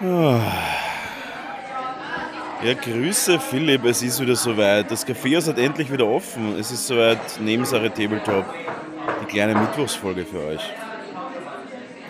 Ah. 0.00 0.52
Ja, 2.62 2.74
Grüße 2.74 3.40
Philipp, 3.40 3.84
es 3.84 4.00
ist 4.02 4.20
wieder 4.20 4.36
soweit. 4.36 4.90
Das 4.90 5.04
Café 5.04 5.44
hat 5.44 5.58
endlich 5.58 5.90
wieder 5.90 6.06
offen. 6.06 6.56
Es 6.56 6.70
ist 6.70 6.86
soweit 6.86 7.40
Nebensache 7.40 7.92
Tabletop. 7.92 8.46
Die 9.22 9.26
kleine 9.26 9.58
Mittwochsfolge 9.58 10.24
für 10.24 10.44
euch. 10.44 10.62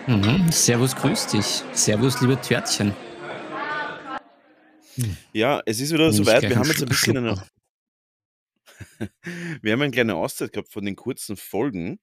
Mhm. 0.05 0.51
Servus, 0.51 0.95
grüß 0.95 1.27
dich. 1.27 1.63
Servus, 1.73 2.21
liebe 2.21 2.39
Törtchen. 2.39 2.93
Ja, 5.33 5.61
es 5.65 5.79
ist 5.79 5.91
wieder 5.91 6.11
soweit. 6.11 6.43
Wir 6.43 6.57
haben 6.57 6.67
jetzt 6.67 6.83
ein 6.83 6.89
bisschen 6.89 7.17
eine, 7.17 7.43
wir 9.61 9.73
haben 9.73 9.81
eine 9.81 9.91
kleine 9.91 10.13
Auszeit 10.13 10.53
gehabt 10.53 10.71
von 10.71 10.85
den 10.85 10.95
kurzen 10.95 11.37
Folgen, 11.37 11.99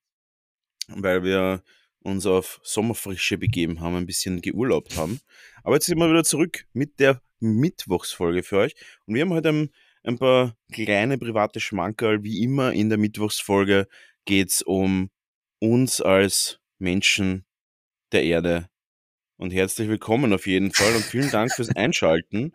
weil 0.88 1.22
wir 1.22 1.62
uns 2.06 2.24
auf 2.26 2.60
Sommerfrische 2.62 3.36
begeben 3.36 3.80
haben, 3.80 3.96
ein 3.96 4.06
bisschen 4.06 4.40
geurlaubt 4.40 4.96
haben. 4.96 5.20
Aber 5.62 5.74
jetzt 5.74 5.86
sind 5.86 5.98
wir 5.98 6.08
wieder 6.08 6.24
zurück 6.24 6.66
mit 6.72 7.00
der 7.00 7.20
Mittwochsfolge 7.40 8.42
für 8.42 8.58
euch. 8.58 8.74
Und 9.06 9.14
wir 9.14 9.22
haben 9.22 9.32
heute 9.32 9.48
ein, 9.50 9.70
ein 10.04 10.18
paar 10.18 10.56
kleine 10.72 11.18
private 11.18 11.60
Schmankerl. 11.60 12.22
Wie 12.22 12.42
immer 12.42 12.72
in 12.72 12.88
der 12.88 12.98
Mittwochsfolge 12.98 13.88
geht 14.24 14.50
es 14.50 14.62
um 14.62 15.10
uns 15.58 16.00
als 16.00 16.60
Menschen 16.78 17.44
der 18.12 18.24
Erde. 18.24 18.68
Und 19.36 19.52
herzlich 19.52 19.88
willkommen 19.88 20.32
auf 20.32 20.46
jeden 20.46 20.72
Fall 20.72 20.94
und 20.94 21.04
vielen 21.04 21.30
Dank 21.30 21.52
fürs 21.52 21.74
Einschalten 21.76 22.54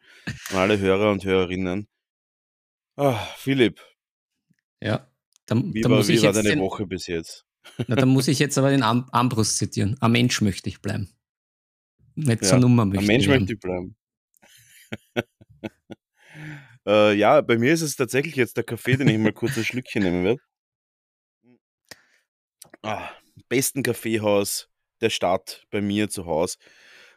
an 0.50 0.58
alle 0.58 0.80
Hörer 0.80 1.12
und 1.12 1.26
Hörerinnen. 1.26 1.88
Ah, 2.96 3.20
Philipp. 3.38 3.80
Ja, 4.82 5.08
dann, 5.46 5.74
wie 5.74 5.82
dann 5.82 5.92
war, 5.92 5.98
muss 6.00 6.08
wie 6.08 6.14
ich 6.14 6.24
war 6.24 6.34
deine 6.34 6.50
den, 6.50 6.60
Woche 6.60 6.88
bis 6.88 7.08
jetzt? 7.08 7.46
Na, 7.88 7.96
dann 7.96 8.10
muss 8.10 8.28
ich 8.28 8.40
jetzt 8.40 8.58
aber 8.58 8.70
den 8.70 8.84
Am 8.84 9.08
Ambrus 9.12 9.58
zitieren. 9.58 9.98
Am 10.00 10.12
Mensch 10.12 10.42
möchte 10.42 10.70
ich 10.70 10.82
bleiben. 10.82 11.10
Nicht 12.16 12.42
ja, 12.42 12.50
zur 12.50 12.60
Nummer 12.60 12.86
möchte 12.86 13.02
Am 13.02 13.08
Mensch 13.08 13.28
möchte 13.28 13.54
ich 13.54 13.60
bleiben. 13.60 13.96
äh, 16.86 17.14
ja, 17.14 17.42
bei 17.42 17.58
mir 17.58 17.74
ist 17.74 17.82
es 17.82 17.96
tatsächlich 17.96 18.36
jetzt 18.36 18.58
der 18.58 18.64
Kaffee, 18.64 18.98
den 18.98 19.08
ich 19.08 19.18
mal 19.18 19.34
kurz 19.34 19.58
ein 19.58 19.64
Schlückchen 19.64 20.04
nehmen 20.04 20.24
werde. 20.24 20.42
Ah, 22.84 23.10
besten 23.48 23.84
Kaffeehaus 23.84 24.70
der 25.02 25.10
Stadt 25.10 25.66
bei 25.70 25.82
mir 25.82 26.10
zu 26.10 26.26
Hause. 26.26 26.58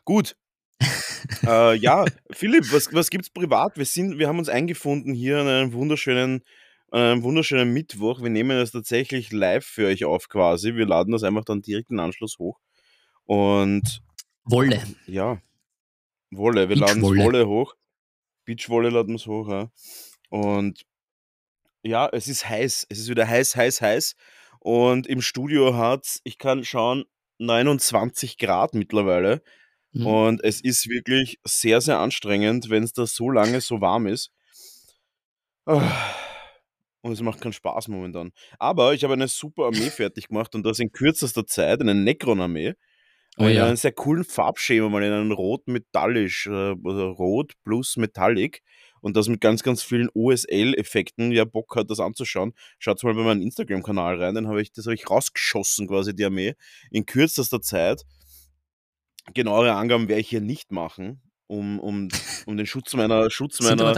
Gut. 0.05 0.37
äh, 1.47 1.77
ja, 1.77 2.05
Philipp, 2.31 2.73
was, 2.73 2.93
was 2.93 3.09
es 3.11 3.31
privat? 3.31 3.77
Wir, 3.77 3.85
sind, 3.85 4.19
wir 4.19 4.29
haben 4.29 4.39
uns 4.39 4.49
eingefunden 4.49 5.15
hier 5.15 5.39
an 5.39 5.47
einem 5.47 5.73
wunderschönen, 5.73 6.43
an 6.95 7.01
einem 7.01 7.23
wunderschönen 7.25 7.73
Mittwoch. 7.73 8.23
Wir 8.23 8.31
nehmen 8.31 8.57
das 8.57 8.71
tatsächlich 8.71 9.33
live 9.33 9.67
für 9.67 9.89
euch 9.89 10.05
auf 10.05 10.29
quasi. 10.29 10.77
Wir 10.77 10.87
laden 10.87 11.11
das 11.11 11.25
einfach 11.25 11.45
dann 11.45 11.61
direkt 11.61 11.91
in 11.91 11.99
Anschluss 11.99 12.39
hoch. 12.39 12.61
Und 13.25 14.01
Wolle. 14.45 14.81
Ja. 15.07 15.43
Wolle. 16.31 16.69
Wir 16.69 16.77
laden 16.77 17.03
Wolle 17.03 17.49
hoch. 17.49 17.75
Beachwolle 18.45 18.91
laden 18.91 19.09
wir 19.09 19.17
es 19.17 19.27
hoch, 19.27 19.49
ja. 19.49 19.73
Und 20.29 20.87
ja, 21.83 22.09
es 22.13 22.29
ist 22.29 22.49
heiß. 22.49 22.87
Es 22.89 23.01
ist 23.01 23.09
wieder 23.09 23.27
heiß, 23.27 23.57
heiß, 23.57 23.81
heiß. 23.81 24.15
Und 24.61 25.09
im 25.09 25.21
Studio 25.21 25.75
hat 25.75 26.05
es, 26.05 26.21
ich 26.23 26.39
kann 26.39 26.63
schauen, 26.63 27.07
29 27.39 28.39
Grad 28.39 28.75
mittlerweile. 28.75 29.43
Mhm. 29.91 30.07
Und 30.07 30.45
es 30.45 30.61
ist 30.61 30.89
wirklich 30.89 31.41
sehr, 31.43 31.81
sehr 31.81 31.99
anstrengend, 31.99 32.71
wenn 32.71 32.85
es 32.85 32.93
da 32.93 33.05
so 33.05 33.31
lange 33.31 33.61
so 33.61 33.81
warm 33.81 34.07
ist. 34.07 34.31
Und 37.05 37.13
es 37.13 37.21
macht 37.21 37.43
keinen 37.43 37.53
Spaß 37.53 37.89
momentan. 37.89 38.33
Aber 38.59 38.95
ich 38.95 39.05
habe 39.05 39.13
eine 39.13 39.29
super 39.29 39.65
Armee 39.65 39.91
fertig 39.91 40.29
gemacht 40.29 40.55
und 40.55 40.65
das 40.65 40.79
in 40.79 40.91
kürzester 40.91 41.47
Zeit, 41.47 41.83
eine 41.83 41.95
Necron-Armee. 41.95 42.73
Oh, 43.37 43.45
ja. 43.45 43.67
einen 43.67 43.77
sehr 43.77 43.93
coolen 43.93 44.25
Farbschema, 44.25 44.89
mal 44.89 45.03
in 45.03 45.13
einem 45.13 45.33
Rot 45.33 45.67
metallisch, 45.67 46.47
äh, 46.47 46.75
also 46.83 47.11
Rot 47.11 47.53
plus 47.63 47.99
Metallic 47.99 48.63
und 49.03 49.19
das 49.19 49.29
mit 49.29 49.43
ganz, 49.43 49.63
ganz 49.63 49.83
vielen 49.83 50.09
OSL-Effekten. 50.15 51.33
Wer 51.33 51.45
Bock 51.45 51.77
hat, 51.77 51.91
das 51.91 52.01
anzuschauen, 52.01 52.55
schaut 52.79 53.03
mal 53.03 53.13
bei 53.13 53.23
meinem 53.23 53.43
Instagram-Kanal 53.43 54.23
rein. 54.23 54.35
Dann 54.35 54.49
habe 54.49 54.63
ich, 54.63 54.73
das 54.73 54.87
habe 54.87 54.95
ich 54.95 55.11
rausgeschossen, 55.11 55.89
quasi 55.89 56.17
die 56.17 56.25
Armee, 56.25 56.55
in 56.91 57.05
kürzester 57.05 57.61
Zeit. 57.61 58.05
Genauere 59.35 59.75
Angaben 59.75 60.09
werde 60.09 60.23
ich 60.23 60.31
hier 60.31 60.41
nicht 60.41 60.73
machen, 60.73 61.21
um, 61.49 61.81
um, 61.81 62.09
um 62.47 62.57
den 62.57 62.67
Schutz 62.67 62.95
meiner, 62.95 63.31
Schutz 63.31 63.61
meiner 63.61 63.93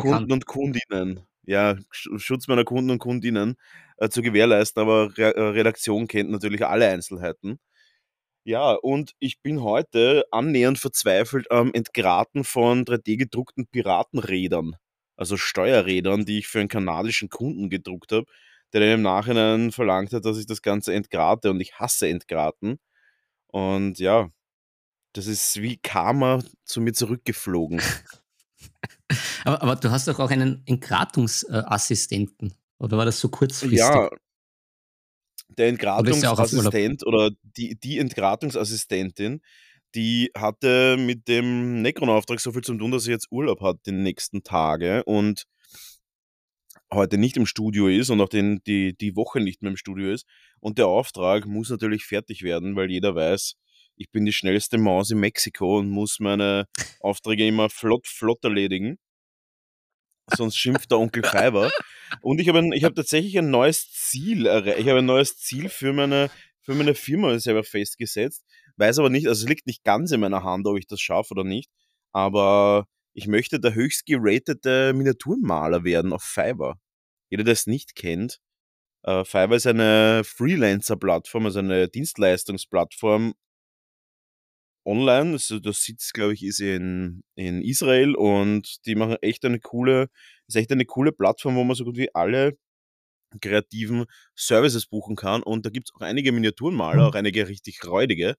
Kunden 0.00 0.32
und 0.32 0.46
Kundinnen, 0.46 1.20
ja, 1.50 1.76
Schutz 1.90 2.46
meiner 2.48 2.64
Kunden 2.64 2.90
und 2.90 2.98
Kundinnen 3.00 3.56
äh, 3.98 4.08
zu 4.08 4.22
gewährleisten, 4.22 4.80
aber 4.82 5.16
Re 5.18 5.34
äh, 5.34 5.40
Redaktion 5.40 6.06
kennt 6.06 6.30
natürlich 6.30 6.64
alle 6.64 6.88
Einzelheiten. 6.88 7.58
Ja, 8.44 8.72
und 8.72 9.12
ich 9.20 9.42
bin 9.42 9.62
heute 9.62 10.24
annähernd 10.32 10.78
verzweifelt 10.78 11.50
am 11.50 11.72
Entgraten 11.74 12.44
von 12.44 12.84
3D-gedruckten 12.86 13.66
Piratenrädern, 13.68 14.76
also 15.16 15.36
Steuerrädern, 15.36 16.24
die 16.24 16.38
ich 16.38 16.48
für 16.48 16.60
einen 16.60 16.68
kanadischen 16.68 17.28
Kunden 17.30 17.70
gedruckt 17.70 18.12
habe, 18.12 18.26
der 18.72 18.80
dann 18.82 18.90
im 18.92 19.02
Nachhinein 19.02 19.72
verlangt 19.72 20.12
hat, 20.12 20.24
dass 20.24 20.38
ich 20.38 20.46
das 20.46 20.62
Ganze 20.62 20.94
entgrate 20.94 21.50
und 21.50 21.60
ich 21.60 21.74
hasse 21.80 22.08
Entgraten. 22.08 22.78
Und 23.48 23.98
ja, 23.98 24.30
das 25.14 25.26
ist 25.26 25.62
wie 25.62 25.78
Karma 25.78 26.40
zu 26.64 26.80
mir 26.82 26.92
zurückgeflogen. 26.94 27.82
aber, 29.44 29.62
aber, 29.62 29.76
du 29.76 29.90
hast 29.90 30.08
doch 30.08 30.18
auch 30.18 30.30
einen 30.30 30.62
Entgratungsassistenten, 30.66 32.54
oder 32.78 32.96
war 32.96 33.04
das 33.04 33.20
so 33.20 33.28
kurzfristig? 33.28 33.78
Ja, 33.78 34.08
der 35.56 35.68
Entgratungsassistent 35.68 37.06
oder 37.06 37.30
die, 37.42 37.78
die 37.78 37.98
Entgratungsassistentin, 37.98 39.40
die 39.94 40.30
hatte 40.36 40.96
mit 40.96 41.28
dem 41.28 41.82
Necron-Auftrag 41.82 42.40
so 42.40 42.52
viel 42.52 42.62
zu 42.62 42.74
tun, 42.74 42.90
dass 42.90 43.04
sie 43.04 43.10
jetzt 43.10 43.28
Urlaub 43.30 43.60
hat 43.60 43.78
die 43.86 43.92
nächsten 43.92 44.42
Tage 44.42 45.04
und 45.04 45.44
heute 46.92 47.18
nicht 47.18 47.36
im 47.36 47.46
Studio 47.46 47.88
ist 47.88 48.10
und 48.10 48.20
auch 48.20 48.28
den, 48.28 48.60
die, 48.66 48.96
die 48.96 49.16
Woche 49.16 49.40
nicht 49.40 49.62
mehr 49.62 49.70
im 49.70 49.76
Studio 49.76 50.10
ist. 50.12 50.26
Und 50.60 50.78
der 50.78 50.86
Auftrag 50.86 51.46
muss 51.46 51.70
natürlich 51.70 52.04
fertig 52.04 52.42
werden, 52.42 52.76
weil 52.76 52.90
jeder 52.90 53.14
weiß, 53.14 53.54
ich 53.96 54.10
bin 54.10 54.24
die 54.24 54.32
schnellste 54.32 54.78
Maus 54.78 55.10
in 55.10 55.18
Mexiko 55.18 55.78
und 55.78 55.90
muss 55.90 56.18
meine 56.20 56.66
Aufträge 57.00 57.46
immer 57.46 57.68
flott, 57.68 58.06
flott 58.06 58.42
erledigen 58.44 58.98
sonst 60.36 60.56
schimpft 60.56 60.90
der 60.90 60.98
Onkel 60.98 61.22
Fiverr. 61.22 61.70
Und 62.22 62.40
ich 62.40 62.48
habe 62.48 62.60
hab 62.60 62.94
tatsächlich 62.94 63.38
ein 63.38 63.50
neues 63.50 63.90
Ziel. 63.92 64.46
Ich 64.78 64.88
habe 64.88 64.98
ein 64.98 65.06
neues 65.06 65.38
Ziel 65.38 65.68
für 65.68 65.92
meine, 65.92 66.30
für 66.60 66.74
meine 66.74 66.94
Firma 66.94 67.38
selber 67.38 67.64
festgesetzt. 67.64 68.44
Weiß 68.76 68.98
aber 68.98 69.10
nicht, 69.10 69.28
also 69.28 69.44
es 69.44 69.48
liegt 69.48 69.66
nicht 69.66 69.84
ganz 69.84 70.10
in 70.10 70.20
meiner 70.20 70.42
Hand, 70.42 70.66
ob 70.66 70.78
ich 70.78 70.86
das 70.86 71.00
schaffe 71.00 71.32
oder 71.32 71.44
nicht. 71.44 71.70
Aber 72.12 72.86
ich 73.12 73.26
möchte 73.26 73.60
der 73.60 73.74
höchst 73.74 74.06
geratete 74.06 74.92
Miniaturenmaler 74.94 75.84
werden 75.84 76.12
auf 76.12 76.22
Fiverr. 76.22 76.80
Jeder, 77.28 77.44
der 77.44 77.52
es 77.52 77.66
nicht 77.66 77.94
kennt, 77.94 78.40
äh, 79.02 79.24
Fiverr 79.24 79.52
ist 79.52 79.66
eine 79.66 80.22
Freelancer-Plattform, 80.24 81.46
also 81.46 81.60
eine 81.60 81.88
Dienstleistungsplattform, 81.88 83.34
online. 84.90 85.32
Also 85.32 85.60
das 85.60 85.82
Sitz, 85.82 86.12
glaube 86.12 86.34
ich, 86.34 86.42
ist 86.42 86.60
in, 86.60 87.22
in 87.36 87.62
Israel 87.62 88.14
und 88.14 88.84
die 88.86 88.94
machen 88.94 89.16
echt 89.22 89.44
eine 89.44 89.60
coole, 89.60 90.08
ist 90.48 90.56
echt 90.56 90.72
eine 90.72 90.84
coole 90.84 91.12
Plattform, 91.12 91.56
wo 91.56 91.64
man 91.64 91.76
so 91.76 91.84
gut 91.84 91.96
wie 91.96 92.14
alle 92.14 92.58
kreativen 93.40 94.06
Services 94.34 94.86
buchen 94.86 95.16
kann. 95.16 95.42
Und 95.42 95.66
da 95.66 95.70
gibt 95.70 95.88
es 95.88 95.94
auch 95.94 96.00
einige 96.00 96.32
Miniaturenmaler, 96.32 97.06
auch 97.06 97.14
einige 97.14 97.48
richtig 97.48 97.84
räudige. 97.86 98.34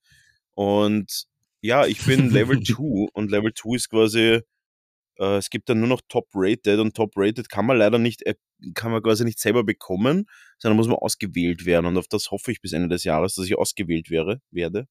Und 0.54 1.26
ja, 1.62 1.86
ich 1.86 2.06
bin 2.06 2.30
Level 2.30 2.60
2 2.64 3.10
und 3.14 3.32
Level 3.32 3.54
2 3.54 3.76
ist 3.76 3.90
quasi, 3.90 4.42
äh, 5.18 5.38
es 5.38 5.50
gibt 5.50 5.70
dann 5.70 5.80
nur 5.80 5.88
noch 5.88 6.02
Top-Rated 6.10 6.80
und 6.80 6.96
Top-Rated 6.96 7.50
kann 7.50 7.66
man 7.66 7.78
leider 7.78 8.00
nicht, 8.00 8.26
äh, 8.26 8.36
kann 8.74 8.92
man 8.92 9.02
quasi 9.02 9.24
nicht 9.24 9.40
selber 9.40 9.64
bekommen, 9.64 10.26
sondern 10.58 10.78
muss 10.78 10.88
man 10.88 10.98
ausgewählt 10.98 11.66
werden. 11.66 11.86
Und 11.86 11.98
auf 11.98 12.08
das 12.08 12.32
hoffe 12.32 12.52
ich 12.52 12.62
bis 12.62 12.74
Ende 12.74 12.90
des 12.90 13.04
Jahres, 13.04 13.36
dass 13.36 13.46
ich 13.46 13.58
ausgewählt 13.58 14.10
wäre, 14.10 14.42
werde. 14.52 14.88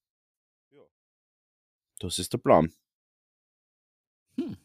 Das 2.00 2.18
ist 2.18 2.32
der 2.32 2.38
Plan. 2.38 2.72
Hm. 4.36 4.56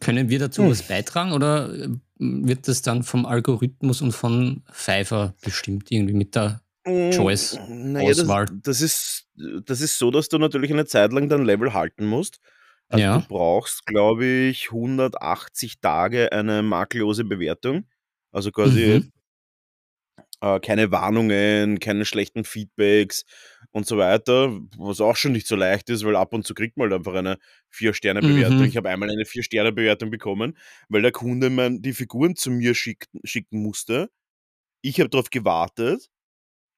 Können 0.00 0.30
wir 0.30 0.38
dazu 0.38 0.62
hm. 0.62 0.70
was 0.70 0.82
beitragen 0.82 1.32
oder 1.32 1.72
äh, 1.72 1.88
wird 2.18 2.66
das 2.66 2.82
dann 2.82 3.02
vom 3.02 3.26
Algorithmus 3.26 4.00
und 4.00 4.12
von 4.12 4.62
Pfeiffer 4.72 5.34
bestimmt, 5.42 5.92
irgendwie 5.92 6.14
mit 6.14 6.34
der 6.34 6.62
hm, 6.86 7.10
Choice-Auswahl? 7.12 7.68
Naja, 7.68 8.14
das, 8.14 8.62
das, 8.62 8.80
ist, 8.80 9.28
das 9.66 9.80
ist 9.82 9.98
so, 9.98 10.10
dass 10.10 10.28
du 10.28 10.38
natürlich 10.38 10.72
eine 10.72 10.86
Zeit 10.86 11.12
lang 11.12 11.28
dein 11.28 11.44
Level 11.44 11.74
halten 11.74 12.06
musst. 12.06 12.40
Also 12.88 13.02
ja. 13.02 13.18
du 13.18 13.28
brauchst, 13.28 13.84
glaube 13.84 14.24
ich, 14.24 14.70
180 14.70 15.80
Tage 15.80 16.32
eine 16.32 16.62
makellose 16.62 17.24
Bewertung. 17.24 17.86
Also 18.32 18.50
quasi 18.52 19.00
mhm 19.00 19.12
äh, 20.44 20.60
keine 20.60 20.90
Warnungen, 20.90 21.80
keine 21.80 22.04
schlechten 22.04 22.44
Feedbacks 22.44 23.24
und 23.74 23.86
so 23.86 23.98
weiter, 23.98 24.52
was 24.78 25.00
auch 25.00 25.16
schon 25.16 25.32
nicht 25.32 25.46
so 25.46 25.56
leicht 25.56 25.90
ist, 25.90 26.04
weil 26.04 26.16
ab 26.16 26.32
und 26.32 26.46
zu 26.46 26.54
kriegt 26.54 26.76
man 26.76 26.90
halt 26.90 27.00
einfach 27.00 27.14
eine 27.14 27.38
Vier-Sterne-Bewertung. 27.70 28.58
Mhm. 28.58 28.64
Ich 28.64 28.76
habe 28.76 28.88
einmal 28.88 29.10
eine 29.10 29.24
Vier-Sterne-Bewertung 29.24 30.10
bekommen, 30.10 30.56
weil 30.88 31.02
der 31.02 31.12
Kunde 31.12 31.50
mein, 31.50 31.82
die 31.82 31.92
Figuren 31.92 32.36
zu 32.36 32.50
mir 32.50 32.74
schick, 32.74 33.06
schicken 33.24 33.62
musste. 33.62 34.10
Ich 34.82 35.00
habe 35.00 35.10
darauf 35.10 35.30
gewartet. 35.30 36.08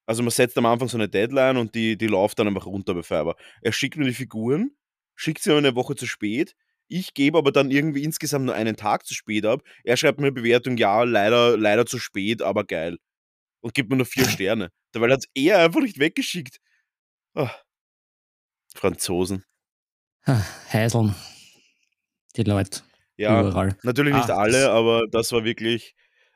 Also 0.06 0.22
man 0.22 0.30
setzt 0.30 0.56
am 0.56 0.66
Anfang 0.66 0.88
so 0.88 0.96
eine 0.96 1.08
Deadline 1.08 1.56
und 1.56 1.74
die, 1.74 1.98
die 1.98 2.06
läuft 2.06 2.38
dann 2.38 2.48
einfach 2.48 2.66
runter 2.66 2.94
bei 2.94 3.02
Fiverr. 3.02 3.36
Er 3.60 3.72
schickt 3.72 3.96
mir 3.96 4.04
die 4.04 4.14
Figuren 4.14 4.70
schickt 5.16 5.42
sie 5.42 5.50
mir 5.50 5.56
eine 5.56 5.74
Woche 5.74 5.96
zu 5.96 6.06
spät. 6.06 6.54
Ich 6.88 7.14
gebe 7.14 7.36
aber 7.38 7.50
dann 7.50 7.72
irgendwie 7.72 8.04
insgesamt 8.04 8.46
nur 8.46 8.54
einen 8.54 8.76
Tag 8.76 9.04
zu 9.06 9.14
spät 9.14 9.44
ab. 9.44 9.62
Er 9.82 9.96
schreibt 9.96 10.20
mir 10.20 10.26
eine 10.26 10.32
Bewertung, 10.32 10.76
ja, 10.76 11.02
leider, 11.02 11.56
leider 11.56 11.84
zu 11.84 11.98
spät, 11.98 12.42
aber 12.42 12.64
geil. 12.64 12.98
Und 13.60 13.74
gibt 13.74 13.90
mir 13.90 13.96
nur 13.96 14.06
vier 14.06 14.24
Sterne. 14.28 14.70
Dabei 14.92 15.10
hat 15.10 15.24
er 15.34 15.58
einfach 15.58 15.80
nicht 15.80 15.98
weggeschickt. 15.98 16.58
Oh. 17.36 17.50
Franzosen. 18.74 19.44
Heiseln. 20.72 21.14
Die 22.34 22.44
Leute. 22.44 22.80
Ja, 23.18 23.40
überall. 23.40 23.76
natürlich 23.82 24.14
nicht 24.14 24.30
Ach, 24.30 24.38
alle, 24.38 24.70
aber 24.70 25.06
das 25.10 25.32
war 25.32 25.44
wirklich, 25.44 25.94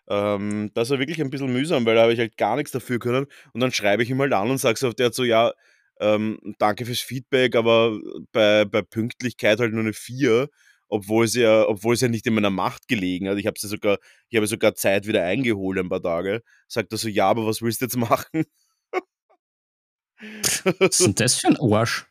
ähm, 0.09 0.71
das 0.75 0.91
war 0.91 0.99
wirklich 0.99 1.21
ein 1.21 1.31
bisschen 1.31 1.53
mühsam, 1.53 1.87
weil 1.87 1.95
da 1.95 2.03
habe 2.03 2.13
ich 2.13 2.19
halt 2.19 2.37
gar 2.37 2.57
nichts 2.57 2.71
dafür 2.73 2.99
können. 2.99 3.27
Und 3.55 3.61
dann 3.61 3.73
schreibe 3.73 4.03
ich 4.03 4.11
ihm 4.11 4.21
halt 4.21 4.33
an 4.35 4.51
und 4.51 4.59
sage 4.59 4.79
so 4.79 4.89
auf 4.89 4.95
der 4.95 5.13
so, 5.13 5.25
ja, 5.25 5.53
ähm, 6.01 6.39
danke 6.59 6.85
fürs 6.85 7.01
Feedback, 7.01 7.57
aber 7.57 7.99
bei, 8.33 8.67
bei 8.67 8.83
Pünktlichkeit 8.83 9.59
halt 9.59 9.73
nur 9.73 9.81
eine 9.83 9.95
4, 9.95 10.49
obwohl 10.89 11.25
es 11.25 11.35
ja, 11.35 11.67
obwohl 11.67 11.95
es 11.95 12.03
ja 12.03 12.09
nicht 12.09 12.27
in 12.27 12.35
meiner 12.35 12.51
Macht 12.51 12.89
gelegen 12.89 13.29
hat. 13.29 13.39
Ich 13.39 13.47
habe 13.47 13.59
sogar, 13.59 13.99
ich 14.29 14.37
habe 14.37 14.47
sogar 14.47 14.75
Zeit 14.75 15.07
wieder 15.07 15.25
eingeholt 15.25 15.79
ein 15.79 15.89
paar 15.89 16.03
Tage. 16.03 16.43
Sagt 16.69 16.93
er 16.93 16.99
so, 16.99 17.09
ja, 17.09 17.29
aber 17.29 17.47
was 17.47 17.63
willst 17.63 17.81
du 17.81 17.87
jetzt 17.87 17.97
machen? 17.97 18.45
Was 20.79 21.01
ist 21.01 21.07
denn 21.07 21.15
das 21.15 21.37
für 21.37 21.49
ein 21.49 21.57
Arsch? 21.61 22.07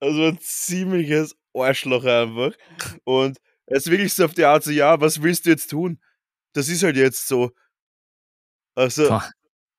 Also 0.00 0.24
ein 0.24 0.38
ziemliches 0.40 1.36
Arschloch 1.54 2.04
einfach. 2.04 2.52
Und 3.04 3.38
er 3.66 3.76
ist 3.76 3.90
wirklich 3.90 4.12
so 4.14 4.24
auf 4.24 4.34
die 4.34 4.44
Art 4.44 4.64
so, 4.64 4.70
ja, 4.70 5.00
was 5.00 5.22
willst 5.22 5.46
du 5.46 5.50
jetzt 5.50 5.70
tun? 5.70 6.00
Das 6.54 6.68
ist 6.68 6.82
halt 6.82 6.96
jetzt 6.96 7.28
so. 7.28 7.52
Also, 8.74 9.08
Boah. 9.08 9.30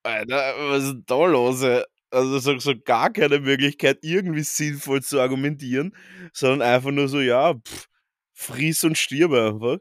Alter, 0.04 0.54
was 0.70 0.84
ist 0.84 0.96
da 1.06 1.26
los? 1.26 1.62
Ey? 1.62 1.84
Also 2.12 2.40
so, 2.40 2.60
so 2.60 2.74
gar 2.78 3.12
keine 3.12 3.40
Möglichkeit, 3.40 4.00
irgendwie 4.02 4.44
sinnvoll 4.44 5.02
zu 5.02 5.20
argumentieren, 5.20 5.96
sondern 6.34 6.62
einfach 6.62 6.92
nur 6.92 7.08
so, 7.08 7.22
ja, 7.22 7.54
pff, 7.54 7.88
friss 8.34 8.84
und 8.84 8.98
stirb 8.98 9.32
einfach. 9.32 9.78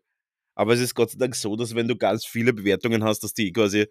Aber 0.55 0.75
es 0.75 0.81
ist 0.81 0.95
Gott 0.95 1.11
sei 1.11 1.19
Dank 1.19 1.35
so, 1.35 1.57
dass 1.57 1.75
wenn 1.75 1.89
du 1.89 1.97
ganz 1.97 2.25
viele 2.25 2.53
Bewertungen 2.53 3.03
hast, 3.03 3.21
dass 3.25 3.35
die 3.35 3.53
quasi 3.53 3.87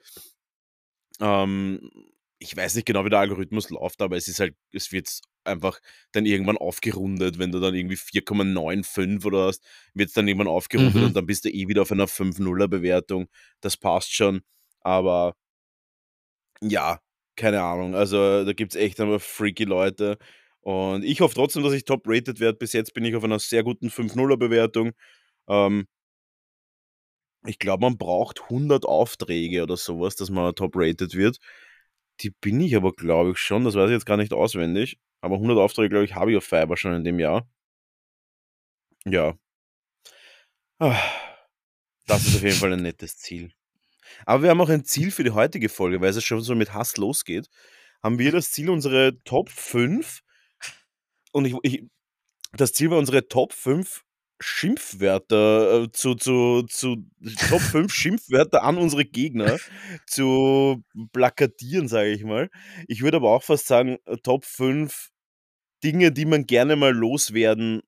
ähm, 1.20 1.90
ich 2.40 2.56
weiß 2.56 2.76
nicht 2.76 2.86
genau, 2.86 3.06
wie 3.06 3.10
der 3.10 3.20
Algorithmus 3.20 3.70
läuft, 3.70 4.02
aber 4.02 4.16
es 4.16 4.28
ist 4.28 4.40
halt, 4.40 4.56
es 4.72 4.92
wird 4.92 5.10
einfach 5.44 5.80
dann 6.14 6.26
irgendwann 6.26 6.58
aufgerundet. 6.58 7.38
Wenn 7.38 7.52
du 7.52 7.60
dann 7.60 7.76
irgendwie 7.76 7.98
4,95 7.98 9.26
oder 9.26 9.48
hast, 9.48 9.64
wird 9.94 10.10
es 10.10 10.14
dann 10.14 10.28
irgendwann 10.28 10.48
aufgerundet 10.48 10.96
mhm. 10.96 11.04
und 11.08 11.16
dann 11.16 11.26
bist 11.26 11.46
du 11.46 11.50
eh 11.50 11.68
wieder 11.68 11.82
auf 11.82 11.92
einer 11.92 12.08
5-0er 12.08 12.68
Bewertung. 12.68 13.28
Das 13.62 13.76
passt 13.78 14.14
schon. 14.14 14.42
Aber 14.82 15.36
ja, 16.62 17.00
keine 17.36 17.62
Ahnung. 17.62 17.96
Also 17.96 18.46
da 18.46 18.54
gibt 18.54 18.74
es 18.74 18.82
echt 18.82 19.00
einmal 19.00 19.20
freaky 19.20 19.66
Leute. 19.66 20.18
Und 20.62 21.04
ich 21.04 21.22
hoffe 21.22 21.36
trotzdem, 21.36 21.64
dass 21.64 21.74
ich 21.74 21.86
top-rated 21.86 22.40
werde. 22.40 22.58
Bis 22.58 22.74
jetzt 22.74 22.94
bin 22.94 23.06
ich 23.06 23.16
auf 23.16 23.24
einer 23.24 23.40
sehr 23.40 23.64
guten 23.64 23.90
5-0er 23.90 24.38
Bewertung. 24.38 24.92
Ähm, 25.48 25.88
ich 27.46 27.60
glaube, 27.60 27.82
man 27.82 27.98
braucht 27.98 28.42
100 28.44 28.86
Aufträge 28.86 29.64
oder 29.64 29.78
sowas, 29.78 30.16
dass 30.16 30.30
man 30.30 30.54
top-rated 30.56 31.16
wird. 31.16 31.40
Die 32.22 32.32
bin 32.32 32.60
ich 32.62 32.76
aber, 32.76 32.94
glaube 32.94 33.32
ich, 33.32 33.38
schon. 33.38 33.64
Das 33.64 33.76
weiß 33.76 33.90
ich 33.90 33.94
jetzt 33.94 34.06
gar 34.06 34.18
nicht 34.18 34.34
auswendig. 34.34 35.00
Aber 35.22 35.36
100 35.36 35.58
Aufträge, 35.58 35.90
glaube 35.90 36.06
ich, 36.06 36.16
habe 36.16 36.32
ich 36.32 36.38
auf 36.38 36.44
Fiverr 36.44 36.78
schon 36.78 36.94
in 36.94 37.04
dem 37.04 37.20
Jahr. 37.20 37.48
Ja. 39.06 39.38
Das 42.08 42.26
ist 42.26 42.36
auf 42.36 42.44
jeden 42.44 42.56
Fall 42.56 42.74
ein 42.74 42.82
nettes 42.82 43.18
Ziel. 43.18 43.52
Aber 44.26 44.44
wir 44.44 44.50
haben 44.50 44.62
auch 44.62 44.70
ein 44.70 44.86
Ziel 44.86 45.12
für 45.12 45.24
die 45.24 45.32
heutige 45.32 45.70
Folge, 45.70 46.02
weil 46.02 46.10
es 46.10 46.24
schon 46.24 46.42
so 46.42 46.56
mit 46.56 46.74
Hass 46.74 46.98
losgeht. 46.98 47.50
Haben 48.02 48.18
wir 48.18 48.32
das 48.32 48.52
Ziel, 48.52 48.70
unsere 48.70 49.22
Top 49.24 49.50
5 49.50 50.22
und 51.32 51.46
ich, 51.46 51.56
ich 51.64 51.84
das 52.54 52.74
Ziel 52.74 52.90
war 52.90 52.98
unsere 52.98 53.28
Top 53.28 53.54
5 53.54 54.04
Schimpfwörter 54.40 55.84
äh, 55.84 55.92
zu, 55.92 56.16
zu, 56.16 56.64
zu 56.64 57.06
Top 57.50 57.62
5 57.62 57.94
Schimpfwörter 57.94 58.64
an 58.64 58.78
unsere 58.78 59.06
Gegner 59.06 59.58
zu 60.08 60.84
plakatieren, 61.12 61.88
sage 61.88 62.12
ich 62.12 62.24
mal. 62.24 62.50
Ich 62.88 63.02
würde 63.02 63.18
aber 63.18 63.32
auch 63.32 63.44
fast 63.44 63.68
sagen, 63.68 63.98
äh, 64.06 64.18
Top 64.18 64.46
5 64.46 65.10
Dinge, 65.84 66.12
die 66.12 66.26
man 66.26 66.46
gerne 66.46 66.76
mal 66.76 66.94
loswerden, 66.94 67.82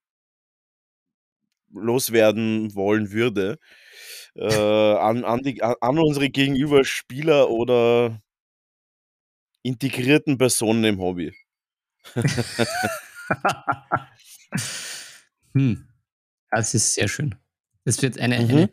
loswerden 1.74 2.74
wollen 2.76 3.12
würde. 3.12 3.58
Äh, 4.36 4.54
an, 4.54 5.26
an, 5.26 5.42
die, 5.42 5.62
an 5.62 6.00
unsere 6.00 6.30
Gegenüber 6.30 6.86
Spieler 6.86 7.50
oder 7.50 8.22
integrierten 9.64 10.38
Personen 10.38 10.84
im 10.84 11.00
Hobby. 11.00 11.34
hm. 15.54 15.91
Das 16.52 16.74
ist 16.74 16.94
sehr 16.94 17.08
schön. 17.08 17.36
Es 17.86 18.02
wird 18.02 18.20
eine, 18.20 18.40
mhm. 18.40 18.50
eine 18.50 18.70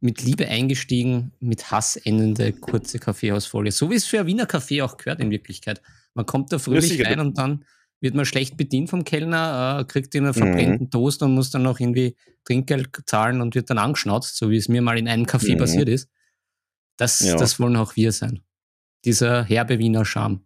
mit 0.00 0.22
Liebe 0.22 0.48
eingestiegen, 0.48 1.32
mit 1.38 1.70
Hass 1.70 1.96
endende 1.96 2.52
kurze 2.52 2.98
Kaffeehausfolge. 2.98 3.70
So 3.70 3.90
wie 3.90 3.94
es 3.94 4.04
für 4.04 4.20
ein 4.20 4.26
Wiener 4.26 4.46
Kaffee 4.46 4.82
auch 4.82 4.96
gehört 4.96 5.20
in 5.20 5.30
Wirklichkeit. 5.30 5.80
Man 6.14 6.26
kommt 6.26 6.52
da 6.52 6.58
fröhlich 6.58 7.04
rein 7.06 7.20
und 7.20 7.38
dann 7.38 7.64
wird 8.00 8.16
man 8.16 8.26
schlecht 8.26 8.56
bedient 8.56 8.90
vom 8.90 9.04
Kellner, 9.04 9.78
äh, 9.80 9.84
kriegt 9.84 10.14
einen 10.16 10.34
verbrennten 10.34 10.86
mhm. 10.86 10.90
Toast 10.90 11.22
und 11.22 11.34
muss 11.34 11.50
dann 11.50 11.62
noch 11.62 11.78
irgendwie 11.78 12.16
Trinkgeld 12.44 12.90
zahlen 13.06 13.40
und 13.40 13.54
wird 13.54 13.70
dann 13.70 13.78
angeschnauzt, 13.78 14.36
so 14.36 14.50
wie 14.50 14.56
es 14.56 14.68
mir 14.68 14.82
mal 14.82 14.98
in 14.98 15.06
einem 15.06 15.24
Café 15.24 15.54
mhm. 15.54 15.58
passiert 15.58 15.88
ist. 15.88 16.10
Das, 16.96 17.20
ja. 17.20 17.36
das 17.36 17.60
wollen 17.60 17.76
auch 17.76 17.94
wir 17.94 18.10
sein. 18.10 18.42
Dieser 19.04 19.44
herbe 19.44 19.78
Wiener 19.78 20.04
Charme 20.04 20.44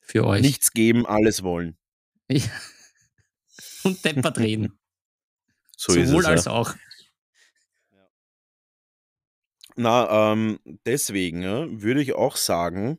für 0.00 0.26
euch. 0.26 0.42
Nichts 0.42 0.72
geben, 0.72 1.06
alles 1.06 1.42
wollen. 1.42 1.76
Ja. 2.30 2.42
und 3.82 4.04
deppert 4.04 4.38
reden. 4.38 4.78
So 5.80 5.94
Sowohl 5.94 6.20
es, 6.20 6.26
als 6.26 6.44
ja. 6.44 6.52
auch. 6.52 6.74
Na, 9.76 10.32
ähm, 10.32 10.58
deswegen 10.84 11.40
ja, 11.42 11.66
würde 11.70 12.02
ich 12.02 12.12
auch 12.12 12.36
sagen, 12.36 12.98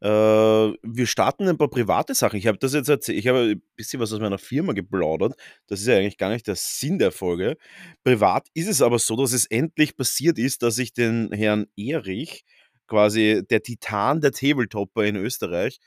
äh, 0.00 0.06
wir 0.08 1.06
starten 1.06 1.48
ein 1.48 1.58
paar 1.58 1.70
private 1.70 2.14
Sachen. 2.14 2.36
Ich 2.36 2.46
habe 2.46 2.56
das 2.58 2.72
jetzt 2.72 2.88
erzählt, 2.88 3.18
ich 3.18 3.26
habe 3.26 3.40
ein 3.40 3.62
bisschen 3.74 3.98
was 3.98 4.12
aus 4.12 4.20
meiner 4.20 4.38
Firma 4.38 4.74
geplaudert. 4.74 5.34
Das 5.66 5.80
ist 5.80 5.88
ja 5.88 5.96
eigentlich 5.96 6.18
gar 6.18 6.30
nicht 6.30 6.46
der 6.46 6.54
Sinn 6.54 7.00
der 7.00 7.10
Folge. 7.10 7.56
Privat 8.04 8.46
ist 8.54 8.68
es 8.68 8.80
aber 8.80 9.00
so, 9.00 9.16
dass 9.16 9.32
es 9.32 9.46
endlich 9.46 9.96
passiert 9.96 10.38
ist, 10.38 10.62
dass 10.62 10.78
ich 10.78 10.92
den 10.92 11.32
Herrn 11.32 11.66
Erich, 11.76 12.44
quasi 12.86 13.42
der 13.50 13.64
Titan 13.64 14.20
der 14.20 14.30
Tabletopper 14.30 15.02
in 15.04 15.16
Österreich, 15.16 15.80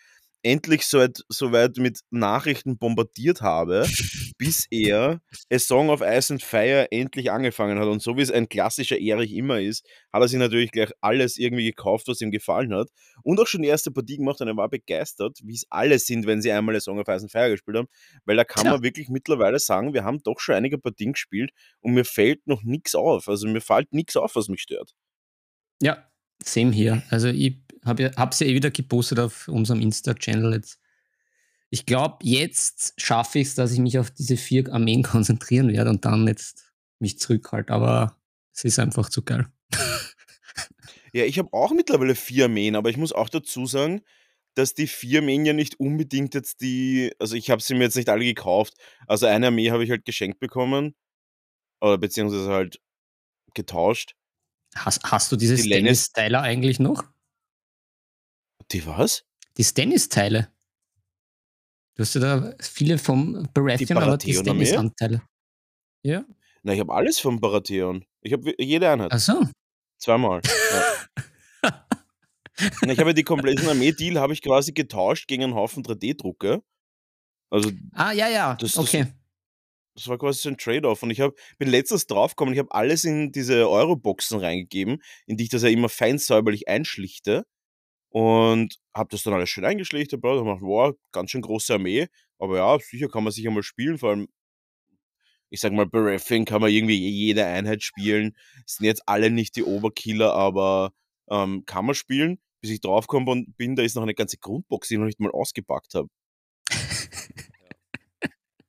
endlich 0.43 0.85
so 0.85 0.99
weit, 0.99 1.23
so 1.29 1.51
weit 1.51 1.77
mit 1.77 2.01
Nachrichten 2.11 2.77
bombardiert 2.77 3.41
habe, 3.41 3.87
bis 4.37 4.67
er 4.69 5.21
A 5.51 5.59
Song 5.59 5.89
of 5.89 6.01
Ice 6.01 6.33
and 6.33 6.43
Fire 6.43 6.87
endlich 6.91 7.31
angefangen 7.31 7.79
hat. 7.79 7.87
Und 7.87 8.01
so 8.01 8.17
wie 8.17 8.21
es 8.21 8.31
ein 8.31 8.49
klassischer 8.49 8.99
Erich 8.99 9.33
immer 9.33 9.59
ist, 9.61 9.85
hat 10.11 10.21
er 10.21 10.27
sich 10.27 10.37
natürlich 10.37 10.71
gleich 10.71 10.91
alles 11.01 11.37
irgendwie 11.37 11.65
gekauft, 11.65 12.07
was 12.07 12.21
ihm 12.21 12.31
gefallen 12.31 12.73
hat. 12.73 12.89
Und 13.23 13.39
auch 13.39 13.47
schon 13.47 13.61
die 13.61 13.69
erste 13.69 13.91
Partie 13.91 14.17
gemacht 14.17 14.41
und 14.41 14.47
er 14.47 14.57
war 14.57 14.69
begeistert, 14.69 15.39
wie 15.43 15.55
es 15.55 15.65
alle 15.69 15.97
sind, 15.97 16.27
wenn 16.27 16.41
sie 16.41 16.51
einmal 16.51 16.75
A 16.75 16.79
Song 16.79 16.99
of 16.99 17.07
Ice 17.07 17.23
and 17.23 17.31
Fire 17.31 17.49
gespielt 17.49 17.77
haben. 17.77 17.87
Weil 18.25 18.35
da 18.35 18.43
kann 18.43 18.65
ja. 18.65 18.71
man 18.71 18.83
wirklich 18.83 19.09
mittlerweile 19.09 19.59
sagen, 19.59 19.93
wir 19.93 20.03
haben 20.03 20.21
doch 20.23 20.39
schon 20.39 20.55
einige 20.55 20.77
Partien 20.77 21.13
gespielt 21.13 21.51
und 21.79 21.93
mir 21.93 22.05
fällt 22.05 22.45
noch 22.47 22.63
nichts 22.63 22.95
auf. 22.95 23.29
Also 23.29 23.47
mir 23.47 23.61
fällt 23.61 23.93
nichts 23.93 24.17
auf, 24.17 24.35
was 24.35 24.49
mich 24.49 24.61
stört. 24.61 24.93
Ja, 25.81 26.07
same 26.43 26.71
hier. 26.71 27.03
Also 27.09 27.27
ich 27.27 27.57
habe 27.85 28.11
es 28.31 28.39
ja 28.39 28.47
eh 28.47 28.55
wieder 28.55 28.71
gepostet 28.71 29.19
auf 29.19 29.47
unserem 29.47 29.81
Insta-Channel 29.81 30.53
jetzt. 30.53 30.79
Ich 31.69 31.85
glaube, 31.85 32.17
jetzt 32.21 32.93
schaffe 32.97 33.39
ich 33.39 33.47
es, 33.47 33.55
dass 33.55 33.71
ich 33.71 33.79
mich 33.79 33.97
auf 33.97 34.11
diese 34.11 34.37
vier 34.37 34.71
Armeen 34.71 35.03
konzentrieren 35.03 35.69
werde 35.69 35.89
und 35.89 36.05
dann 36.05 36.27
jetzt 36.27 36.71
mich 36.99 37.19
zurückhalte. 37.19 37.73
Aber 37.73 38.17
es 38.53 38.63
ist 38.63 38.79
einfach 38.79 39.09
zu 39.09 39.23
geil. 39.23 39.47
ja, 41.13 41.25
ich 41.25 41.39
habe 41.39 41.51
auch 41.51 41.71
mittlerweile 41.71 42.15
vier 42.15 42.45
Armeen, 42.45 42.75
aber 42.75 42.89
ich 42.89 42.97
muss 42.97 43.13
auch 43.13 43.29
dazu 43.29 43.65
sagen, 43.65 44.01
dass 44.55 44.75
die 44.75 44.87
vier 44.87 45.19
Armeen 45.19 45.45
ja 45.45 45.53
nicht 45.53 45.79
unbedingt 45.79 46.35
jetzt 46.35 46.61
die, 46.61 47.11
also 47.19 47.35
ich 47.35 47.49
habe 47.49 47.61
sie 47.61 47.73
mir 47.73 47.85
jetzt 47.85 47.95
nicht 47.95 48.09
alle 48.09 48.23
gekauft. 48.23 48.75
Also 49.07 49.25
eine 49.25 49.47
Armee 49.47 49.71
habe 49.71 49.83
ich 49.83 49.89
halt 49.89 50.05
geschenkt 50.05 50.39
bekommen, 50.39 50.93
oder 51.83 51.97
beziehungsweise 51.97 52.49
halt 52.49 52.79
getauscht. 53.53 54.15
Hast, 54.75 55.03
hast 55.03 55.31
du 55.31 55.35
dieses 55.35 55.63
Dennis-Tyler 55.63 56.41
eigentlich 56.41 56.79
noch? 56.79 57.03
Die 58.71 58.85
was? 58.85 59.25
Die 59.57 59.63
Stennis-Teile. 59.63 60.49
Du 61.95 62.01
hast 62.01 62.15
ja 62.15 62.21
da 62.21 62.55
viele 62.59 62.97
vom 62.97 63.47
Baratheon, 63.53 63.97
aber 63.97 64.17
die 64.17 64.33
Stennis-Anteile. 64.33 65.21
Ja. 66.01 66.25
Na, 66.63 66.73
ich 66.73 66.79
habe 66.79 66.93
alles 66.93 67.19
vom 67.19 67.39
Baratheon. 67.39 68.05
Ich 68.21 68.33
habe 68.33 68.55
jede 68.57 68.89
Einheit. 68.89 69.11
Ach 69.13 69.19
so. 69.19 69.47
Zweimal. 69.97 70.41
Ja. 71.63 71.85
ich 72.87 72.99
habe 72.99 73.13
die 73.13 73.23
kompletten 73.23 73.67
Armee-Deal 73.67 74.19
habe 74.19 74.33
ich 74.33 74.41
quasi 74.41 74.73
getauscht 74.73 75.27
gegen 75.27 75.43
einen 75.43 75.55
Haufen 75.55 75.83
3D-Drucker. 75.83 76.61
Also, 77.49 77.71
ah, 77.93 78.11
ja, 78.11 78.27
ja. 78.29 78.55
Das, 78.55 78.77
okay. 78.77 79.13
Das, 79.95 80.07
war 80.07 80.17
quasi 80.17 80.39
so 80.41 80.49
ein 80.49 80.57
Trade-off. 80.57 81.03
Und 81.03 81.11
ich 81.11 81.21
hab, 81.21 81.33
bin 81.57 81.69
letztens 81.69 82.07
draufgekommen, 82.07 82.53
ich 82.53 82.59
habe 82.59 82.73
alles 82.73 83.03
in 83.03 83.31
diese 83.31 83.69
Euro-Boxen 83.69 84.39
reingegeben, 84.39 85.01
in 85.27 85.37
die 85.37 85.43
ich 85.43 85.49
das 85.49 85.63
ja 85.63 85.69
immer 85.69 85.89
fein 85.89 86.17
säuberlich 86.17 86.67
einschlichte. 86.67 87.45
Und 88.09 88.77
habe 88.95 89.09
das 89.11 89.23
dann 89.23 89.33
alles 89.33 89.49
schön 89.49 89.65
eingeschlichtet, 89.65 90.23
und 90.23 90.37
gemacht, 90.37 90.61
wow, 90.61 90.95
ganz 91.11 91.31
schön 91.31 91.41
große 91.41 91.73
Armee. 91.73 92.07
Aber 92.39 92.57
ja, 92.57 92.79
sicher 92.79 93.09
kann 93.09 93.23
man 93.23 93.33
sich 93.33 93.47
einmal 93.47 93.63
spielen, 93.63 93.97
vor 93.97 94.11
allem 94.11 94.27
ich 95.53 95.59
sag 95.59 95.71
mal, 95.71 95.85
bei 95.85 95.99
Reffing 95.99 96.45
kann 96.45 96.61
man 96.61 96.71
irgendwie 96.71 96.97
jede 96.97 97.45
Einheit 97.45 97.83
spielen. 97.83 98.35
Sind 98.65 98.87
jetzt 98.87 99.03
alle 99.07 99.29
nicht 99.29 99.55
die 99.55 99.63
Oberkiller, 99.63 100.33
aber 100.33 100.93
ähm, 101.29 101.63
kann 101.67 101.85
man 101.85 101.93
spielen. 101.93 102.39
Bis 102.59 102.71
ich 102.71 102.81
draufgekommen 102.81 103.53
bin, 103.55 103.75
da 103.75 103.83
ist 103.83 103.95
noch 103.95 104.01
eine 104.01 104.15
ganze 104.15 104.37
Grundbox, 104.39 104.87
die 104.87 104.95
ich 104.95 104.99
noch 104.99 105.05
nicht 105.05 105.19
mal 105.19 105.29
ausgepackt 105.29 105.93
habe. 105.93 106.09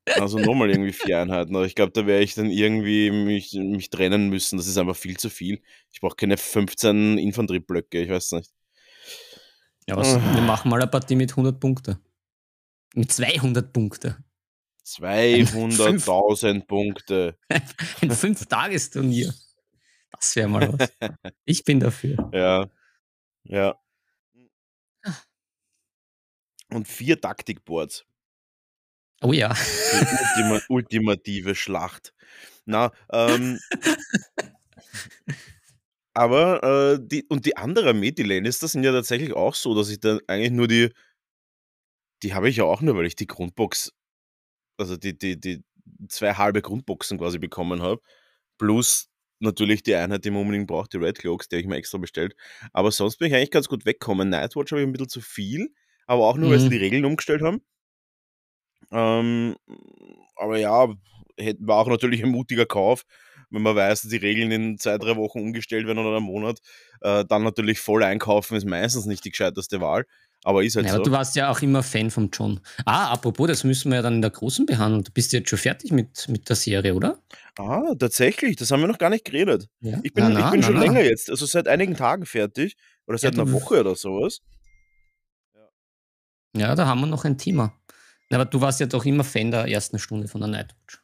Also 0.06 0.38
nochmal 0.38 0.70
irgendwie 0.70 0.92
vier 0.92 1.20
Einheiten. 1.20 1.56
Aber 1.56 1.64
ich 1.66 1.74
glaube, 1.74 1.92
da 1.92 2.06
werde 2.06 2.24
ich 2.24 2.34
dann 2.34 2.50
irgendwie 2.50 3.10
mich, 3.10 3.52
mich 3.54 3.90
trennen 3.90 4.28
müssen. 4.28 4.56
Das 4.58 4.66
ist 4.66 4.76
einfach 4.76 4.96
viel 4.96 5.16
zu 5.16 5.30
viel. 5.30 5.62
Ich 5.92 6.00
brauche 6.00 6.16
keine 6.16 6.36
15 6.36 7.18
Infanterieblöcke, 7.18 8.02
ich 8.02 8.10
weiß 8.10 8.32
nicht. 8.32 8.50
Ja, 9.86 9.96
was, 9.96 10.14
wir 10.14 10.42
machen 10.42 10.70
mal 10.70 10.80
eine 10.80 10.90
Partie 10.90 11.16
mit 11.16 11.30
100 11.30 11.58
Punkten. 11.60 11.98
Mit 12.94 13.12
200 13.12 13.72
Punkten. 13.72 14.16
200.000 14.86 16.66
Punkte. 16.66 17.38
Ein 18.00 18.10
Fünf-Tagesturnier. 18.10 19.32
Das 20.12 20.36
wäre 20.36 20.48
mal 20.48 20.72
was. 20.78 20.90
Ich 21.44 21.64
bin 21.64 21.80
dafür. 21.80 22.30
Ja. 22.32 22.70
Ja. 23.44 23.78
Und 26.70 26.88
vier 26.88 27.20
Taktikboards. 27.20 28.06
Oh 29.22 29.32
ja. 29.32 29.54
Ultima 30.36 30.60
ultimative 30.68 31.54
Schlacht. 31.54 32.12
Na, 32.66 32.92
ähm, 33.12 33.58
aber 36.14 36.62
äh, 36.62 36.98
die, 37.00 37.24
und 37.28 37.44
die 37.44 37.56
andere 37.56 37.90
Armee, 37.90 38.12
die 38.12 38.22
Lannister, 38.22 38.68
sind 38.68 38.84
ja 38.84 38.92
tatsächlich 38.92 39.32
auch 39.32 39.54
so, 39.54 39.74
dass 39.74 39.90
ich 39.90 40.00
dann 40.00 40.20
eigentlich 40.28 40.52
nur 40.52 40.68
die, 40.68 40.90
die 42.22 42.34
habe 42.34 42.48
ich 42.48 42.56
ja 42.56 42.64
auch 42.64 42.80
nur, 42.80 42.96
weil 42.96 43.06
ich 43.06 43.16
die 43.16 43.26
Grundbox, 43.26 43.92
also 44.78 44.96
die, 44.96 45.16
die, 45.18 45.38
die 45.38 45.62
zwei 46.08 46.34
halbe 46.34 46.62
Grundboxen 46.62 47.18
quasi 47.18 47.38
bekommen 47.38 47.82
habe, 47.82 48.00
plus 48.58 49.08
natürlich 49.40 49.82
die 49.82 49.94
Einheit, 49.94 50.24
die 50.24 50.30
man 50.30 50.42
unbedingt 50.42 50.68
braucht, 50.68 50.92
die 50.92 50.98
Red 50.98 51.18
Cloaks, 51.18 51.48
die 51.48 51.56
habe 51.56 51.62
ich 51.62 51.68
mir 51.68 51.76
extra 51.76 51.98
bestellt. 51.98 52.34
Aber 52.72 52.90
sonst 52.90 53.18
bin 53.18 53.28
ich 53.28 53.34
eigentlich 53.34 53.50
ganz 53.50 53.68
gut 53.68 53.84
weggekommen. 53.84 54.30
Nightwatch 54.30 54.72
habe 54.72 54.82
ich 54.82 54.88
ein 54.88 54.92
bisschen 54.92 55.08
zu 55.08 55.20
viel, 55.20 55.68
aber 56.06 56.24
auch 56.26 56.36
nur, 56.36 56.50
weil 56.50 56.60
sie 56.60 56.70
die 56.70 56.76
mhm. 56.76 56.82
Regeln 56.82 57.04
umgestellt 57.04 57.42
haben. 57.42 57.60
Ähm, 58.90 59.56
aber 60.36 60.58
ja, 60.58 60.88
war 61.58 61.76
auch 61.76 61.88
natürlich 61.88 62.22
ein 62.22 62.30
mutiger 62.30 62.66
Kauf, 62.66 63.04
wenn 63.50 63.62
man 63.62 63.76
weiß, 63.76 64.02
dass 64.02 64.10
die 64.10 64.16
Regeln 64.16 64.50
in 64.50 64.78
zwei, 64.78 64.98
drei 64.98 65.16
Wochen 65.16 65.40
umgestellt 65.40 65.86
werden 65.86 65.98
oder 65.98 66.16
einem 66.16 66.26
Monat. 66.26 66.60
Äh, 67.00 67.24
dann 67.24 67.42
natürlich 67.42 67.80
voll 67.80 68.02
einkaufen 68.02 68.56
ist 68.56 68.66
meistens 68.66 69.06
nicht 69.06 69.24
die 69.24 69.30
gescheiteste 69.30 69.80
Wahl. 69.80 70.04
Aber 70.46 70.62
ist 70.62 70.76
halt 70.76 70.86
ja, 70.86 70.92
so. 70.92 70.96
Aber 70.96 71.04
du 71.04 71.10
warst 71.10 71.36
ja 71.36 71.50
auch 71.50 71.62
immer 71.62 71.82
Fan 71.82 72.10
von 72.10 72.28
John. 72.30 72.60
Ah, 72.84 73.10
apropos, 73.10 73.48
das 73.48 73.64
müssen 73.64 73.90
wir 73.90 73.96
ja 73.96 74.02
dann 74.02 74.16
in 74.16 74.22
der 74.22 74.30
großen 74.30 74.66
behandeln. 74.66 75.02
Du 75.02 75.10
bist 75.10 75.32
jetzt 75.32 75.48
schon 75.48 75.58
fertig 75.58 75.90
mit, 75.90 76.28
mit 76.28 76.48
der 76.48 76.56
Serie, 76.56 76.94
oder? 76.94 77.18
Ah, 77.58 77.94
tatsächlich. 77.98 78.56
Das 78.56 78.70
haben 78.70 78.80
wir 78.80 78.86
noch 78.86 78.98
gar 78.98 79.08
nicht 79.08 79.24
geredet. 79.24 79.68
Ja? 79.80 79.98
Ich 80.02 80.12
bin, 80.12 80.24
na, 80.24 80.30
na, 80.30 80.44
ich 80.44 80.50
bin 80.50 80.60
na, 80.60 80.66
schon 80.66 80.76
länger 80.76 81.00
jetzt, 81.00 81.30
also 81.30 81.46
seit 81.46 81.66
einigen 81.66 81.96
Tagen 81.96 82.26
fertig. 82.26 82.76
Oder 83.06 83.16
seit 83.16 83.34
ja, 83.34 83.42
einer 83.42 83.52
Woche 83.52 83.80
oder 83.80 83.94
sowas. 83.94 84.40
Ja, 86.56 86.74
da 86.74 86.86
haben 86.86 87.00
wir 87.00 87.06
noch 87.06 87.24
ein 87.24 87.38
Thema. 87.38 87.72
Aber 88.34 88.44
du 88.44 88.60
warst 88.60 88.80
ja 88.80 88.86
doch 88.86 89.04
immer 89.04 89.24
Fan 89.24 89.50
der 89.50 89.66
ersten 89.66 89.98
Stunde 89.98 90.28
von 90.28 90.40
der 90.40 90.48
Nightwatch. 90.48 91.02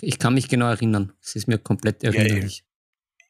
Ich 0.00 0.18
kann 0.18 0.34
mich 0.34 0.48
genau 0.48 0.68
erinnern. 0.68 1.12
Es 1.20 1.34
ist 1.34 1.48
mir 1.48 1.58
komplett 1.58 2.04
erinnerlich. 2.04 2.58
Ja, 2.58 2.64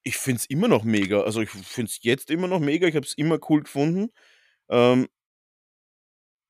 ich 0.03 0.17
finde 0.17 0.41
es 0.41 0.47
immer 0.47 0.69
noch 0.69 0.85
mega. 0.85 1.23
Also 1.23 1.41
ich 1.41 1.51
finde 1.51 1.91
es 1.91 1.99
jetzt 2.03 2.31
immer 2.31 2.47
noch 2.47 2.61
mega. 2.61 2.87
Ich 2.87 2.95
habe 2.95 3.07
es 3.07 3.15
immer 3.15 3.39
cool 3.49 3.63
gefunden. 3.63 4.11
Ähm, 4.69 5.09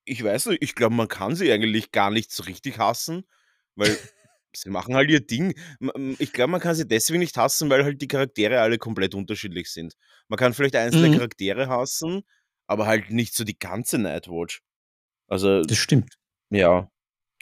ich 0.05 0.23
weiß 0.25 0.47
nicht, 0.47 0.63
ich 0.63 0.75
glaube, 0.75 0.95
man 0.95 1.09
kann 1.09 1.37
sie 1.37 1.53
eigentlich 1.53 1.93
gar 1.93 2.11
nicht 2.11 2.33
so 2.33 2.43
richtig 2.45 2.79
hassen, 2.79 3.25
weil 3.75 3.97
sie 4.55 4.71
machen 4.71 4.95
halt 4.95 5.11
ihr 5.11 5.21
Ding. 5.21 5.55
Ich 6.19 6.33
glaube, 6.33 6.53
man 6.53 6.61
kann 6.61 6.75
sie 6.75 6.89
deswegen 6.89 7.21
nicht 7.21 7.37
hassen, 7.37 7.71
weil 7.71 7.85
halt 7.85 8.01
die 8.01 8.09
Charaktere 8.09 8.61
alle 8.61 8.79
komplett 8.79 9.15
unterschiedlich 9.15 9.71
sind. 9.71 9.95
Man 10.29 10.39
kann 10.39 10.55
vielleicht 10.55 10.77
einzelne 10.77 11.09
mhm. 11.09 11.15
Charaktere 11.15 11.69
hassen, 11.69 12.23
aber 12.67 12.87
halt 12.87 13.11
nicht 13.11 13.35
so 13.35 13.45
die 13.45 13.59
ganze 13.59 13.99
Nightwatch. 13.99 14.63
Also. 15.27 15.63
Das 15.63 15.79
stimmt. 15.79 16.19
Ja, 16.51 16.91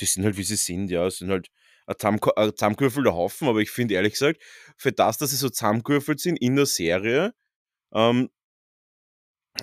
die 0.01 0.07
sind 0.07 0.25
halt, 0.25 0.37
wie 0.37 0.43
sie 0.43 0.57
sind, 0.57 0.91
ja. 0.91 1.07
Es 1.07 1.19
sind 1.19 1.31
halt 1.31 1.49
ein 1.87 1.97
zusammengewürfelter 2.21 3.15
Haufen, 3.15 3.49
aber 3.49 3.61
ich 3.61 3.71
finde 3.71 3.95
ehrlich 3.95 4.15
gesagt, 4.15 4.43
für 4.77 4.93
das, 4.93 5.19
dass 5.19 5.31
sie 5.31 5.37
so 5.37 5.49
zusammengewürfelt 5.49 6.21
sind 6.21 6.37
in 6.37 6.57
der 6.57 6.67
Serie, 6.67 7.33
ähm, 7.93 8.29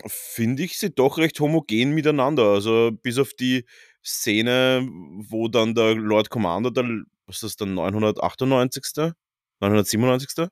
finde 0.07 0.63
ich 0.63 0.77
sie 0.77 0.89
doch 0.89 1.17
recht 1.17 1.39
homogen 1.39 1.91
miteinander. 1.93 2.43
Also 2.45 2.91
bis 2.91 3.17
auf 3.19 3.33
die 3.33 3.65
Szene, 4.03 4.87
wo 5.29 5.47
dann 5.47 5.75
der 5.75 5.95
Lord 5.95 6.29
Commander, 6.29 6.71
der, 6.71 6.85
was 7.25 7.37
ist 7.37 7.43
das, 7.43 7.55
der 7.57 7.67
998. 7.67 9.13
997. 9.59 10.47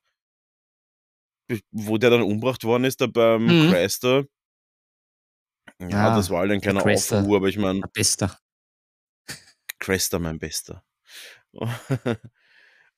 Wo 1.72 1.98
der 1.98 2.12
dann 2.12 2.22
umgebracht 2.22 2.64
worden 2.64 2.86
ist, 2.86 3.02
da 3.02 3.08
beim 3.08 3.46
mhm. 3.46 3.70
Chrysler. 3.70 4.26
Ja, 5.80 5.90
ja, 5.90 6.16
das 6.16 6.30
war 6.30 6.40
halt 6.40 6.52
ein 6.52 6.62
kleiner 6.62 6.86
Aufruhr, 6.86 7.38
aber 7.38 7.48
ich 7.48 7.58
meine. 7.58 7.82
Bester. 7.94 8.38
Cresta, 9.82 10.20
mein 10.20 10.40
Bester. 10.40 10.84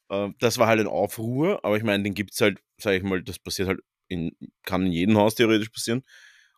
Ähm, 0.09 0.35
das 0.39 0.57
war 0.57 0.67
halt 0.67 0.81
ein 0.81 0.87
Aufruhr, 0.87 1.63
aber 1.63 1.77
ich 1.77 1.83
meine, 1.83 2.03
den 2.03 2.13
gibt 2.13 2.33
es 2.33 2.41
halt, 2.41 2.59
sag 2.77 2.93
ich 2.93 3.03
mal, 3.03 3.23
das 3.23 3.39
passiert 3.39 3.69
halt 3.69 3.79
in, 4.09 4.35
kann 4.63 4.85
in 4.85 4.91
jedem 4.91 5.17
Haus 5.17 5.35
theoretisch 5.35 5.69
passieren. 5.69 6.03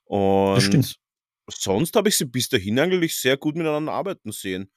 Und 0.04 0.98
sonst 1.48 1.96
habe 1.96 2.10
ich 2.10 2.18
sie 2.18 2.26
bis 2.26 2.50
dahin 2.50 2.80
eigentlich 2.80 3.16
sehr 3.16 3.38
gut 3.38 3.56
miteinander 3.56 3.94
arbeiten 3.94 4.32
sehen. 4.32 4.72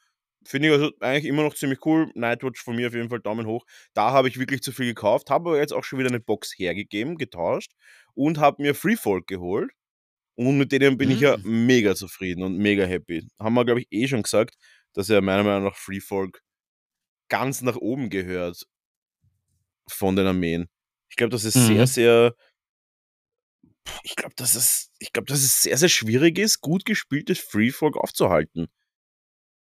Finde 0.47 0.69
ich 0.69 0.75
also 0.75 0.93
eigentlich 1.01 1.25
immer 1.25 1.43
noch 1.43 1.55
ziemlich 1.55 1.85
cool. 1.85 2.13
Nightwatch 2.15 2.63
von 2.63 2.77
mir 2.77 2.89
auf 2.89 2.95
jeden 2.95 3.09
Fall 3.09 3.21
Daumen 3.21 3.47
hoch. 3.47 3.67
Da 3.95 4.13
habe 4.13 4.29
ich 4.29 4.39
wirklich 4.39 4.63
zu 4.63 4.71
viel 4.71 4.87
gekauft, 4.87 5.31
habe 5.31 5.51
aber 5.51 5.59
jetzt 5.59 5.73
auch 5.73 5.83
schon 5.83 5.99
wieder 5.99 6.11
eine 6.11 6.21
Box 6.21 6.55
hergegeben, 6.57 7.17
getauscht 7.17 7.73
und 8.15 8.39
habe 8.39 8.63
mir 8.63 8.75
Freefolk 8.75 9.27
geholt. 9.27 9.71
Und 10.37 10.57
mit 10.57 10.71
denen 10.71 10.99
bin 10.99 11.09
mhm. 11.09 11.15
ich 11.17 11.21
ja 11.21 11.37
mm. 11.37 11.67
mega 11.67 11.97
zufrieden 11.97 12.45
und 12.45 12.59
mega 12.59 12.85
happy. 12.85 13.27
Haben 13.41 13.55
wir, 13.55 13.65
glaube 13.65 13.81
ich, 13.81 13.89
eh 13.91 14.07
schon 14.07 14.23
gesagt 14.23 14.55
dass 14.95 15.11
er 15.11 15.21
meiner 15.21 15.45
Meinung 15.45 15.65
nach 15.65 15.77
Free 15.77 16.01
Folk 16.01 16.43
ganz 17.29 17.63
nach 17.63 17.77
oben 17.77 18.11
gehört 18.11 18.67
von 19.89 20.17
den 20.17 20.27
Armeen. 20.27 20.69
Ich 21.11 21.17
glaube, 21.17 21.31
das 21.31 21.45
ist 21.45 21.57
mhm. 21.57 21.67
sehr, 21.67 21.87
sehr. 21.87 22.35
Ich 24.03 24.17
glaube, 24.17 24.35
dass 24.37 24.55
es, 24.55 24.91
ich 24.99 25.13
glaube, 25.13 25.27
dass 25.27 25.41
es 25.41 25.63
sehr, 25.63 25.77
sehr 25.79 25.89
schwierig 25.89 26.39
ist, 26.39 26.61
gut 26.61 26.85
gespieltes 26.85 27.39
Free 27.39 27.71
Folk 27.71 27.97
aufzuhalten. 27.97 28.69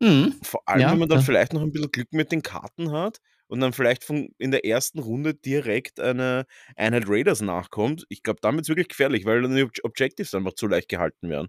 Mhm. 0.00 0.38
Vor 0.42 0.62
allem, 0.66 0.80
ja, 0.80 0.92
wenn 0.92 0.98
man 0.98 1.08
dann 1.08 1.20
ja. 1.20 1.24
vielleicht 1.24 1.52
noch 1.52 1.62
ein 1.62 1.72
bisschen 1.72 1.90
Glück 1.90 2.12
mit 2.12 2.32
den 2.32 2.42
Karten 2.42 2.92
hat 2.92 3.18
und 3.46 3.60
dann 3.60 3.72
vielleicht 3.72 4.04
von, 4.04 4.30
in 4.38 4.50
der 4.50 4.64
ersten 4.64 4.98
Runde 4.98 5.34
direkt 5.34 6.00
eine 6.00 6.46
Einheit 6.76 7.04
Raiders 7.06 7.40
nachkommt. 7.40 8.04
Ich 8.08 8.22
glaube, 8.22 8.40
damit 8.42 8.62
ist 8.62 8.68
wirklich 8.68 8.88
gefährlich, 8.88 9.24
weil 9.24 9.42
dann 9.42 9.54
die 9.54 9.68
Objectives 9.84 10.34
einfach 10.34 10.54
zu 10.54 10.66
leicht 10.66 10.88
gehalten 10.88 11.28
werden. 11.28 11.48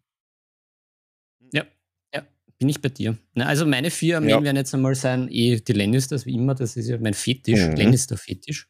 Bin 2.59 2.69
ich 2.69 2.81
bei 2.81 2.89
dir. 2.89 3.17
Na, 3.33 3.45
also 3.45 3.65
meine 3.65 3.91
vier 3.91 4.17
Armeen 4.17 4.29
ja. 4.29 4.43
werden 4.43 4.57
jetzt 4.57 4.73
einmal 4.73 4.95
sein, 4.95 5.27
eh 5.29 5.59
die 5.59 5.73
Lannisters, 5.73 6.25
wie 6.25 6.35
immer, 6.35 6.55
das 6.55 6.77
ist 6.77 6.87
ja 6.87 6.97
mein 6.99 7.13
Fetisch, 7.13 7.59
mhm. 7.59 7.75
Lannister-Fetisch. 7.75 8.67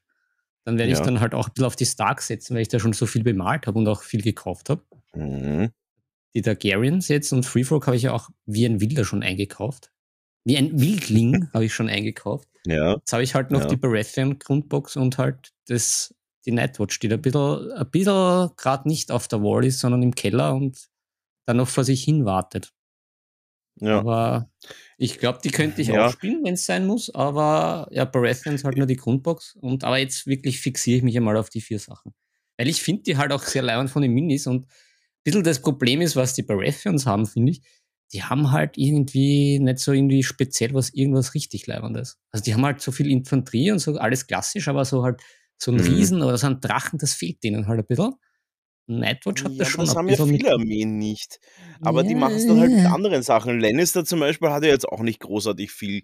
Dann 0.65 0.77
werde 0.77 0.91
ja. 0.91 0.97
ich 0.97 1.03
dann 1.03 1.19
halt 1.19 1.33
auch 1.33 1.47
ein 1.47 1.53
bisschen 1.53 1.65
auf 1.65 1.75
die 1.75 1.85
Stark 1.85 2.21
setzen, 2.21 2.55
weil 2.55 2.61
ich 2.61 2.69
da 2.69 2.79
schon 2.79 2.93
so 2.93 3.05
viel 3.05 3.23
bemalt 3.23 3.67
habe 3.67 3.77
und 3.77 3.87
auch 3.87 4.01
viel 4.01 4.21
gekauft 4.21 4.69
habe. 4.69 4.83
Mhm. 5.13 5.71
Die 6.35 6.41
Targaryens 6.41 7.09
jetzt 7.09 7.31
und 7.33 7.45
Freefolk 7.45 7.85
habe 7.85 7.95
ich 7.95 8.03
ja 8.03 8.13
auch 8.13 8.29
wie 8.45 8.65
ein 8.65 8.79
Wilder 8.81 9.05
schon 9.05 9.23
eingekauft. 9.23 9.91
Wie 10.45 10.57
ein 10.57 10.79
Wildling 10.79 11.49
habe 11.53 11.65
ich 11.65 11.73
schon 11.73 11.89
eingekauft. 11.89 12.47
Ja. 12.65 12.95
Jetzt 12.95 13.13
habe 13.13 13.23
ich 13.23 13.35
halt 13.35 13.51
noch 13.51 13.61
ja. 13.61 13.67
die 13.67 13.75
Baratheon-Grundbox 13.75 14.95
und 14.95 15.17
halt 15.17 15.51
das, 15.67 16.15
die 16.45 16.51
Nightwatch, 16.51 16.99
die 16.99 17.09
da 17.09 17.15
ein 17.15 17.21
bisschen, 17.21 17.73
ein 17.73 17.91
bisschen 17.91 18.49
gerade 18.55 18.87
nicht 18.87 19.11
auf 19.11 19.27
der 19.27 19.41
Wall 19.43 19.65
ist, 19.65 19.79
sondern 19.79 20.01
im 20.01 20.15
Keller 20.15 20.55
und 20.55 20.87
dann 21.45 21.57
noch 21.57 21.67
vor 21.67 21.83
sich 21.83 22.03
hin 22.03 22.25
wartet. 22.25 22.73
Ja. 23.79 23.99
Aber 23.99 24.49
ich 24.97 25.19
glaube, 25.19 25.39
die 25.43 25.51
könnte 25.51 25.81
ich 25.81 25.89
ja. 25.89 26.07
auch 26.07 26.11
spielen, 26.11 26.43
wenn 26.43 26.53
es 26.53 26.65
sein 26.65 26.85
muss. 26.85 27.13
Aber 27.13 27.87
ja, 27.91 28.05
Baratheon 28.05 28.55
ist 28.55 28.63
halt 28.63 28.77
nur 28.77 28.87
die 28.87 28.95
Grundbox. 28.95 29.55
Und, 29.55 29.83
aber 29.83 29.97
jetzt 29.97 30.27
wirklich 30.27 30.59
fixiere 30.59 30.97
ich 30.97 31.03
mich 31.03 31.17
einmal 31.17 31.37
auf 31.37 31.49
die 31.49 31.61
vier 31.61 31.79
Sachen. 31.79 32.13
Weil 32.57 32.67
ich 32.67 32.81
finde 32.83 33.03
die 33.03 33.17
halt 33.17 33.31
auch 33.31 33.43
sehr 33.43 33.61
leibend 33.63 33.89
von 33.89 34.01
den 34.01 34.13
Minis. 34.13 34.47
Und 34.47 34.65
ein 34.65 34.69
bisschen 35.23 35.43
das 35.43 35.61
Problem 35.61 36.01
ist, 36.01 36.15
was 36.15 36.33
die 36.33 36.43
Baratheons 36.43 37.05
haben, 37.05 37.25
finde 37.25 37.53
ich. 37.53 37.61
Die 38.13 38.23
haben 38.23 38.51
halt 38.51 38.77
irgendwie 38.77 39.57
nicht 39.59 39.79
so 39.79 39.91
irgendwie 39.91 40.21
speziell 40.21 40.73
was, 40.75 40.93
irgendwas 40.93 41.33
richtig 41.33 41.65
Leibendes. 41.65 42.19
Also 42.31 42.43
die 42.43 42.53
haben 42.53 42.63
halt 42.63 42.79
so 42.79 42.91
viel 42.91 43.09
Infanterie 43.09 43.71
und 43.71 43.79
so 43.79 43.95
alles 43.97 44.27
klassisch, 44.27 44.67
aber 44.67 44.85
so 44.85 45.03
halt 45.03 45.21
so 45.57 45.71
ein 45.71 45.77
mhm. 45.77 45.83
Riesen 45.83 46.21
oder 46.21 46.37
so 46.37 46.45
ein 46.45 46.61
Drachen, 46.61 46.99
das 46.99 47.13
fehlt 47.13 47.43
denen 47.43 47.67
halt 47.67 47.79
ein 47.79 47.85
bisschen. 47.87 48.13
Nightwatch 48.87 49.43
hat 49.43 49.53
ja, 49.53 49.59
das 49.59 49.69
schon. 49.69 49.85
Das 49.85 49.95
haben 49.95 50.09
ja 50.09 50.25
viele 50.25 50.51
Armeen 50.51 50.97
nicht. 50.97 51.39
Aber 51.81 52.01
ja, 52.01 52.09
die 52.09 52.15
machen 52.15 52.35
es 52.35 52.47
dann 52.47 52.59
halt 52.59 52.71
mit 52.71 52.85
anderen 52.85 53.23
Sachen. 53.23 53.59
Lannister 53.59 54.03
zum 54.05 54.19
Beispiel 54.19 54.49
hat 54.49 54.63
ja 54.63 54.69
jetzt 54.69 54.87
auch 54.87 55.01
nicht 55.01 55.19
großartig 55.19 55.71
viel 55.71 56.03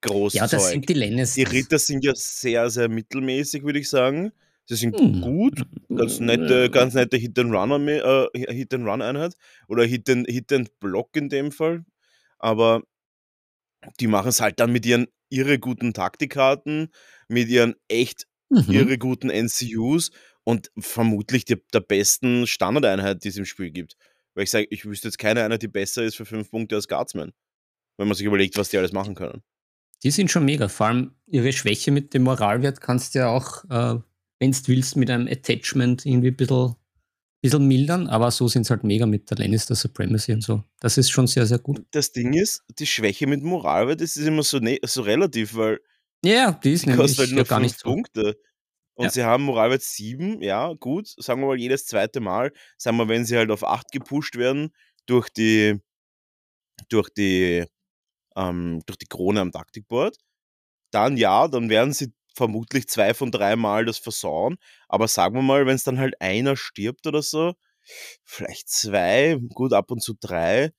Großzeug. 0.00 0.40
Ja, 0.40 0.46
das 0.48 0.70
sind 0.70 0.88
die 0.88 0.94
Lannister. 0.94 1.36
Die 1.36 1.56
Ritter 1.56 1.78
sind 1.78 2.04
ja 2.04 2.12
sehr, 2.14 2.70
sehr 2.70 2.88
mittelmäßig, 2.88 3.62
würde 3.62 3.78
ich 3.78 3.88
sagen. 3.88 4.32
Sie 4.68 4.74
sind 4.74 4.98
hm. 4.98 5.20
gut, 5.20 5.62
ganz 5.94 6.18
nette, 6.18 6.70
ganz 6.70 6.94
nette 6.94 7.16
Hit-and-Run-Einheit 7.16 8.34
äh, 8.34 8.52
Hit 8.52 8.74
oder 9.68 9.84
Hit-and-Block 9.84 11.16
in 11.16 11.28
dem 11.28 11.52
Fall. 11.52 11.84
Aber 12.38 12.82
die 14.00 14.08
machen 14.08 14.28
es 14.28 14.40
halt 14.40 14.58
dann 14.58 14.72
mit 14.72 14.84
ihren 14.84 15.06
irre 15.28 15.60
guten 15.60 15.94
Taktikkarten, 15.94 16.88
mit 17.28 17.48
ihren 17.48 17.74
echt 17.86 18.26
mhm. 18.48 18.64
irre 18.68 18.98
guten 18.98 19.28
NCUs 19.28 20.10
und 20.46 20.70
vermutlich 20.78 21.44
die, 21.44 21.56
der 21.72 21.80
besten 21.80 22.46
Standardeinheit, 22.46 23.24
die 23.24 23.28
es 23.28 23.36
im 23.36 23.44
Spiel 23.44 23.72
gibt. 23.72 23.96
Weil 24.34 24.44
ich 24.44 24.50
sage, 24.50 24.68
ich 24.70 24.84
wüsste 24.84 25.08
jetzt 25.08 25.18
keine 25.18 25.42
Einheit, 25.42 25.62
die 25.62 25.68
besser 25.68 26.04
ist 26.04 26.14
für 26.14 26.24
fünf 26.24 26.50
Punkte 26.50 26.76
als 26.76 26.86
Guardsman. 26.86 27.32
Wenn 27.98 28.06
man 28.06 28.16
sich 28.16 28.26
überlegt, 28.26 28.56
was 28.56 28.68
die 28.68 28.78
alles 28.78 28.92
machen 28.92 29.16
können. 29.16 29.42
Die 30.04 30.10
sind 30.12 30.30
schon 30.30 30.44
mega. 30.44 30.68
Vor 30.68 30.86
allem 30.86 31.10
ihre 31.26 31.52
Schwäche 31.52 31.90
mit 31.90 32.14
dem 32.14 32.22
Moralwert 32.22 32.80
kannst 32.80 33.14
du 33.14 33.20
ja 33.20 33.28
auch, 33.28 33.64
äh, 33.64 34.00
wenn 34.38 34.52
du 34.52 34.58
willst, 34.66 34.94
mit 34.94 35.10
einem 35.10 35.26
Attachment 35.26 36.06
irgendwie 36.06 36.28
ein 36.28 36.36
bisschen, 36.36 36.76
bisschen 37.42 37.66
mildern, 37.66 38.06
aber 38.06 38.30
so 38.30 38.46
sind 38.46 38.62
es 38.62 38.70
halt 38.70 38.84
mega 38.84 39.06
mit 39.06 39.28
der 39.30 39.38
Lannister 39.38 39.74
Supremacy 39.74 40.32
und 40.32 40.42
so. 40.42 40.62
Das 40.78 40.96
ist 40.96 41.10
schon 41.10 41.26
sehr, 41.26 41.46
sehr 41.46 41.58
gut. 41.58 41.82
Das 41.90 42.12
Ding 42.12 42.34
ist, 42.34 42.62
die 42.78 42.86
Schwäche 42.86 43.26
mit 43.26 43.42
Moralwert, 43.42 44.00
das 44.00 44.16
ist 44.16 44.26
immer 44.26 44.44
so, 44.44 44.60
ne 44.60 44.78
so 44.84 45.02
relativ, 45.02 45.56
weil 45.56 45.80
ja, 46.24 46.52
die 46.52 46.72
ist 46.72 46.86
die 46.86 46.92
kostet 46.92 47.18
halt 47.18 47.32
nur 47.32 47.44
gar 47.44 47.60
nicht 47.60 47.80
so. 47.80 47.88
Punkte. 47.88 48.38
Und 48.96 49.04
ja. 49.04 49.10
sie 49.10 49.24
haben 49.24 49.44
Moralwert 49.44 49.82
7, 49.82 50.42
ja, 50.42 50.72
gut, 50.74 51.06
sagen 51.18 51.40
wir 51.42 51.48
mal 51.48 51.58
jedes 51.58 51.86
zweite 51.86 52.20
Mal, 52.20 52.52
sagen 52.78 52.96
wir, 52.96 53.08
wenn 53.08 53.24
sie 53.24 53.36
halt 53.36 53.50
auf 53.50 53.62
8 53.64 53.92
gepusht 53.92 54.36
werden 54.36 54.74
durch 55.06 55.28
die, 55.28 55.78
durch 56.88 57.10
die 57.10 57.64
ähm, 58.36 58.82
durch 58.86 58.98
die 58.98 59.06
Krone 59.06 59.40
am 59.40 59.52
Taktikboard, 59.52 60.16
dann 60.92 61.16
ja, 61.16 61.48
dann 61.48 61.70
werden 61.70 61.92
sie 61.92 62.12
vermutlich 62.34 62.88
zwei 62.88 63.14
von 63.14 63.30
drei 63.32 63.56
Mal 63.56 63.86
das 63.86 63.98
versauen. 63.98 64.56
Aber 64.88 65.08
sagen 65.08 65.36
wir 65.36 65.42
mal, 65.42 65.66
wenn 65.66 65.76
es 65.76 65.84
dann 65.84 65.98
halt 65.98 66.20
einer 66.20 66.56
stirbt 66.56 67.06
oder 67.06 67.22
so, 67.22 67.54
vielleicht 68.24 68.68
zwei, 68.68 69.38
gut 69.54 69.72
ab 69.72 69.90
und 69.90 70.02
zu 70.02 70.14
drei, 70.20 70.72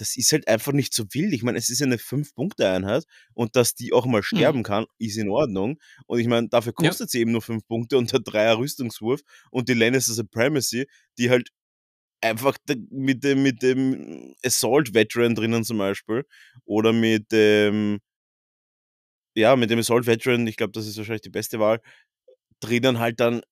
das 0.00 0.16
ist 0.16 0.32
halt 0.32 0.48
einfach 0.48 0.72
nicht 0.72 0.94
so 0.94 1.04
wild. 1.12 1.34
Ich 1.34 1.42
meine, 1.42 1.58
es 1.58 1.68
ist 1.68 1.82
eine 1.82 1.98
Fünf-Punkte-Einheit 1.98 3.04
und 3.34 3.54
dass 3.54 3.74
die 3.74 3.92
auch 3.92 4.06
mal 4.06 4.20
mhm. 4.20 4.24
sterben 4.24 4.58
mhm. 4.60 4.64
kann, 4.64 4.86
ist 4.98 5.18
in 5.18 5.28
Ordnung. 5.28 5.78
Und 6.06 6.20
ich 6.20 6.26
meine, 6.26 6.48
dafür 6.48 6.72
kostet 6.72 7.08
ja. 7.08 7.10
sie 7.10 7.20
eben 7.20 7.32
nur 7.32 7.42
fünf 7.42 7.66
Punkte 7.66 7.98
und 7.98 8.10
der 8.10 8.20
Dreier 8.20 8.58
Rüstungswurf 8.58 9.20
und 9.50 9.68
die 9.68 9.74
Lannister 9.74 10.14
Supremacy, 10.14 10.86
die 11.18 11.28
halt 11.28 11.50
einfach 12.22 12.56
mit 12.90 13.24
dem, 13.24 13.42
mit 13.42 13.62
dem 13.62 14.34
Assault 14.44 14.94
Veteran 14.94 15.34
drinnen 15.34 15.64
zum 15.64 15.78
Beispiel 15.78 16.24
oder 16.64 16.92
mit 16.94 17.30
dem, 17.30 18.00
ja, 19.34 19.54
mit 19.54 19.70
dem 19.70 19.78
Assault 19.78 20.06
Veteran, 20.06 20.46
ich 20.46 20.56
glaube, 20.56 20.72
das 20.72 20.86
ist 20.86 20.96
wahrscheinlich 20.96 21.22
die 21.22 21.30
beste 21.30 21.60
Wahl, 21.60 21.80
drinnen 22.60 22.98
halt 23.00 23.20
dann 23.20 23.42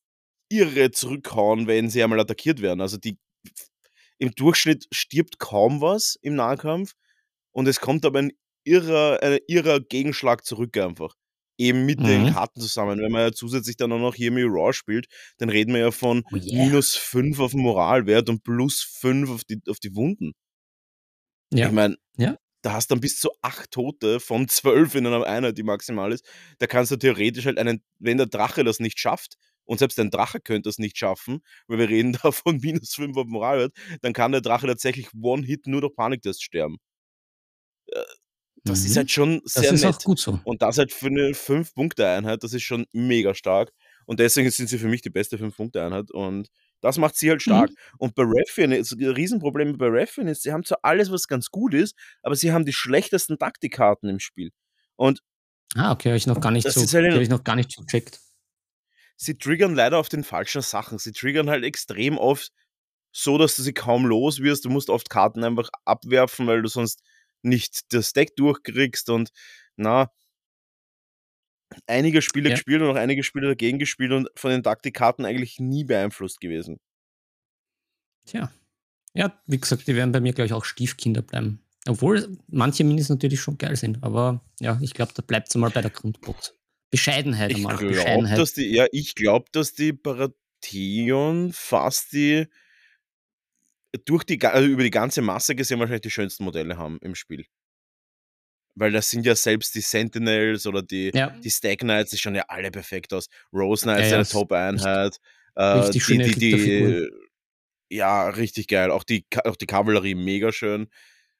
irre 0.50 0.90
zurückhauen, 0.92 1.66
wenn 1.66 1.90
sie 1.90 2.02
einmal 2.02 2.20
attackiert 2.20 2.62
werden. 2.62 2.80
Also 2.80 2.96
die 2.96 3.18
im 4.18 4.32
Durchschnitt 4.32 4.86
stirbt 4.92 5.38
kaum 5.38 5.80
was 5.80 6.16
im 6.22 6.34
Nahkampf 6.34 6.94
und 7.52 7.68
es 7.68 7.80
kommt 7.80 8.04
aber 8.04 8.20
ein 8.20 8.32
irrer, 8.64 9.22
ein 9.22 9.38
irrer 9.46 9.80
Gegenschlag 9.80 10.44
zurück 10.44 10.76
einfach 10.76 11.14
eben 11.58 11.84
mit 11.84 12.00
mhm. 12.00 12.06
den 12.06 12.32
Karten 12.32 12.60
zusammen. 12.60 13.00
Wenn 13.00 13.12
man 13.12 13.22
ja 13.22 13.32
zusätzlich 13.32 13.76
dann 13.76 13.92
auch 13.92 13.98
noch 13.98 14.14
hier 14.14 14.30
mit 14.30 14.46
Raw 14.46 14.72
spielt, 14.72 15.06
dann 15.38 15.50
reden 15.50 15.74
wir 15.74 15.80
ja 15.80 15.90
von 15.90 16.22
oh 16.32 16.36
yeah. 16.36 16.64
minus 16.64 16.94
5 16.94 17.38
auf 17.40 17.50
den 17.50 17.60
Moralwert 17.60 18.28
und 18.28 18.44
plus 18.44 18.80
5 18.82 19.28
auf 19.30 19.44
die, 19.44 19.60
auf 19.68 19.80
die 19.80 19.94
Wunden. 19.94 20.32
Ja. 21.52 21.66
Ich 21.66 21.72
meine, 21.72 21.96
ja. 22.16 22.36
da 22.62 22.74
hast 22.74 22.90
du 22.90 22.94
dann 22.94 23.00
bis 23.00 23.18
zu 23.18 23.30
8 23.42 23.70
Tote 23.70 24.20
von 24.20 24.48
12 24.48 24.94
in 24.94 25.06
einer 25.06 25.24
Einheit, 25.24 25.58
die 25.58 25.62
maximal 25.62 26.12
ist. 26.12 26.24
Da 26.58 26.66
kannst 26.66 26.92
du 26.92 26.96
theoretisch 26.96 27.46
halt 27.46 27.58
einen, 27.58 27.82
wenn 27.98 28.18
der 28.18 28.26
Drache 28.26 28.64
das 28.64 28.78
nicht 28.78 28.98
schafft, 29.00 29.36
und 29.68 29.78
selbst 29.78 30.00
ein 30.00 30.10
Drache 30.10 30.40
könnte 30.40 30.68
das 30.68 30.78
nicht 30.78 30.96
schaffen, 30.98 31.40
weil 31.66 31.78
wir 31.78 31.88
reden 31.88 32.12
da 32.22 32.32
von 32.32 32.58
minus 32.58 32.94
5 32.94 33.16
auf 33.16 33.26
Moralwert, 33.26 33.72
dann 34.00 34.12
kann 34.12 34.32
der 34.32 34.40
Drache 34.40 34.66
tatsächlich 34.66 35.08
One-Hit 35.14 35.66
nur 35.66 35.82
durch 35.82 35.94
Paniktest 35.94 36.42
sterben. 36.42 36.78
Äh, 37.86 38.00
das 38.64 38.80
mhm. 38.80 38.86
ist 38.86 38.96
halt 38.96 39.10
schon 39.10 39.40
sehr 39.44 39.62
das 39.62 39.72
ist 39.72 39.84
nett. 39.84 39.94
Auch 39.94 40.02
gut 40.02 40.18
so. 40.18 40.40
Und 40.44 40.62
das 40.62 40.78
halt 40.78 40.92
für 40.92 41.06
eine 41.06 41.30
5-Punkte-Einheit, 41.30 42.42
das 42.42 42.54
ist 42.54 42.62
schon 42.62 42.86
mega 42.92 43.34
stark. 43.34 43.72
Und 44.06 44.20
deswegen 44.20 44.50
sind 44.50 44.68
sie 44.68 44.78
für 44.78 44.88
mich 44.88 45.02
die 45.02 45.10
beste 45.10 45.36
5-Punkte-Einheit. 45.36 46.10
Und 46.10 46.48
das 46.80 46.98
macht 46.98 47.16
sie 47.16 47.30
halt 47.30 47.42
stark. 47.42 47.70
Mhm. 47.70 47.76
Und 47.98 48.14
bei 48.14 48.24
Refin, 48.24 48.70
das 48.70 48.96
Riesenproblem 48.98 49.76
bei 49.76 49.86
Refin 49.86 50.28
ist, 50.28 50.42
sie 50.42 50.52
haben 50.52 50.64
zwar 50.64 50.78
alles, 50.82 51.12
was 51.12 51.28
ganz 51.28 51.50
gut 51.50 51.74
ist, 51.74 51.94
aber 52.22 52.34
sie 52.34 52.52
haben 52.52 52.64
die 52.64 52.72
schlechtesten 52.72 53.38
Taktikkarten 53.38 54.08
im 54.08 54.18
Spiel. 54.18 54.50
Und 54.96 55.22
ah, 55.74 55.92
okay, 55.92 56.08
habe 56.08 56.16
ich 56.16 56.26
noch 56.26 56.40
gar 56.40 56.50
nicht 56.50 56.68
so, 56.68 56.80
halt 56.80 57.12
habe 57.12 57.22
ich 57.22 57.28
noch 57.28 57.44
gar 57.44 57.56
nicht 57.56 57.70
so 57.70 57.82
gecheckt. 57.82 58.20
Sie 59.20 59.36
triggern 59.36 59.74
leider 59.74 59.98
auf 59.98 60.08
den 60.08 60.22
falschen 60.22 60.62
Sachen. 60.62 60.98
Sie 60.98 61.12
triggern 61.12 61.50
halt 61.50 61.64
extrem 61.64 62.16
oft 62.18 62.52
so, 63.10 63.36
dass 63.36 63.56
du 63.56 63.62
sie 63.62 63.72
kaum 63.72 64.06
los 64.06 64.40
wirst. 64.40 64.64
Du 64.64 64.70
musst 64.70 64.90
oft 64.90 65.10
Karten 65.10 65.42
einfach 65.42 65.70
abwerfen, 65.84 66.46
weil 66.46 66.62
du 66.62 66.68
sonst 66.68 67.02
nicht 67.42 67.92
das 67.92 68.12
Deck 68.12 68.36
durchkriegst 68.36 69.10
und 69.10 69.30
na, 69.76 70.10
einige 71.86 72.22
Spiele 72.22 72.50
ja. 72.50 72.54
gespielt 72.54 72.80
und 72.80 72.90
auch 72.90 72.96
einige 72.96 73.24
Spiele 73.24 73.48
dagegen 73.48 73.80
gespielt 73.80 74.12
und 74.12 74.28
von 74.36 74.50
den 74.52 74.62
Taktikkarten 74.62 75.24
eigentlich 75.24 75.58
nie 75.58 75.84
beeinflusst 75.84 76.40
gewesen. 76.40 76.78
Tja. 78.24 78.52
Ja, 79.14 79.40
wie 79.46 79.58
gesagt, 79.58 79.88
die 79.88 79.96
werden 79.96 80.12
bei 80.12 80.20
mir, 80.20 80.32
glaube 80.32 80.46
ich, 80.46 80.52
auch 80.52 80.64
Stiefkinder 80.64 81.22
bleiben. 81.22 81.60
Obwohl 81.88 82.38
manche 82.46 82.84
Minis 82.84 83.08
natürlich 83.08 83.40
schon 83.40 83.58
geil 83.58 83.74
sind, 83.74 84.02
aber 84.04 84.44
ja, 84.60 84.78
ich 84.80 84.94
glaube, 84.94 85.12
da 85.14 85.22
bleibt 85.22 85.48
es 85.48 85.54
mal 85.56 85.70
bei 85.70 85.80
der 85.80 85.90
Grundbox. 85.90 86.54
Bescheidenheit 86.90 87.50
ich 87.50 87.58
einmal. 87.58 87.76
Glaub, 87.76 87.92
Bescheidenheit. 87.92 88.38
Dass 88.38 88.54
die, 88.54 88.74
ja, 88.74 88.86
ich 88.92 89.14
glaube, 89.14 89.46
dass 89.52 89.74
die 89.74 89.92
Baratheon 89.92 91.52
fast 91.52 92.12
die 92.12 92.46
durch 94.04 94.24
die, 94.24 94.40
also 94.42 94.68
über 94.68 94.82
die 94.82 94.90
ganze 94.90 95.22
Masse 95.22 95.54
gesehen 95.54 95.78
wahrscheinlich 95.78 96.02
die 96.02 96.10
schönsten 96.10 96.44
Modelle 96.44 96.76
haben 96.76 96.98
im 97.00 97.14
Spiel. 97.14 97.46
Weil 98.74 98.92
das 98.92 99.10
sind 99.10 99.26
ja 99.26 99.34
selbst 99.34 99.74
die 99.74 99.80
Sentinels 99.80 100.66
oder 100.66 100.82
die, 100.82 101.10
ja. 101.12 101.30
die 101.30 101.50
Stag 101.50 101.78
Knights, 101.78 102.10
die 102.10 102.18
schauen 102.18 102.34
ja 102.34 102.44
alle 102.48 102.70
perfekt 102.70 103.12
aus. 103.12 103.28
Rose 103.52 103.82
Knights 103.82 104.02
ja, 104.02 104.08
ja, 104.08 104.16
eine 104.16 104.26
Top-Einheit. 104.26 105.18
Äh, 105.56 105.90
die, 105.90 105.98
die, 105.98 106.34
die, 106.34 107.08
ja, 107.90 108.28
richtig 108.28 108.68
geil. 108.68 108.90
Auch 108.90 109.02
die, 109.02 109.26
auch 109.44 109.56
die 109.56 109.66
Kavallerie 109.66 110.14
mega 110.14 110.52
schön. 110.52 110.88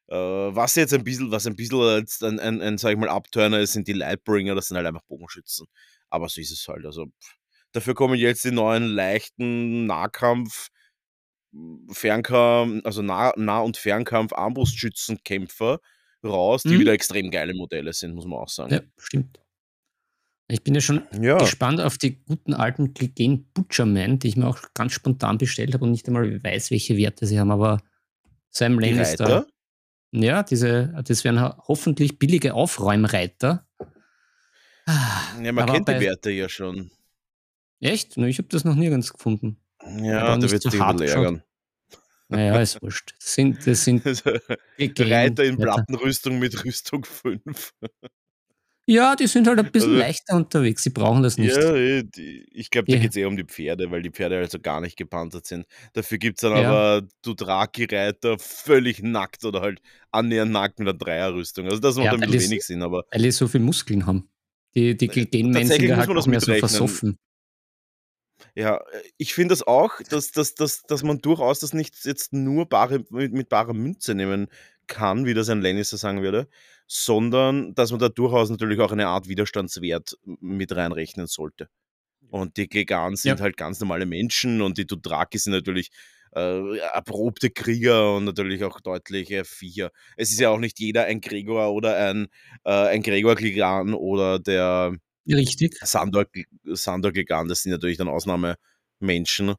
Äh, 0.09 0.17
was 0.17 0.75
jetzt 0.75 0.95
ein 0.95 1.05
bisschen, 1.05 1.31
was 1.31 1.47
ein 1.47 1.57
bisschen 1.57 1.81
als 1.81 2.23
ein, 2.23 2.41
ein, 2.41 2.61
ein, 2.61 2.79
sag 2.79 2.93
ich 2.93 2.99
mal, 2.99 3.09
Abturner 3.09 3.61
ist, 3.61 3.75
sind 3.75 3.89
die 3.89 3.93
Lightbringer, 3.93 4.55
das 4.55 4.69
sind 4.69 4.77
halt 4.77 4.87
einfach 4.87 5.03
Bogenschützen. 5.03 5.67
Aber 6.09 6.29
so 6.29 6.41
ist 6.41 6.51
es 6.51 6.67
halt. 6.69 6.87
Also 6.87 7.07
pff. 7.07 7.37
dafür 7.73 7.95
kommen 7.95 8.15
jetzt 8.15 8.45
die 8.45 8.51
neuen 8.51 8.87
leichten 8.87 9.87
Nahkampf- 9.87 10.69
Fernkampf, 11.91 12.85
also 12.85 13.03
Nah-, 13.03 13.35
nah 13.37 13.61
und 13.61 13.77
Fernkampf 13.77 14.33
Armbrustschützenkämpfer 14.33 15.81
raus, 16.25 16.63
die 16.63 16.75
mhm. 16.75 16.81
wieder 16.81 16.93
extrem 16.93 17.31
geile 17.31 17.55
Modelle 17.55 17.93
sind, 17.93 18.15
muss 18.15 18.27
man 18.27 18.39
auch 18.39 18.49
sagen. 18.49 18.73
Ja, 18.73 18.81
stimmt. 18.99 19.41
Ich 20.51 20.65
bin 20.65 20.75
ja 20.75 20.81
schon 20.81 21.07
ja. 21.21 21.37
gespannt 21.37 21.81
auf 21.81 21.99
die 21.99 22.23
guten 22.25 22.55
alten 22.55 22.95
Clegane 22.95 23.45
Butcherman, 23.53 24.19
die 24.19 24.29
ich 24.29 24.37
mir 24.37 24.47
auch 24.47 24.59
ganz 24.73 24.93
spontan 24.93 25.37
bestellt 25.37 25.75
habe 25.75 25.85
und 25.85 25.91
nicht 25.91 26.07
einmal 26.09 26.43
weiß, 26.43 26.71
welche 26.71 26.97
Werte 26.97 27.27
sie 27.27 27.39
haben, 27.39 27.51
aber 27.51 27.83
Sam 28.51 28.79
Lane 28.79 29.03
ist 29.03 29.21
da. 29.21 29.47
Ja, 30.11 30.43
diese, 30.43 30.95
das 31.05 31.25
wären 31.25 31.41
hoffentlich 31.41 32.19
billige 32.19 32.55
Aufräumreiter. 32.55 33.67
Ja, 34.87 35.53
man 35.53 35.59
aber 35.59 35.75
kennt 35.75 35.89
die 35.89 36.01
Werte 36.01 36.31
ja 36.31 36.49
schon. 36.49 36.91
Echt? 37.81 38.17
Ich 38.17 38.39
habe 38.39 38.49
das 38.49 38.65
noch 38.65 38.75
nirgends 38.75 39.13
gefunden. 39.13 39.59
Ja, 40.01 40.37
da 40.37 40.51
wird 40.51 40.65
dich 40.65 40.81
hart 40.81 41.01
ärgern. 41.01 41.43
Naja, 42.29 42.61
ist 42.61 42.83
wurscht. 42.83 43.15
Das 43.19 43.35
sind, 43.35 43.67
das 43.67 43.85
sind 43.85 44.05
Reiter 44.99 45.45
in 45.45 45.57
Plattenrüstung 45.57 46.39
mit 46.39 46.65
Rüstung 46.65 47.05
5. 47.05 47.75
Ja, 48.91 49.17
die 49.17 49.27
sind 49.27 49.47
halt 49.47 49.59
ein 49.59 49.71
bisschen 49.71 49.91
also, 49.91 50.01
leichter 50.01 50.35
unterwegs. 50.35 50.83
Sie 50.83 50.89
brauchen 50.89 51.23
das 51.23 51.37
nicht. 51.37 51.55
Ja, 51.55 51.77
eh, 51.77 52.05
ich 52.51 52.71
glaube, 52.71 52.91
da 52.91 52.97
ja. 52.97 53.03
geht 53.03 53.11
es 53.11 53.17
eher 53.17 53.29
um 53.29 53.37
die 53.37 53.45
Pferde, 53.45 53.91
weil 53.91 54.01
die 54.01 54.11
Pferde 54.11 54.39
also 54.39 54.59
gar 54.59 54.81
nicht 54.81 54.97
gepanzert 54.97 55.45
sind. 55.45 55.67
Dafür 55.93 56.17
gibt 56.17 56.39
es 56.39 56.41
dann 56.41 56.53
ja. 56.53 56.71
aber 56.71 57.07
Dothraki-Reiter 57.21 58.39
völlig 58.39 59.03
nackt 59.03 59.45
oder 59.45 59.61
halt 59.61 59.83
annähernd 60.11 60.53
nackt 60.53 60.79
mit 60.79 60.89
einer 60.89 60.97
Dreierrüstung. 60.97 61.67
Also 61.67 61.81
das 61.81 61.97
macht 61.97 62.07
ja, 62.07 62.13
ein 62.13 62.21
bisschen 62.21 62.51
wenig 62.51 62.65
Sinn, 62.65 62.83
aber. 62.83 63.05
Weil 63.11 63.21
die 63.21 63.31
so 63.31 63.47
viel 63.47 63.61
Muskeln 63.61 64.07
haben. 64.07 64.31
Die, 64.75 64.97
die 64.97 65.09
Gildenmen 65.09 65.67
sind 65.67 65.83
ja 65.83 65.99
halt 65.99 66.09
auch 66.09 66.27
mehr 66.27 66.41
so 66.41 66.55
versoffen. 66.55 67.19
Ja, 68.55 68.77
äh, 68.77 69.03
ich 69.19 69.35
finde 69.35 69.53
das 69.53 69.67
auch, 69.67 70.01
dass, 70.09 70.31
dass, 70.31 70.55
dass, 70.55 70.85
dass 70.85 71.03
man 71.03 71.19
durchaus 71.19 71.61
das 71.61 71.75
nicht 71.75 72.07
jetzt 72.07 72.33
nur 72.33 72.67
bare, 72.67 73.05
mit, 73.11 73.35
mit 73.35 73.51
barer 73.51 73.75
Münze 73.75 74.15
nehmen 74.15 74.49
kann, 74.87 75.27
wie 75.27 75.35
das 75.35 75.51
ein 75.51 75.61
Lannister 75.61 75.99
sagen 75.99 76.23
würde, 76.23 76.49
sondern 76.89 77.75
dass 77.75 77.91
man 77.91 78.01
da 78.01 78.09
durchaus 78.09 78.51
natürlich 78.51 78.81
auch 78.81 78.91
eine 78.91 79.07
Art 79.07 79.29
Widerstandswert 79.29 80.17
mit 80.25 80.75
reinrechnen 80.75 81.27
sollte. 81.27 81.69
Und 82.31 82.57
die 82.57 82.69
Glegan 82.69 83.15
sind 83.15 83.39
ja. 83.39 83.43
halt 83.43 83.57
ganz 83.57 83.79
normale 83.81 84.07
Menschen 84.07 84.61
und 84.63 84.79
die 84.79 84.87
Dothraki 84.87 85.39
sind 85.39 85.53
natürlich 85.53 85.91
äh, 86.35 86.79
erprobte 86.79 87.51
Krieger 87.51 88.17
und 88.17 88.25
natürlich 88.25 88.65
auch 88.65 88.81
deutliche 88.81 89.45
Viecher. 89.45 89.91
Es 90.17 90.31
ist 90.31 90.41
ja 90.41 90.51
auch 90.51 90.59
nicht 90.59 90.81
jeder 90.81 91.05
ein 91.05 91.21
Gregor 91.21 91.73
oder 91.73 91.97
ein, 91.97 92.29
äh, 92.65 92.71
ein 92.71 93.03
Gregor 93.03 93.35
Glegan 93.35 93.95
oder 93.95 94.39
der 94.39 94.95
Richtig. 95.27 95.77
Sandor, 95.83 96.27
Sandor 96.65 97.13
gegangen, 97.13 97.49
das 97.49 97.63
sind 97.63 97.73
natürlich 97.73 97.99
dann 97.99 98.09
Ausnahmemenschen. 98.09 99.55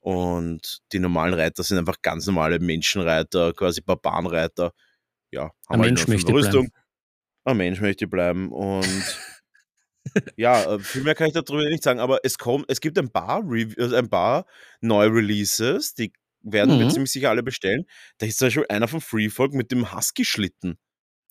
Und 0.00 0.78
die 0.92 1.00
normalen 1.00 1.34
Reiter 1.34 1.62
sind 1.64 1.78
einfach 1.78 2.00
ganz 2.02 2.26
normale 2.26 2.60
Menschenreiter, 2.60 3.52
quasi 3.52 3.80
Barbarenreiter. 3.80 4.72
Ja, 5.30 5.42
haben 5.42 5.52
Ein 5.68 5.80
halt 5.80 5.90
Mensch 5.90 6.08
möchte 6.08 6.32
Rüstung. 6.32 6.68
Bleiben. 6.68 6.84
ein 7.44 7.56
Mensch 7.56 7.80
möchte 7.80 8.06
bleiben 8.06 8.50
und 8.50 9.18
ja, 10.36 10.74
äh, 10.74 10.78
viel 10.78 11.02
mehr 11.02 11.14
kann 11.14 11.28
ich 11.28 11.34
darüber 11.34 11.68
nicht 11.68 11.82
sagen, 11.82 12.00
aber 12.00 12.20
es 12.22 12.38
kommt, 12.38 12.66
es 12.68 12.80
gibt 12.80 12.98
ein 12.98 13.10
paar, 13.10 13.44
also 13.78 13.96
ein 13.96 14.08
paar 14.08 14.46
Neu-Releases, 14.80 15.94
die 15.94 16.12
werden 16.40 16.76
mhm. 16.76 16.80
wir 16.80 16.88
ziemlich 16.90 17.12
sicher 17.12 17.30
alle 17.30 17.42
bestellen. 17.42 17.84
Da 18.18 18.26
ist 18.26 18.38
zum 18.38 18.46
Beispiel 18.46 18.66
einer 18.68 18.88
von 18.88 19.00
Freefolk 19.00 19.52
mit 19.52 19.70
dem 19.70 19.94
Husky-Schlitten. 19.94 20.78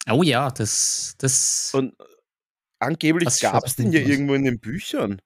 Oh 0.10 0.24
ja, 0.24 0.50
das, 0.52 1.16
das. 1.18 1.72
Und 1.74 2.00
äh, 2.00 2.04
angeblich 2.80 3.40
gab 3.40 3.66
es 3.66 3.76
den 3.76 3.92
ja 3.92 4.02
irgendwo 4.02 4.34
in 4.34 4.44
den 4.44 4.60
Büchern. 4.60 5.22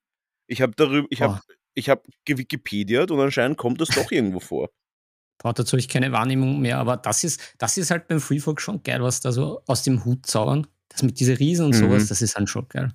Ich 0.48 0.62
habe 0.62 0.74
darüber, 0.76 1.08
ich 1.10 1.22
habe, 1.22 1.40
oh. 1.42 1.54
ich 1.74 1.90
habe 1.90 2.02
Wikipedia 2.26 3.02
und 3.04 3.20
anscheinend 3.20 3.58
kommt 3.58 3.82
das 3.82 3.90
doch 3.90 4.12
irgendwo 4.12 4.40
vor. 4.40 4.70
Boah, 5.42 5.54
dazu 5.54 5.76
ich 5.76 5.90
keine 5.90 6.12
Wahrnehmung 6.12 6.62
mehr, 6.62 6.78
aber 6.78 6.98
das 6.98 7.24
ist, 7.24 7.56
das 7.58 7.78
ist 7.78 7.90
halt 7.90 8.08
beim 8.08 8.22
Freefolk 8.22 8.62
schon 8.62 8.84
geil, 8.84 9.02
was 9.02 9.22
da 9.22 9.32
so 9.32 9.64
aus 9.66 9.82
dem 9.82 10.06
Hut 10.06 10.26
zaubern. 10.28 10.68
Das 10.90 11.02
mit 11.02 11.20
diesen 11.20 11.36
Riesen 11.36 11.66
und 11.66 11.76
mhm. 11.76 11.80
sowas, 11.80 12.08
das 12.08 12.22
ist 12.22 12.36
halt 12.36 12.50
schon 12.50 12.68
geil. 12.68 12.92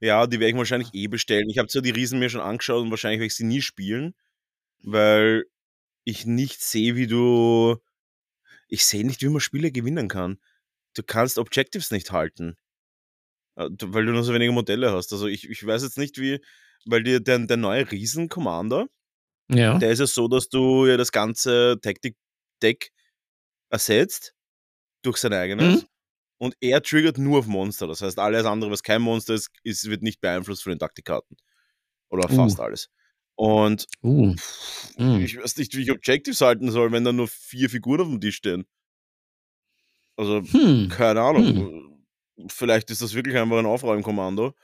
Ja, 0.00 0.26
die 0.26 0.40
werde 0.40 0.50
ich 0.50 0.56
wahrscheinlich 0.56 0.94
eh 0.94 1.06
bestellen. 1.06 1.48
Ich 1.50 1.58
habe 1.58 1.68
zwar 1.68 1.82
die 1.82 1.90
Riesen 1.90 2.18
mir 2.18 2.30
schon 2.30 2.40
angeschaut 2.40 2.82
und 2.82 2.90
wahrscheinlich 2.90 3.20
werde 3.20 3.26
ich 3.26 3.36
sie 3.36 3.44
nie 3.44 3.60
spielen, 3.60 4.14
weil 4.82 5.44
ich 6.04 6.26
nicht 6.26 6.62
sehe, 6.62 6.96
wie 6.96 7.06
du. 7.06 7.76
Ich 8.66 8.84
sehe 8.84 9.06
nicht, 9.06 9.22
wie 9.22 9.28
man 9.28 9.40
Spiele 9.40 9.70
gewinnen 9.70 10.08
kann. 10.08 10.38
Du 10.94 11.02
kannst 11.02 11.38
Objectives 11.38 11.90
nicht 11.90 12.12
halten. 12.12 12.56
Äh, 13.56 13.68
weil 13.82 14.06
du 14.06 14.12
nur 14.12 14.24
so 14.24 14.32
wenige 14.32 14.52
Modelle 14.52 14.92
hast. 14.92 15.12
Also 15.12 15.26
ich, 15.26 15.48
ich 15.48 15.64
weiß 15.64 15.82
jetzt 15.82 15.98
nicht, 15.98 16.18
wie. 16.18 16.40
Weil 16.86 17.02
dir 17.02 17.20
der, 17.20 17.38
der 17.40 17.58
neue 17.58 17.90
Riesen-Commander, 17.90 18.88
ja. 19.52 19.78
der 19.78 19.90
ist 19.90 19.98
ja 19.98 20.06
so, 20.06 20.28
dass 20.28 20.48
du 20.48 20.86
ja 20.86 20.96
das 20.96 21.12
ganze 21.12 21.78
Tactic-Deck 21.80 22.90
ersetzt 23.70 24.34
durch 25.02 25.16
sein 25.18 25.32
eigenes. 25.32 25.82
Mhm 25.82 25.86
und 26.40 26.56
er 26.60 26.82
triggert 26.82 27.18
nur 27.18 27.40
auf 27.40 27.46
Monster. 27.46 27.86
Das 27.86 28.00
heißt, 28.00 28.18
alles 28.18 28.46
andere, 28.46 28.70
was 28.70 28.82
kein 28.82 29.02
Monster 29.02 29.34
ist, 29.34 29.50
ist 29.62 29.88
wird 29.90 30.02
nicht 30.02 30.22
beeinflusst 30.22 30.62
von 30.62 30.72
den 30.72 30.78
Taktikkarten. 30.78 31.36
Oder 32.08 32.30
uh. 32.30 32.34
fast 32.34 32.58
uh. 32.58 32.62
alles. 32.62 32.88
Und 33.34 33.86
uh. 34.02 34.34
mm. 34.96 35.20
ich 35.20 35.38
weiß 35.38 35.58
nicht, 35.58 35.76
wie 35.76 35.82
ich 35.82 35.90
Objectives 35.90 36.40
halten 36.40 36.70
soll, 36.70 36.92
wenn 36.92 37.04
da 37.04 37.12
nur 37.12 37.28
vier 37.28 37.68
Figuren 37.68 38.00
auf 38.00 38.08
dem 38.08 38.20
Tisch 38.22 38.36
stehen. 38.36 38.64
Also, 40.16 40.42
hm. 40.42 40.88
keine 40.88 41.20
Ahnung. 41.20 41.46
Hm. 41.46 42.06
Vielleicht 42.48 42.90
ist 42.90 43.02
das 43.02 43.14
wirklich 43.14 43.36
einfach 43.36 43.58
ein 43.58 43.66
Aufräumkommando. 43.66 44.54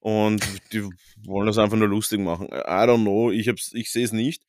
Und 0.00 0.42
die 0.72 0.88
wollen 1.24 1.46
das 1.46 1.58
einfach 1.58 1.76
nur 1.76 1.88
lustig 1.88 2.20
machen. 2.20 2.46
I 2.48 2.86
don't 2.86 3.02
know, 3.02 3.30
ich, 3.30 3.48
ich 3.48 3.90
sehe 3.90 4.04
es 4.04 4.12
nicht. 4.12 4.44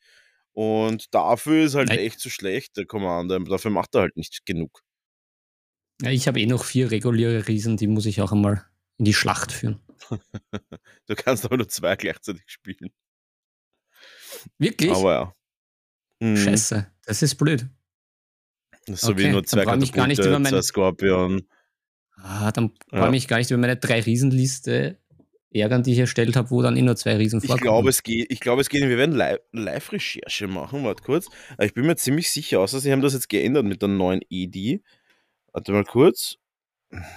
Und 0.54 1.14
dafür 1.14 1.66
ist 1.66 1.76
halt 1.76 1.90
Nein. 1.90 2.00
echt 2.00 2.20
zu 2.20 2.30
so 2.30 2.34
schlecht, 2.34 2.78
der 2.78 2.86
Commander. 2.86 3.40
Dafür 3.40 3.72
macht 3.72 3.96
er 3.96 4.02
halt 4.02 4.18
nicht 4.18 4.46
genug. 4.46 4.82
Ja, 6.02 6.12
ich 6.12 6.28
habe 6.28 6.40
eh 6.40 6.46
noch 6.46 6.64
vier 6.64 6.92
reguläre 6.92 7.48
Riesen, 7.48 7.78
die 7.78 7.88
muss 7.88 8.06
ich 8.06 8.22
auch 8.22 8.32
einmal 8.32 8.66
in 8.98 9.06
die 9.06 9.14
Schlacht 9.14 9.52
führen. 9.52 9.80
du 11.06 11.16
kannst 11.16 11.46
aber 11.46 11.58
nur 11.58 11.68
zwei 11.68 11.96
gleichzeitig 11.96 12.44
spielen. 12.48 12.92
Wirklich? 14.58 14.92
Aber 14.92 15.14
ja. 15.14 15.34
Mhm. 16.20 16.38
Scheiße, 16.38 16.92
das 17.06 17.22
ist 17.22 17.36
blöd. 17.36 17.68
So 18.88 19.12
okay, 19.12 19.18
wie 19.18 19.30
nur 19.30 19.44
zwei 19.44 19.66
dann 19.66 19.82
ich 19.82 19.92
gar 19.92 20.08
nicht 20.08 20.20
über 20.24 20.40
meine, 20.40 20.64
Skorpion. 20.64 21.48
Ah, 22.16 22.52
dann 22.52 22.74
ja. 22.92 23.02
brauche 23.02 23.16
ich 23.16 23.28
gar 23.28 23.38
nicht 23.38 23.52
über 23.52 23.60
meine 23.60 23.78
drei 23.78 24.02
Riesenliste 24.02 24.98
ärgern, 25.52 25.84
die 25.84 25.94
ich 25.94 26.00
erstellt 26.00 26.36
habe, 26.36 26.52
wo 26.52 26.62
dann 26.62 26.76
eh 26.78 26.82
nur 26.82 26.96
zwei 26.96 27.16
Riesen 27.16 27.42
vorkommen. 27.42 27.58
Ich 27.58 27.62
glaube, 27.62 27.90
es 27.90 28.04
geht, 28.04 28.32
ich 28.32 28.40
glaube, 28.40 28.62
es 28.62 28.70
geht, 28.70 28.82
wir 28.82 28.98
werden 28.98 29.16
Live-Recherche 29.52 30.48
machen, 30.48 30.84
warte 30.84 31.04
kurz. 31.04 31.28
Aber 31.54 31.66
ich 31.66 31.74
bin 31.74 31.86
mir 31.86 31.96
ziemlich 31.96 32.30
sicher, 32.30 32.60
außer 32.60 32.80
sie 32.80 32.92
haben 32.92 33.02
das 33.02 33.14
jetzt 33.14 33.30
geändert 33.30 33.66
mit 33.66 33.82
der 33.82 33.90
neuen 33.90 34.22
ED. 34.30 34.82
Warte 35.54 35.72
mal 35.72 35.86
kurz. 35.86 36.38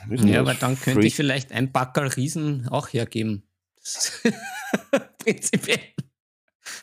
Ja, 0.09 0.41
aber 0.41 0.55
dann 0.55 0.79
könnte 0.79 1.07
ich 1.07 1.15
vielleicht 1.15 1.53
ein 1.53 1.71
Backerl 1.73 2.09
Riesen 2.09 2.69
auch 2.69 2.89
hergeben. 2.89 3.45
Prinzipiell. 5.19 5.81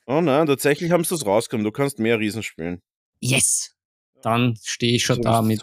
Oh 0.06 0.22
nein, 0.22 0.48
tatsächlich 0.48 0.92
haben 0.92 1.04
sie 1.04 1.16
das 1.16 1.26
rausgekommen. 1.26 1.66
Du 1.66 1.72
kannst 1.72 2.00
mehr 2.00 2.20
Riesen 2.20 2.44
spielen. 2.44 2.82
Yes! 3.20 3.76
Dann 4.22 4.58
stehe 4.64 4.96
ich 4.96 5.04
schon 5.04 5.22
da 5.22 5.42
mit 5.42 5.62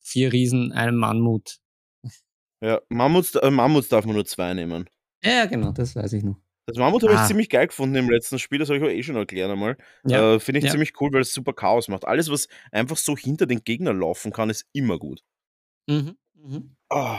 vier 0.00 0.32
Riesen, 0.32 0.72
einem 0.72 0.96
Mammut. 0.96 1.58
Ja, 2.64 2.80
Mammuts, 2.88 3.34
äh, 3.34 3.50
Mammuts 3.50 3.88
darf 3.88 4.06
man 4.06 4.14
nur 4.14 4.24
zwei 4.24 4.54
nehmen. 4.54 4.88
Ja, 5.22 5.44
genau, 5.44 5.72
das 5.72 5.94
weiß 5.94 6.14
ich 6.14 6.24
noch. 6.24 6.36
Das 6.66 6.78
Mammut 6.78 7.02
habe 7.02 7.14
ah. 7.14 7.20
ich 7.20 7.28
ziemlich 7.28 7.50
geil 7.50 7.66
gefunden 7.66 7.94
im 7.94 8.08
letzten 8.08 8.38
Spiel, 8.38 8.58
das 8.58 8.70
habe 8.70 8.78
ich 8.78 8.84
auch 8.84 8.88
eh 8.88 9.02
schon 9.02 9.16
erklärt 9.16 9.50
einmal. 9.50 9.76
Ja. 10.06 10.36
Äh, 10.36 10.40
Finde 10.40 10.60
ich 10.60 10.64
ja. 10.64 10.70
ziemlich 10.70 10.98
cool, 10.98 11.12
weil 11.12 11.20
es 11.20 11.34
super 11.34 11.52
Chaos 11.52 11.88
macht. 11.88 12.06
Alles, 12.06 12.30
was 12.30 12.48
einfach 12.72 12.96
so 12.96 13.18
hinter 13.18 13.44
den 13.44 13.64
Gegner 13.64 13.92
laufen 13.92 14.32
kann, 14.32 14.48
ist 14.48 14.64
immer 14.72 14.98
gut. 14.98 15.20
Mhm. 15.86 16.16
Mhm. 16.32 16.76
Oh. 16.88 17.18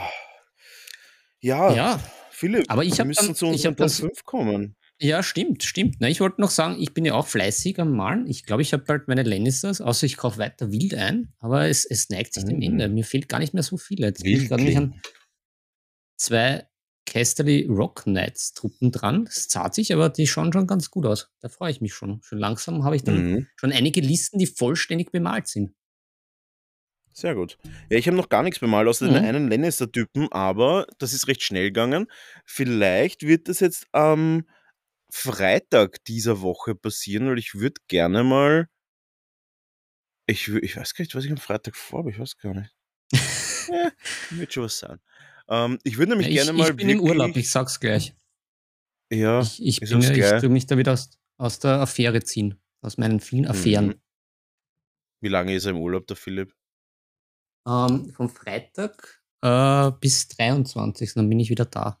Ja, 1.38 1.72
ja, 1.72 2.00
Philipp, 2.30 2.64
aber 2.66 2.82
ich 2.82 2.98
wir 2.98 3.04
müssen 3.04 3.26
dann, 3.26 3.34
zu 3.36 3.46
unserem 3.46 3.76
Top 3.76 3.88
5 3.88 4.24
kommen. 4.24 4.74
Ja, 5.00 5.22
stimmt, 5.22 5.62
stimmt. 5.62 5.96
Na, 6.00 6.08
ich 6.08 6.20
wollte 6.20 6.40
noch 6.40 6.50
sagen, 6.50 6.76
ich 6.80 6.92
bin 6.92 7.04
ja 7.04 7.14
auch 7.14 7.28
fleißig 7.28 7.78
am 7.78 7.92
Malen. 7.92 8.26
Ich 8.26 8.46
glaube, 8.46 8.62
ich 8.62 8.72
habe 8.72 8.82
bald 8.82 9.06
meine 9.06 9.22
Lannisters, 9.22 9.80
außer 9.80 10.06
ich 10.06 10.16
kaufe 10.16 10.38
weiter 10.38 10.72
wild 10.72 10.94
ein, 10.94 11.32
aber 11.38 11.68
es, 11.68 11.84
es 11.84 12.08
neigt 12.08 12.34
sich 12.34 12.44
dem 12.44 12.62
Ende. 12.62 12.88
Mhm. 12.88 12.94
Mir 12.94 13.04
fehlt 13.04 13.28
gar 13.28 13.38
nicht 13.38 13.54
mehr 13.54 13.62
so 13.62 13.76
viel. 13.76 14.00
Jetzt 14.00 14.24
bin 14.24 14.40
ich 14.40 14.48
gerade 14.48 14.64
nicht 14.64 14.76
an 14.76 15.00
zwei 16.16 16.66
Casterly 17.06 17.66
Rock 17.68 18.02
Knights 18.04 18.52
Truppen 18.52 18.90
dran. 18.92 19.24
Das 19.24 19.48
zahlt 19.48 19.74
sich, 19.74 19.94
aber 19.94 20.08
die 20.08 20.26
schauen 20.26 20.52
schon 20.52 20.66
ganz 20.66 20.90
gut 20.90 21.06
aus. 21.06 21.30
Da 21.40 21.48
freue 21.48 21.70
ich 21.70 21.80
mich 21.80 21.94
schon. 21.94 22.20
Schon 22.22 22.38
langsam 22.38 22.84
habe 22.84 22.96
ich 22.96 23.04
dann 23.04 23.32
mhm. 23.32 23.46
schon 23.56 23.72
einige 23.72 24.00
Listen, 24.00 24.38
die 24.38 24.46
vollständig 24.46 25.12
bemalt 25.12 25.46
sind. 25.46 25.74
Sehr 27.12 27.34
gut. 27.34 27.56
Ja, 27.88 27.96
ich 27.96 28.06
habe 28.08 28.16
noch 28.16 28.28
gar 28.28 28.42
nichts 28.42 28.58
bemalt, 28.58 28.88
außer 28.88 29.06
mhm. 29.06 29.14
den 29.14 29.24
einen 29.24 29.50
Lannister-Typen, 29.50 30.30
aber 30.32 30.86
das 30.98 31.14
ist 31.14 31.28
recht 31.28 31.42
schnell 31.42 31.68
gegangen. 31.68 32.08
Vielleicht 32.44 33.22
wird 33.22 33.48
das 33.48 33.60
jetzt 33.60 33.86
am 33.92 34.44
Freitag 35.10 36.04
dieser 36.04 36.42
Woche 36.42 36.74
passieren, 36.74 37.28
weil 37.28 37.38
ich 37.38 37.54
würde 37.54 37.80
gerne 37.88 38.22
mal. 38.22 38.68
Ich, 40.26 40.48
ich 40.48 40.76
weiß 40.76 40.92
gar 40.92 41.04
nicht, 41.04 41.14
was 41.14 41.24
ich 41.24 41.30
am 41.30 41.38
Freitag 41.38 41.76
vorhabe, 41.76 42.10
ich 42.10 42.18
weiß 42.18 42.36
gar 42.36 42.52
nicht. 42.52 42.74
ja, 43.12 43.92
wird 44.30 44.52
schon 44.52 44.64
was 44.64 44.78
sein. 44.78 45.00
Ähm, 45.48 45.78
ich 45.84 45.98
würde 45.98 46.10
nämlich 46.12 46.28
ja, 46.28 46.42
ich, 46.42 46.46
gerne 46.46 46.58
mal. 46.58 46.70
Ich 46.70 46.76
bin 46.76 46.88
im 46.88 47.00
Urlaub, 47.00 47.36
ich 47.36 47.50
sag's 47.50 47.78
gleich. 47.80 48.14
Ja, 49.10 49.40
ich, 49.40 49.62
ich, 49.62 49.80
bin, 49.80 50.00
ich 50.00 50.40
tue 50.40 50.48
mich 50.48 50.66
da 50.66 50.76
wieder 50.76 50.92
aus, 50.92 51.10
aus 51.38 51.58
der 51.60 51.80
Affäre 51.80 52.22
ziehen. 52.22 52.60
Aus 52.82 52.98
meinen 52.98 53.20
vielen 53.20 53.46
Affären. 53.46 53.86
Mhm. 53.86 54.00
Wie 55.20 55.28
lange 55.28 55.54
ist 55.54 55.64
er 55.64 55.70
im 55.70 55.78
Urlaub, 55.78 56.06
der 56.06 56.16
Philipp? 56.16 56.54
Ähm, 57.66 58.12
vom 58.12 58.28
Freitag 58.28 59.22
äh, 59.42 59.90
bis 60.00 60.28
23. 60.28 61.14
Dann 61.14 61.28
bin 61.28 61.40
ich 61.40 61.50
wieder 61.50 61.64
da. 61.64 62.00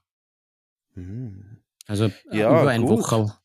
Mhm. 0.94 1.62
Also 1.86 2.06
äh, 2.06 2.38
ja, 2.38 2.48
über 2.48 2.70
eine 2.70 2.88
Woche. 2.88 3.36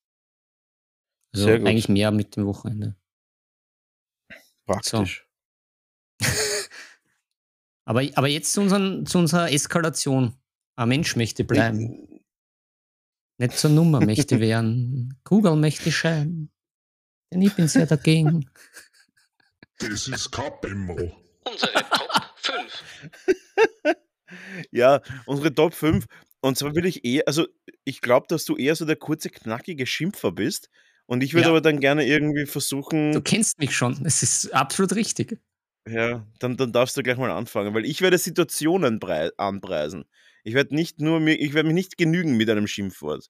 Also 1.33 1.49
eigentlich 1.49 1.87
mehr 1.87 2.11
mit 2.11 2.35
dem 2.35 2.45
Wochenende. 2.45 2.95
Praktisch. 4.65 5.27
So. 6.21 6.27
Aber, 7.85 8.07
aber 8.15 8.27
jetzt 8.27 8.53
zu, 8.53 8.61
unseren, 8.61 9.05
zu 9.05 9.17
unserer 9.17 9.51
Eskalation. 9.51 10.35
Ein 10.75 10.89
Mensch 10.89 11.15
möchte 11.15 11.43
bleiben. 11.43 12.21
Nicht 13.37 13.57
zur 13.57 13.71
Nummer 13.71 14.05
möchte 14.05 14.39
werden. 14.39 15.19
Kugel 15.23 15.55
möchte 15.55 15.91
scheinen. 15.91 16.51
Denn 17.31 17.41
ich 17.41 17.55
bin 17.55 17.67
sehr 17.67 17.85
dagegen. 17.85 18.49
Das 19.77 20.07
ist 20.07 20.31
Kapimmo. 20.31 21.11
Unsere 21.43 21.73
Top 21.73 22.33
5. 22.37 22.83
ja, 24.71 25.01
unsere 25.25 25.53
Top 25.53 25.73
5. 25.73 26.05
Und 26.41 26.57
zwar 26.57 26.75
will 26.75 26.85
ich 26.85 27.05
eher, 27.05 27.23
also 27.27 27.47
ich 27.83 28.01
glaube, 28.01 28.27
dass 28.29 28.45
du 28.45 28.57
eher 28.57 28.75
so 28.75 28.85
der 28.85 28.95
kurze, 28.95 29.29
knackige 29.29 29.85
Schimpfer 29.85 30.31
bist. 30.31 30.69
Und 31.05 31.23
ich 31.23 31.33
würde 31.33 31.45
ja. 31.45 31.49
aber 31.49 31.61
dann 31.61 31.79
gerne 31.79 32.05
irgendwie 32.05 32.45
versuchen. 32.45 33.11
Du 33.11 33.21
kennst 33.21 33.59
mich 33.59 33.75
schon. 33.75 34.05
Es 34.05 34.23
ist 34.23 34.53
absolut 34.53 34.95
richtig. 34.95 35.39
Ja, 35.87 36.27
dann, 36.39 36.57
dann 36.57 36.71
darfst 36.71 36.95
du 36.95 37.03
gleich 37.03 37.17
mal 37.17 37.31
anfangen, 37.31 37.73
weil 37.73 37.85
ich 37.85 38.01
werde 38.01 38.17
Situationen 38.17 38.99
anpreisen. 39.37 40.05
Ich 40.43 40.53
werde 40.53 40.75
nicht 40.75 40.99
nur 40.99 41.19
mir, 41.19 41.33
ich 41.33 41.53
werde 41.53 41.67
mich 41.67 41.75
nicht 41.75 41.97
genügen 41.97 42.37
mit 42.37 42.49
einem 42.49 42.67
Schimpfwort. 42.67 43.29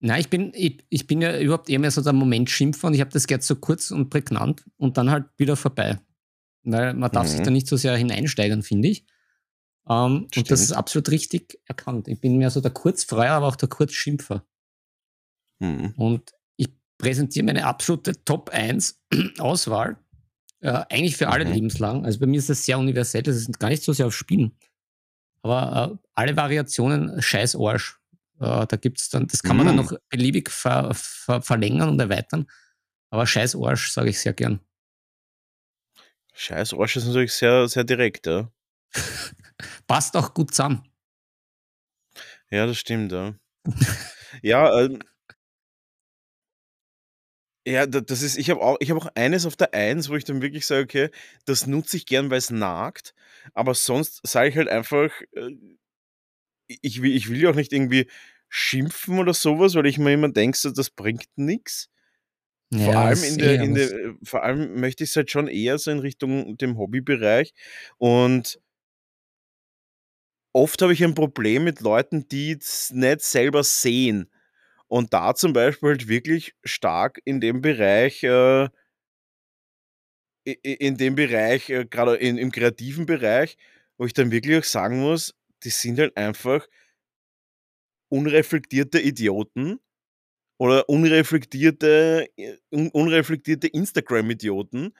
Nein, 0.00 0.20
ich 0.20 0.28
bin, 0.28 0.52
ich, 0.54 0.84
ich 0.88 1.06
bin 1.06 1.20
ja 1.20 1.38
überhaupt 1.38 1.68
eher 1.68 1.78
mehr 1.78 1.90
so 1.90 2.02
der 2.02 2.12
Moment 2.12 2.50
Schimpfer 2.50 2.88
und 2.88 2.94
ich 2.94 3.00
habe 3.00 3.10
das 3.10 3.26
gerne 3.26 3.42
so 3.42 3.56
kurz 3.56 3.90
und 3.90 4.10
prägnant 4.10 4.64
und 4.76 4.96
dann 4.96 5.10
halt 5.10 5.26
wieder 5.36 5.56
vorbei. 5.56 6.00
Weil 6.64 6.94
man 6.94 7.10
darf 7.10 7.26
mhm. 7.26 7.30
sich 7.30 7.40
da 7.42 7.50
nicht 7.50 7.66
so 7.66 7.76
sehr 7.76 7.96
hineinsteigern, 7.96 8.62
finde 8.62 8.88
ich. 8.88 9.04
Um, 9.84 10.28
und 10.36 10.50
das 10.50 10.60
ist 10.60 10.72
absolut 10.72 11.10
richtig 11.10 11.58
erkannt. 11.64 12.06
Ich 12.06 12.20
bin 12.20 12.38
mehr 12.38 12.50
so 12.50 12.60
der 12.60 12.70
Kurzfreier, 12.70 13.32
aber 13.32 13.48
auch 13.48 13.56
der 13.56 13.68
Kurzschimpfer. 13.68 14.46
Mhm. 15.58 15.94
Und 15.96 16.32
ich 16.56 16.68
präsentiere 16.98 17.46
meine 17.46 17.64
absolute 17.64 18.24
Top 18.24 18.50
1 18.50 19.00
Auswahl 19.38 20.01
äh, 20.62 20.84
eigentlich 20.88 21.16
für 21.16 21.28
alle 21.28 21.44
mhm. 21.44 21.52
lebenslang. 21.52 22.04
Also 22.06 22.20
bei 22.20 22.26
mir 22.26 22.38
ist 22.38 22.48
das 22.48 22.64
sehr 22.64 22.78
universell, 22.78 23.22
das 23.22 23.36
ist 23.36 23.58
gar 23.58 23.68
nicht 23.68 23.82
so 23.82 23.92
sehr 23.92 24.06
auf 24.06 24.14
Spielen. 24.14 24.56
Aber 25.42 25.92
äh, 25.92 26.06
alle 26.14 26.36
Variationen, 26.36 27.20
scheiß 27.20 27.56
Arsch. 27.56 27.98
Äh, 28.40 28.66
da 28.66 28.76
gibt 28.76 29.00
es 29.00 29.08
dann, 29.10 29.26
das 29.26 29.42
kann 29.42 29.56
man 29.56 29.66
dann 29.66 29.76
mhm. 29.76 29.82
noch 29.82 29.92
beliebig 30.08 30.50
ver, 30.50 30.92
ver, 30.94 31.42
verlängern 31.42 31.88
und 31.88 32.00
erweitern. 32.00 32.46
Aber 33.10 33.26
scheiß 33.26 33.56
Arsch 33.56 33.90
sage 33.90 34.10
ich 34.10 34.20
sehr 34.20 34.32
gern. 34.32 34.60
Scheiß 36.34 36.74
Arsch 36.74 36.96
ist 36.96 37.06
natürlich 37.06 37.32
sehr, 37.32 37.68
sehr 37.68 37.84
direkt, 37.84 38.26
ja. 38.26 38.50
Passt 39.86 40.16
auch 40.16 40.32
gut 40.32 40.54
zusammen. 40.54 40.88
Ja, 42.50 42.66
das 42.66 42.78
stimmt, 42.78 43.12
ja. 43.12 43.34
Ja, 44.40 44.80
ähm 44.80 45.00
Ja, 47.66 47.86
da 47.86 48.00
das 48.00 48.22
ist 48.22 48.36
ich 48.38 48.50
habe 48.50 48.60
auch 48.60 48.76
ich 48.80 48.90
habe 48.90 49.00
auch 49.00 49.06
eines 49.14 49.46
auf 49.46 49.54
der 49.56 49.72
Eins, 49.72 50.08
wo 50.08 50.16
ich 50.16 50.24
dann 50.24 50.42
wirklich 50.42 50.66
sage: 50.66 50.82
„Okay, 50.82 51.10
das 51.44 51.66
nutze 51.66 51.96
ich 51.96 52.06
gern, 52.06 52.28
weil's 52.30 52.50
nagt.“ 52.50 53.14
Aber 53.54 53.74
sonst 53.74 54.20
sage 54.26 54.48
ich 54.48 54.56
halt 54.56 54.68
einfach, 54.68 55.10
äh, 55.32 55.50
ich 56.68 57.02
will 57.02 57.14
ich 57.14 57.28
will 57.28 57.40
ja 57.40 57.50
auch 57.50 57.54
nicht 57.54 57.72
irgendwie 57.72 58.08
schimpfen 58.48 59.18
oder 59.18 59.34
so 59.34 59.58
was, 59.58 59.74
weil 59.74 59.86
ich 59.86 59.98
mir 59.98 60.12
immer 60.14 60.28
denke 60.30 60.58
so, 60.58 60.70
das 60.70 60.90
bringt. 60.90 61.26
Vor 62.74 62.96
Ja, 62.96 63.02
allem 63.02 63.22
ist 63.22 63.22
in 63.22 63.38
der 63.38 63.60
eh 63.60 63.62
in 63.62 63.74
der 63.74 63.90
äh, 63.92 64.14
vor 64.24 64.42
allem 64.42 64.80
möchte 64.80 65.04
ich's 65.04 65.14
halt 65.16 65.30
schon 65.30 65.46
eher 65.48 65.78
so 65.78 65.90
in 65.90 65.98
Richtung 65.98 66.56
dem 66.56 66.78
Hobbybereich 66.78 67.52
und 67.98 68.60
oft 70.52 70.80
habe 70.82 70.92
ich 70.92 71.02
ein 71.04 71.14
Problem 71.14 71.64
mit 71.64 71.80
Leuten, 71.80 72.28
die's 72.28 72.90
nicht 72.92 73.20
selber 73.22 73.64
sehen 73.64 74.30
und 74.92 75.14
da 75.14 75.34
zum 75.34 75.54
Beispiel 75.54 75.88
halt 75.88 76.06
wirklich 76.06 76.54
stark 76.64 77.18
in 77.24 77.40
dem 77.40 77.62
Bereich, 77.62 78.22
äh 78.24 78.68
in 80.44 80.98
dem 80.98 81.14
Bereich, 81.14 81.70
äh, 81.70 81.86
grade 81.86 82.16
in 82.16 82.36
im 82.36 82.52
kreativen 82.52 83.06
Bereich, 83.06 83.56
wo 83.96 84.04
ich 84.04 84.12
dann 84.12 84.30
wirklich 84.30 84.58
auch 84.58 84.64
sagen 84.64 85.00
muss, 85.00 85.34
die 85.64 85.70
sind 85.70 85.98
halt 85.98 86.14
einfach 86.18 86.66
unreflektierte 88.10 89.00
Idioten 89.00 89.80
oder 90.58 90.88
unreflektierte 90.88 92.28
äh, 92.36 92.56
un 92.70 92.90
unreflektierte 92.90 93.68
Instagram-Idioten, 93.68 94.94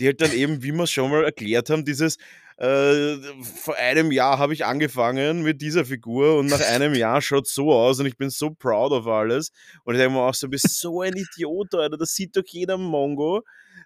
die 0.00 0.06
halt 0.06 0.20
dann 0.22 0.32
eben, 0.32 0.62
wie 0.62 0.72
wir's 0.72 0.92
schon 0.92 1.10
mal 1.10 1.24
erklärt 1.24 1.70
haben, 1.70 1.84
dieses, 1.86 2.18
äh: 2.60 3.16
„Vor 3.42 3.76
einem 3.76 4.12
Jahr 4.12 4.38
habe 4.38 4.52
ich 4.54 4.64
angefangen 4.66 5.42
mit 5.42 5.60
dieser 5.62 5.84
Figur 5.84 6.38
und 6.38 6.48
nach 6.48 6.60
einem 6.60 6.94
Jahr 6.94 7.22
schaut's 7.22 7.54
so 7.54 7.72
aus 7.72 8.00
und 8.00 8.06
ich 8.06 8.16
bin 8.16 8.30
so 8.30 8.50
proud 8.50 8.92
of 8.92 9.06
alles.“ 9.06 9.50
Und 9.84 9.94
ich 9.94 10.00
denke 10.00 10.14
mir 10.16 10.22
auch 10.22 10.34
so: 10.34 10.46
„Du 10.46 10.50
bist 10.52 10.78
so 10.80 11.00
ein 11.02 11.16
Idiot, 11.16 11.74
Alter, 11.74 11.96
das 11.98 12.14
sieht 12.14 12.36
doch 12.36 12.42
jeder 12.46 12.78
Mongo, 12.78 13.42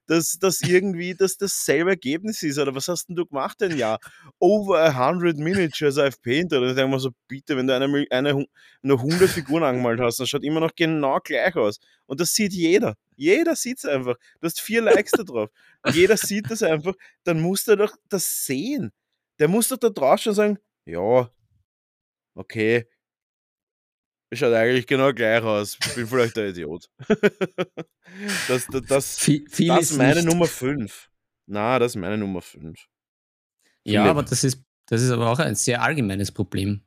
dass 0.07 0.39
dass 0.39 0.63
irgendwie 0.63 1.15
das 1.15 1.37
dasselbe 1.37 1.91
Ergebnis 1.91 2.43
ist, 2.43 2.59
Alter. 2.59 2.75
Was 2.75 2.89
hast 2.89 3.09
'n 3.11 3.17
du 3.17 3.27
gemacht 3.27 3.63
ein 3.63 3.75
Jahr? 3.77 3.99
Over 4.39 4.95
100 4.97 5.37
miniatures 5.39 5.97
I've 5.99 6.21
painted.“ 6.23 6.59
Und 6.61 6.69
ich 6.71 6.75
denke 6.75 6.91
mir 6.93 7.01
so: 7.01 7.11
„Bitte, 7.29 7.57
wenn 7.57 7.67
du 7.67 7.75
eine 7.75 8.07
eine 8.11 8.47
nur 8.83 9.03
100 9.03 9.33
Figuren 9.33 9.63
angemalt 9.65 10.01
hast, 10.01 10.21
das 10.21 10.29
schaut 10.29 10.45
immer 10.45 10.61
noch 10.61 10.75
genau 10.77 11.19
gleich 11.21 11.57
aus.“ 11.57 11.79
Und 12.07 12.21
das 12.21 12.35
sieht 12.35 12.53
jeder. 12.53 12.95
Jeder 13.17 13.57
sieht's 13.57 13.85
einfach. 13.85 14.17
Du 14.41 14.47
hast 14.47 14.61
4 14.61 14.83
Likes 14.83 15.13
da 15.13 15.23
drauf. 15.25 15.51
Jeder 15.85 16.17
sieht 16.17 16.51
das 16.51 16.63
einfach, 16.63 16.95
dann 17.25 17.41
muss 17.41 17.65
der 17.65 17.77
doch 17.77 17.97
das 18.09 18.45
sehen. 18.47 18.93
Der 19.39 19.49
muss 19.49 19.69
doch 19.69 19.77
da 19.79 19.91
draußen 19.91 20.33
sagen: 20.35 20.59
„Ja, 20.87 21.31
okay“ 22.37 22.87
„schaut 24.33 24.53
eigentlich 24.55 24.87
genau 24.87 25.13
gleich 25.13 25.43
aus. 25.43 25.79
Bin 25.95 26.07
vielleicht 26.07 26.37
ein 26.39 26.51
Idiot.“ 26.51 26.89
Das 28.47 28.69
da 28.69 28.81
das 28.81 29.19
Vi 29.27 29.45
viel 29.51 29.69
das 29.69 29.91
ist 29.91 29.97
meine 29.97 30.17
nicht. 30.17 30.27
Nummer 30.27 30.47
5. 30.47 31.11
Na, 31.47 31.79
das 31.79 31.93
ist 31.93 31.97
meine 31.97 32.19
Nummer 32.19 32.43
5. 32.43 32.87
Ja, 33.85 34.03
Philipp. 34.03 34.11
aber 34.11 34.23
das 34.23 34.45
ist 34.45 34.63
das 34.87 35.03
ist 35.03 35.11
aber 35.11 35.31
auch 35.31 35.39
ein 35.39 35.55
sehr 35.55 35.83
allgemeines 35.83 36.31
Problem. 36.33 36.83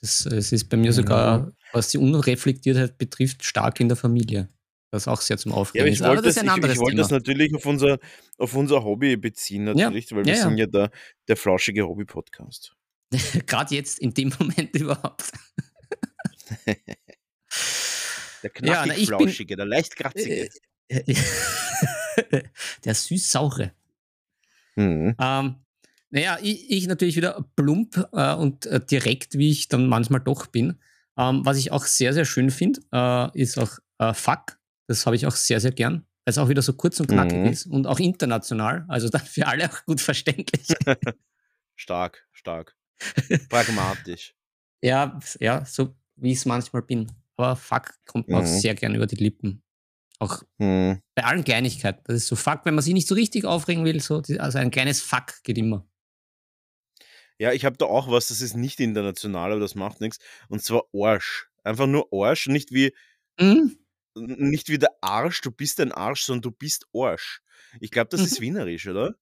Das 0.00 0.24
es 0.26 0.52
ist 0.52 0.68
bei 0.68 0.76
mir 0.76 0.86
Ja. 0.86 0.92
sogar, 0.92 1.52
was 1.72 1.90
die 1.90 1.98
Unreflektiertheit 1.98 2.98
betrifft, 2.98 3.44
stark 3.44 3.80
in 3.80 3.88
der 3.88 3.96
Familie, 3.96 4.48
was 4.92 5.08
auch 5.08 5.20
sehr 5.20 5.38
zum 5.38 5.52
Ja, 5.52 5.58
Aufregen 5.58 5.86
ich 5.88 5.94
ist. 5.94 6.02
Aber 6.02 6.10
wollte 6.16 6.28
das 6.28 6.36
ist 6.36 6.42
das 6.42 6.42
ein 6.42 6.46
ich 6.46 6.52
ich 6.52 6.64
anderes 6.64 6.78
wollte 6.78 6.96
das 6.96 7.10
natürlich 7.10 7.54
auf 7.54 7.66
unser 7.66 7.98
auf 8.38 8.54
unser 8.54 8.84
Hobby 8.84 9.16
beziehen 9.16 9.66
Ja, 9.66 9.74
natürlich, 9.74 10.12
weil 10.12 10.24
wir 10.24 10.34
ja, 10.34 10.42
sind 10.42 10.58
ja. 10.58 10.66
ja 10.66 10.70
der 10.70 10.90
der 11.28 11.36
flauschige 11.36 11.86
Hobby-Podcast. 11.88 12.76
Grad 13.46 13.70
jetzt 13.70 13.98
in 13.98 14.14
dem 14.14 14.32
Moment 14.38 14.74
überhaupt. 14.76 15.32
Der 16.66 16.76
Ja, 18.62 18.82
knackig-flauschige, 18.84 19.56
der 19.56 19.66
leicht 19.66 19.96
kratzige. 19.96 20.50
äh, 20.88 22.42
der 22.84 22.94
süß-saure. 22.94 23.72
Mhm. 24.76 25.14
Ähm, 25.18 25.56
na 26.10 26.20
ja, 26.20 26.38
ich 26.42 26.70
ich 26.70 26.86
natürlich 26.86 27.16
wieder 27.16 27.44
plump, 27.56 27.96
äh, 28.12 28.34
und, 28.34 28.66
äh, 28.66 28.80
direkt, 28.84 29.38
wie 29.38 29.50
ich 29.50 29.68
dann 29.68 29.86
manchmal 29.86 30.20
doch 30.20 30.46
bin. 30.46 30.78
Ähm, 31.16 31.44
was 31.44 31.56
ich 31.56 31.72
auch 31.72 31.84
sehr, 31.86 32.12
sehr 32.12 32.24
schön 32.26 32.50
finde, 32.50 32.80
äh, 32.92 33.38
ist 33.40 33.58
auch, 33.58 33.78
äh, 33.98 34.12
Fuck. 34.12 34.58
Das 34.88 35.06
habe 35.06 35.16
ich 35.16 35.26
auch 35.26 35.34
sehr, 35.36 35.60
sehr 35.60 35.72
gern, 35.72 36.06
weil's 36.24 36.38
auch 36.38 36.48
wieder 36.48 36.62
so 36.62 36.72
kurz 36.74 36.98
und 37.00 37.06
knackig 37.08 37.38
Mhm. 37.38 37.46
ist 37.46 37.66
und 37.66 37.86
auch 37.86 37.98
international, 38.00 38.84
also 38.88 39.08
dann 39.08 39.24
für 39.24 39.46
alle 39.46 39.70
auch 39.70 39.84
gut 39.84 40.00
verständlich. 40.00 40.66
Stark, 41.76 42.26
stark. 42.32 42.76
Pragmatisch. 43.48 44.34
Ja, 44.82 45.18
ja, 45.40 45.64
so 45.64 45.94
wie 46.16 46.32
ich's 46.32 46.44
manchmal 46.44 46.82
bin. 46.82 47.10
Aber 47.36 47.56
Fuck 47.56 47.94
kommt 48.06 48.28
mir 48.28 48.36
auch 48.38 48.42
Mhm. 48.42 48.46
sehr 48.46 48.74
gern 48.74 48.94
über 48.94 49.06
die 49.06 49.16
Lippen. 49.16 49.62
Auch 50.18 50.42
Mhm. 50.58 51.00
bei 51.14 51.24
allen 51.24 51.42
Kleinigkeiten. 51.44 52.02
Das 52.04 52.16
ist 52.16 52.26
so 52.28 52.36
Fuck, 52.36 52.60
wenn 52.64 52.74
man 52.74 52.84
sich 52.84 52.92
nicht 52.94 53.08
so 53.08 53.14
richtig 53.14 53.44
aufregen 53.46 53.84
will, 53.84 54.00
so 54.00 54.22
also 54.38 54.58
ein 54.58 54.70
kleines 54.70 55.00
Fuck 55.00 55.42
geht 55.42 55.58
immer. 55.58 55.86
Ja, 57.38 57.52
ich 57.52 57.64
habe 57.64 57.76
da 57.76 57.86
auch 57.86 58.08
was, 58.10 58.28
das 58.28 58.40
ist 58.40 58.54
nicht 58.54 58.78
international, 58.78 59.50
aber 59.52 59.60
das 59.60 59.74
macht 59.74 60.00
nix, 60.00 60.18
und 60.48 60.62
zwar 60.62 60.84
Arsch. 60.94 61.48
Einfach 61.64 61.86
nur 61.86 62.08
Arsch, 62.12 62.46
nicht 62.48 62.72
wie 62.72 62.94
Mhm. 63.40 63.78
Nicht 64.16 64.68
wie 64.68 64.78
der 64.78 64.90
Arsch, 65.00 65.40
du 65.40 65.50
bist 65.50 65.80
ein 65.80 65.92
Arsch, 65.92 66.22
sondern 66.24 66.42
du 66.42 66.50
bist 66.52 66.86
Arsch. 66.94 67.40
Ich 67.80 67.90
glaube, 67.90 68.08
das 68.10 68.20
ist 68.22 68.38
Mhm. 68.38 68.44
wienerisch, 68.44 68.86
oder? 68.88 69.14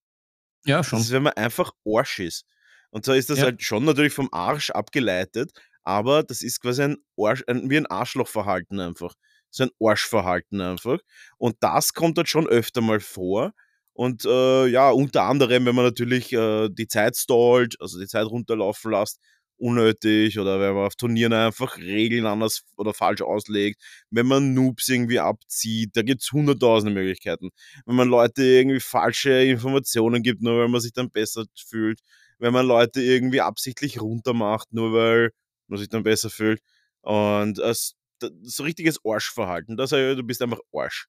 Ja, 0.64 0.79
Das 0.79 0.87
ist, 0.92 1.09
schon. 1.09 1.11
wenn 1.11 1.22
man 1.24 1.33
einfach 1.35 1.72
Arsch 1.87 2.18
ist. 2.20 2.44
Und 2.90 3.05
zwar 3.05 3.16
ist 3.16 3.31
das 3.31 3.38
Ja. 3.38 3.44
halt 3.44 3.62
schon 3.62 3.85
natürlich 3.85 4.12
vom 4.12 4.29
Arsch 4.33 4.70
abgeleitet, 4.70 5.53
aber 5.85 6.22
das 6.22 6.42
ist 6.42 6.61
quasi 6.61 6.83
ein 6.83 6.96
Arsch 7.18 7.44
ein 7.46 7.70
wie 7.70 7.76
ein 7.79 7.87
Arschlochverhalten 7.87 8.81
einfach. 8.81 9.14
So 9.50 9.64
ein 9.64 9.70
Arschverhalten 9.81 10.61
einfach. 10.61 10.98
Und 11.38 11.57
das 11.61 11.94
kommt 11.94 12.18
halt 12.18 12.29
schon 12.29 12.46
öfter 12.48 12.81
mal 12.81 13.00
vor. 13.00 13.53
Und, 13.92 14.24
äh, 14.24 14.66
ja, 14.68 14.90
unter 14.90 15.24
anderem, 15.24 15.66
wenn 15.66 15.74
man 15.74 15.85
natürlich, 15.85 16.33
äh, 16.33 16.68
die 16.70 16.87
Zeit 16.88 17.16
stallt, 17.16 17.76
also 17.81 17.98
die 18.00 18.07
Zeit 18.07 18.26
runterlaufen 18.26 18.92
lässt, 18.92 19.20
unnötig 19.60 20.38
oder 20.38 20.60
wenn 20.60 20.74
man 20.74 20.86
auf 20.86 20.96
Turnieren 20.96 21.32
einfach 21.32 21.76
Regeln 21.78 22.26
anders 22.26 22.62
oder 22.76 22.94
falsch 22.94 23.22
auslegt, 23.22 23.82
wenn 24.10 24.26
man 24.26 24.54
Noobs 24.54 24.88
irgendwie 24.88 25.20
abzieht, 25.20 25.90
da 25.96 26.02
gibt's 26.02 26.32
hunderttausende 26.32 26.94
Möglichkeiten. 26.94 27.50
Wenn 27.86 27.96
man 27.96 28.08
Leute 28.08 28.42
irgendwie 28.44 28.80
falsche 28.80 29.32
Informationen 29.44 30.22
gibt, 30.22 30.42
nur 30.42 30.58
weil 30.60 30.68
man 30.68 30.80
sich 30.80 30.92
dann 30.92 31.10
besser 31.10 31.44
fühlt. 31.56 32.00
Wenn 32.38 32.52
man 32.52 32.66
Leute 32.66 33.02
irgendwie 33.02 33.40
absichtlich 33.42 34.00
runtermacht, 34.00 34.72
nur 34.72 34.92
weil 34.92 35.30
man 35.68 35.78
sich 35.78 35.88
dann 35.88 36.02
besser 36.02 36.30
fühlt. 36.30 36.60
Und 37.02 37.58
es 37.58 37.94
d 38.22 38.28
so 38.42 38.62
richtiges 38.64 38.98
Arschverhalten. 39.04 39.76
Da 39.76 39.86
sage 39.86 40.10
ich: 40.12 40.16
„Du 40.16 40.24
bist 40.24 40.42
einfach 40.42 40.60
Arsch.“ 40.74 41.06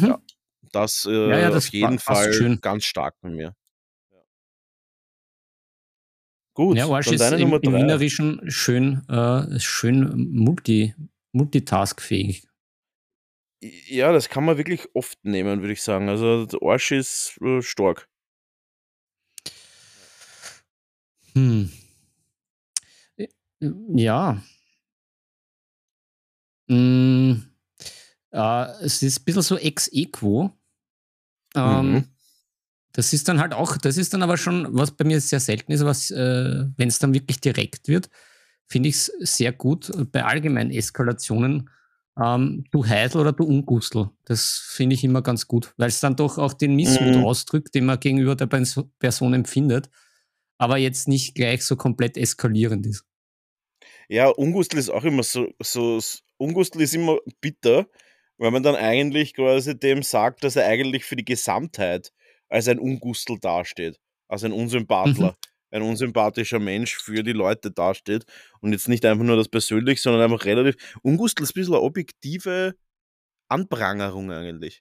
Ja, 0.00 0.16
Mhm. 0.16 0.22
das, 0.72 1.04
Ja, 1.24 1.38
ja, 1.38 1.50
äh, 1.50 1.56
auf 1.56 1.68
das 1.68 1.72
pa 1.78 1.94
jeden 1.94 1.98
Fall 1.98 2.30
schön. 2.30 2.62
ganz 2.62 2.84
stark 2.84 3.16
bei 3.20 3.30
mir. 3.30 3.54
Ja. 6.58 6.76
Ja, 6.76 6.84
Gut, 6.86 6.94
Arsch 6.94 7.06
dann 7.06 7.34
ist 7.34 7.40
im 7.40 7.52
im 7.52 7.60
3. 7.60 7.72
Wienerischen 7.72 8.50
schön 8.50 9.08
äh, 9.08 9.60
schön 9.60 10.28
multi 10.32 10.94
multitaskfähig. 11.32 12.42
Ja, 13.60 14.12
das 14.12 14.28
kann 14.28 14.44
man 14.44 14.56
wirklich 14.56 14.88
oft 14.94 15.24
nehmen, 15.24 15.60
würde 15.60 15.72
ich 15.72 15.82
sagen. 15.82 16.08
Also, 16.08 16.46
der 16.46 16.60
Arsch 16.62 16.92
ist, 16.92 17.38
äh, 17.42 17.62
stark. 17.62 18.08
Hm. 21.34 21.70
Äh, 23.16 23.28
ja. 23.94 24.42
Hm, 26.68 27.44
äh, 28.32 28.64
es 28.82 29.02
ist 29.02 29.24
bisschen 29.24 29.42
so 29.42 29.56
ex 29.56 29.90
aequo. 29.92 30.50
Mhm. 31.56 32.04
Das 32.98 33.12
ist 33.12 33.28
dann 33.28 33.38
halt 33.40 33.54
auch 33.54 33.76
das 33.76 33.96
ist 33.96 34.12
dann 34.12 34.24
aber 34.24 34.36
schon, 34.36 34.66
was 34.72 34.90
bei 34.90 35.04
mir 35.04 35.20
sehr 35.20 35.38
selten 35.38 35.70
ist, 35.70 35.84
was, 35.84 36.10
äh 36.10 36.64
wenn's 36.76 36.98
dann 36.98 37.14
wirklich 37.14 37.40
direkt 37.40 37.86
wird, 37.86 38.10
finde 38.66 38.88
ich's 38.88 39.06
sehr 39.20 39.52
gut 39.52 39.92
bei 40.10 40.24
allgemeinen 40.24 40.72
Eskalationen, 40.72 41.70
ähm: 42.20 42.64
„Du 42.72 42.84
Heidel“ 42.84 43.20
oder 43.20 43.32
„Du 43.32 43.44
Ungustel“. 43.44 44.10
Das 44.24 44.58
finde 44.66 44.94
ich 44.94 45.04
immer 45.04 45.22
ganz 45.22 45.46
gut, 45.46 45.72
weil's 45.76 46.00
dann 46.00 46.16
doch 46.16 46.38
auch 46.38 46.54
den 46.54 46.74
Missmut 46.74 47.16
Mhm. 47.16 47.22
ausdrückt, 47.22 47.72
den 47.76 47.86
man 47.86 48.00
gegenüber 48.00 48.34
der 48.34 48.46
Perso 48.46 48.90
Person 48.98 49.32
empfindet, 49.32 49.88
aber 50.58 50.78
jetzt 50.78 51.08
nicht 51.08 51.34
gleich 51.36 51.64
so 51.64 51.76
komplett 51.76 52.16
eskalierend 52.16 52.86
ist. 52.86 53.04
Ja, 54.10 54.28
Ungustel 54.28 54.78
ist 54.78 54.88
auch 54.90 55.04
immer 55.04 55.22
so 55.22 55.48
so 55.62 56.00
Ungustel 56.38 56.80
ist 56.82 56.94
immer 56.94 57.18
bitter, 57.42 57.86
weil 58.38 58.50
man 58.50 58.62
dann 58.62 58.74
eigentlich 58.76 59.34
quasi 59.34 59.78
dem 59.78 60.02
sagt, 60.02 60.44
dass 60.44 60.56
er 60.56 60.66
eigentlich 60.66 61.04
für 61.04 61.16
die 61.16 61.24
Gesamtheit 61.26 62.12
als 62.48 62.68
ein 62.68 62.78
Ungustel 62.78 63.38
dasteht, 63.40 63.98
als 64.28 64.44
ein 64.44 64.52
Mhm. 64.52 64.58
Unsympathler, 64.58 65.36
ein 65.70 65.82
unsympathischer 65.82 66.58
Mensch 66.58 66.96
für 66.96 67.22
die 67.22 67.32
Leute 67.32 67.70
dasteht 67.70 68.24
und 68.60 68.72
jetzt 68.72 68.88
nicht 68.88 69.04
einfach 69.04 69.24
nur 69.24 69.36
das 69.36 69.48
persönlich, 69.48 70.00
sondern 70.02 70.22
einfach 70.22 70.44
relativ 70.46 70.76
Ungustel 71.02 71.44
ist 71.44 71.52
bisschen 71.54 71.74
'ne 71.74 71.80
objektive 71.82 72.74
Anprangerung 73.50 74.30
eigentlich. 74.32 74.80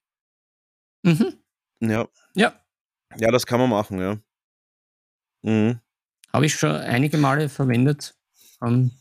Mhm. 1.06 1.34
Ja. 1.82 2.08
Ja. 2.36 2.54
Ja, 3.18 3.32
das 3.32 3.46
kann 3.46 3.60
man 3.60 3.70
machen, 3.70 4.00
ja. 4.00 4.20
Mhm. 5.44 5.80
Habe 6.34 6.46
ich 6.46 6.56
schon 6.56 6.72
einige 6.72 7.18
Male 7.18 7.50
verwendet. 7.50 8.16
Ähm, 8.62 8.92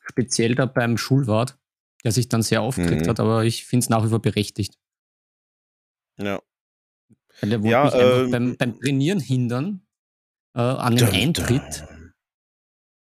speziell 0.00 0.54
da 0.54 0.66
beim 0.66 0.98
Schulwart, 0.98 1.58
der 2.04 2.12
sich 2.12 2.28
dann 2.28 2.42
sehr 2.42 2.62
aufgeregt 2.62 3.06
mhm. 3.06 3.10
hat, 3.10 3.20
aber 3.20 3.44
ich 3.44 3.64
finde 3.64 3.84
es 3.84 3.90
nach 3.90 4.04
wie 4.04 4.08
vor 4.08 4.20
berechtigt. 4.22 4.74
Ja. 6.18 6.40
Weil 7.40 7.50
der 7.50 7.62
wollte 7.62 7.70
ja, 7.70 7.84
mich 7.84 7.94
äh, 7.94 8.30
beim, 8.30 8.56
beim, 8.56 8.80
Trainieren 8.80 9.20
hindern 9.20 9.86
äh, 10.54 10.60
an 10.60 10.96
den 10.96 11.08
Eintritt. 11.08 11.84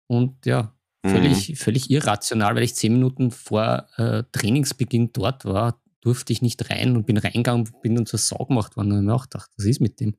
Und 0.06 0.44
ja, 0.46 0.74
völlig, 1.04 1.50
mhm. 1.50 1.56
völlig 1.56 1.90
irrational, 1.90 2.54
weil 2.54 2.62
ich 2.62 2.74
zehn 2.74 2.92
Minuten 2.92 3.30
vor 3.30 3.88
äh, 3.96 4.24
Trainingsbeginn 4.32 5.12
dort 5.12 5.44
war, 5.44 5.82
durfte 6.00 6.32
ich 6.32 6.42
nicht 6.42 6.68
rein 6.70 6.96
und 6.96 7.06
bin 7.06 7.16
reingegangen 7.16 7.66
und 7.66 7.80
bin 7.82 7.94
dann 7.94 8.06
zur 8.06 8.18
Sau 8.18 8.44
gemacht 8.44 8.76
worden 8.76 8.92
und 8.92 8.96
habe 8.98 9.06
mir 9.06 9.14
auch 9.14 9.24
gedacht, 9.24 9.50
was 9.56 9.66
ist 9.66 9.80
mit 9.80 10.00
dem? 10.00 10.16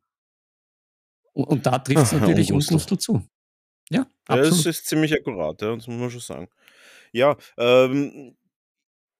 Und, 1.34 1.46
und 1.46 1.66
da 1.66 1.80
trifft 1.80 2.04
es 2.04 2.12
natürlich 2.20 2.52
Ungusto 2.52 2.96
zu. 2.96 3.28
Ja, 3.90 4.08
absolut. 4.28 4.46
Ja, 4.46 4.58
das 4.58 4.66
ist 4.66 4.86
ziemlich 4.88 5.14
akkurat, 5.14 5.62
ja, 5.62 5.76
das 5.76 5.88
muss 5.88 6.00
man 6.00 6.10
schon 6.10 6.22
sagen. 6.22 6.48
Ja, 7.12 7.38
ähm, 7.58 8.36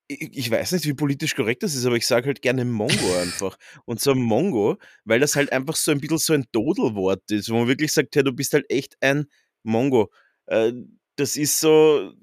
ich, 0.08 0.52
weiß 0.52 0.74
nicht, 0.74 0.86
wie 0.86 0.94
politisch 0.94 1.36
korrekt 1.36 1.64
das 1.64 1.76
ist, 1.76 1.86
aber 1.86 1.96
ich 1.96 2.06
sage 2.06 2.28
halt 2.28 2.42
gerne 2.42 2.66
Mongo 2.66 3.16
einfach. 3.22 3.58
Und 3.86 4.02
so 4.02 4.14
Mongo, 4.16 4.78
weil 5.06 5.20
das 5.20 5.36
halt 5.36 5.52
einfach 5.52 5.76
so 5.76 5.92
ein 5.92 6.00
bisschen 6.00 6.18
so 6.18 6.34
ein 6.34 6.46
Dodelwort 6.52 7.30
ist, 7.32 7.50
wo 7.50 7.56
man 7.56 7.68
wirklich 7.68 7.92
sagt, 7.92 8.16
hey, 8.16 8.24
du 8.24 8.34
bist 8.34 8.54
halt 8.54 8.70
echt 8.70 8.96
ein 9.02 9.26
Mongo. 9.64 10.12
Äh, 10.48 10.74
das 11.16 11.36
ist 11.36 11.60
so, 11.60 12.14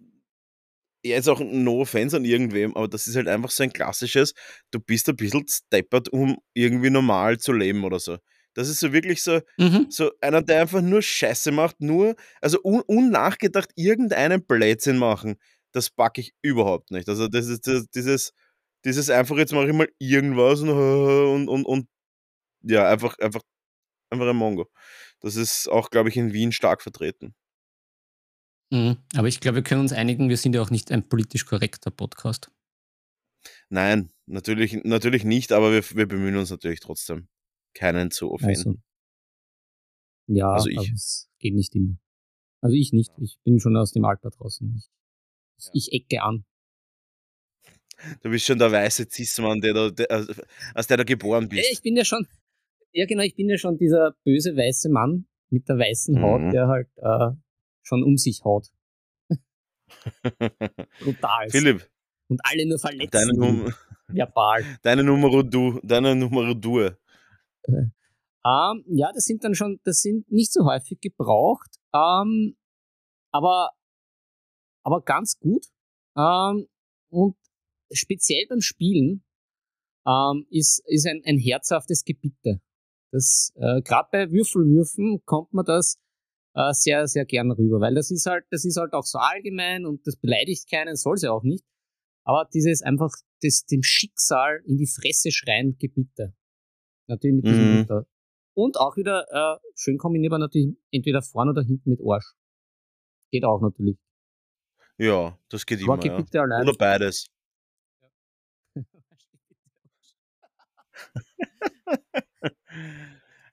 ja, 1.03 1.17
jetzt 1.17 1.29
auch 1.29 1.41
no 1.41 1.81
offense 1.81 2.17
an 2.17 2.25
irgendwem, 2.25 2.77
aber 2.77 2.89
das 2.89 3.07
ist 3.07 3.17
halt 3.17 3.29
einfach 3.29 3.51
so 3.51 3.63
ein 3.63 3.73
klassisches, 3.73 4.35
du 4.71 4.81
bist 4.81 5.09
ein 5.09 5.17
bisschen 5.17 5.47
steppert, 5.49 6.11
um 6.11 6.37
irgendwie 6.55 6.91
normal 6.91 7.39
zu 7.39 7.53
leben 7.53 7.85
oder 7.85 7.99
so. 7.99 8.19
Das 8.55 8.69
ist 8.69 8.81
so 8.81 8.93
wirklich 8.93 9.23
so, 9.23 9.41
mhm. 9.59 9.87
so 9.91 10.11
einer, 10.21 10.43
der 10.43 10.63
einfach 10.63 10.83
nur 10.83 11.03
Scheiße 11.03 11.53
macht, 11.53 11.81
nur, 11.81 12.17
also 12.41 12.59
un 12.65 12.83
unnachgedacht 12.83 13.71
irgendeinen 13.77 14.45
Blödsinn 14.45 14.99
machen. 14.99 15.37
Das 15.73 15.91
packe 15.91 16.21
ich 16.21 16.35
überhaupt 16.43 16.91
nicht. 16.91 17.09
Also 17.09 17.29
das 17.29 17.47
ist 17.47 17.67
das, 17.67 17.89
dieses, 17.91 18.33
dieses 18.85 19.11
einfach, 19.11 19.37
jetzt 19.37 19.53
mache 19.53 19.69
ich 19.69 19.75
mal 19.75 19.89
irgendwas 19.99 20.61
und, 20.61 20.69
und, 20.71 21.49
und, 21.49 21.65
und 21.65 21.89
ja, 22.63 22.89
einfach, 22.89 23.19
einfach, 23.19 23.43
einfach 24.11 24.29
ein 24.29 24.37
Mongo. 24.37 24.69
Das 25.21 25.37
ist 25.37 25.69
auch, 25.69 25.91
glaube 25.91 26.09
ich, 26.09 26.17
in 26.17 26.33
Wien 26.33 26.53
stark 26.53 26.83
vertreten. 26.83 27.35
Mhm. 28.71 28.99
Aber 29.17 29.29
ich 29.29 29.41
glaube, 29.41 29.57
wir 29.57 29.63
können 29.63 29.81
uns 29.81 29.93
einigen, 29.93 30.29
wir 30.29 30.37
sind 30.37 30.55
ja 30.55 30.63
auch 30.63 30.71
nicht 30.71 30.93
ein 30.93 31.09
politisch 31.09 31.45
korrekter 31.45 31.91
Podcast. 31.91 32.51
Nein, 33.69 34.13
natürlich, 34.27 34.85
natürlich 34.85 35.25
nicht, 35.25 35.53
aber 35.53 35.73
wir, 35.73 35.83
wir 35.97 36.07
bemühen 36.07 36.37
uns 36.37 36.51
natürlich 36.51 36.81
trotzdem, 36.81 37.29
keinen 37.75 38.11
zu 38.11 38.31
offenden. 38.31 38.57
Also, 38.57 38.75
ja, 40.27 40.53
also 40.53 40.69
ich. 40.69 40.93
es 40.93 41.29
geht 41.39 41.55
nicht 41.55 41.75
immer. 41.75 41.97
Also 42.61 42.77
ich 42.77 42.93
nicht. 42.93 43.11
Ich 43.19 43.39
bin 43.43 43.59
schon 43.59 43.77
aus 43.77 43.93
dem 43.93 44.05
Alter 44.05 44.31
draußen. 44.31 44.75
Ich, 44.77 44.89
ja. 45.67 45.71
ich 45.75 45.93
ecke 45.93 46.23
an. 46.23 46.45
Du 48.23 48.31
bist 48.31 48.47
schon 48.47 48.59
der 48.59 48.73
weiße 48.73 49.09
Zismann, 49.09 49.61
der 49.61 49.75
da, 49.75 49.91
der, 49.91 50.27
aus 50.75 50.87
der 50.87 50.97
du 50.99 51.05
geboren 51.05 51.49
bist. 51.49 51.69
Ich 51.71 51.83
bin 51.83 51.97
ja 51.97 52.05
schon, 52.05 52.27
ja 52.93 53.07
genau, 53.07 53.23
ich 53.23 53.35
bin 53.35 53.49
ja 53.49 53.59
schon 53.59 53.77
dieser 53.77 54.17
böse 54.25 54.57
weiße 54.57 54.89
Mann 54.89 55.27
mit 55.51 55.69
der 55.69 55.77
weißen 55.77 56.21
Haut, 56.23 56.41
mhm. 56.41 56.51
der 56.51 56.69
halt 56.69 56.89
äh, 56.97 57.37
schon 57.83 58.03
um 58.03 58.17
sich 58.17 58.43
haut. 58.45 58.69
Brutal. 61.01 61.51
Philipp. 61.51 61.91
Und 62.29 62.41
alle 62.45 62.67
nur 62.67 62.79
verletzt. 62.79 63.15
Deine, 63.15 63.35
Num 63.35 63.73
verbal. 64.09 64.65
deine 64.83 65.03
Nummer 65.03 65.43
du, 65.43 65.81
deine 65.83 66.15
Nummer 66.15 66.55
du. 66.55 66.81
Äh, 66.81 66.95
ähm, 67.67 68.85
ja, 68.87 69.11
das 69.13 69.25
sind 69.25 69.45
dann 69.45 69.55
schon, 69.55 69.81
das 69.85 70.01
sind 70.01 70.31
nicht 70.31 70.53
so 70.53 70.65
häufig 70.65 71.01
gebraucht, 71.01 71.71
ähm, 71.93 72.57
aber, 73.33 73.71
aber 74.91 75.03
ganz 75.03 75.39
gut. 75.39 75.67
Ähm, 76.17 76.67
und 77.11 77.37
speziell 77.93 78.47
beim 78.49 78.61
Spielen 78.61 79.25
ähm, 80.07 80.47
ist, 80.51 80.83
ist 80.87 81.07
ein, 81.07 81.23
ein 81.25 81.39
herzhaftes 81.39 82.05
Gebitte. 82.05 82.61
Das, 83.13 83.53
äh, 83.57 83.83
gerade 83.83 84.09
bei 84.13 84.31
Würfelwürfen 84.31 85.23
kommt 85.25 85.53
man 85.53 85.65
das 85.65 85.99
äh, 86.55 86.73
sehr, 86.73 87.07
sehr 87.07 87.25
gern 87.25 87.51
rüber, 87.51 87.81
weil 87.81 87.95
das 87.95 88.11
ist 88.11 88.27
halt, 88.27 88.45
das 88.51 88.65
ist 88.65 88.77
halt 88.77 88.93
auch 88.93 89.05
so 89.05 89.19
allgemein 89.19 89.87
und 89.87 90.07
das 90.07 90.17
beleidigt 90.17 90.71
keinen, 90.71 90.97
soll 90.97 91.17
sie 91.17 91.31
auch 91.31 91.43
nicht. 91.43 91.65
Aber 92.25 92.49
dieses 92.53 92.83
einfach 92.83 93.11
das, 93.43 93.65
dem 93.65 93.83
Schicksal 93.83 94.63
in 94.67 94.77
die 94.77 94.87
Fresse 94.87 95.31
schreien 95.33 95.77
Gebitte. 95.79 96.35
Natürlich 97.09 97.37
mit 97.37 97.47
diesem 97.47 97.81
mhm. 97.81 98.05
Und 98.55 98.77
auch 98.77 98.97
wieder 98.97 99.27
äh, 99.31 99.59
schön 99.75 99.97
kombinierbar 99.99 100.39
natürlich 100.39 100.77
entweder 100.93 101.23
vorne 101.23 101.53
oder 101.53 101.63
hinten 101.63 101.91
mit 101.91 102.01
Arsch. 102.05 102.35
Geht 103.33 103.45
auch 103.45 103.61
natürlich. 103.61 103.99
Ja, 105.01 105.39
das 105.49 105.65
geht 105.65 105.83
Aber 105.83 106.05
immer. 106.05 106.27
Ja. 106.31 106.61
Oder 106.61 106.75
beides. 106.75 107.27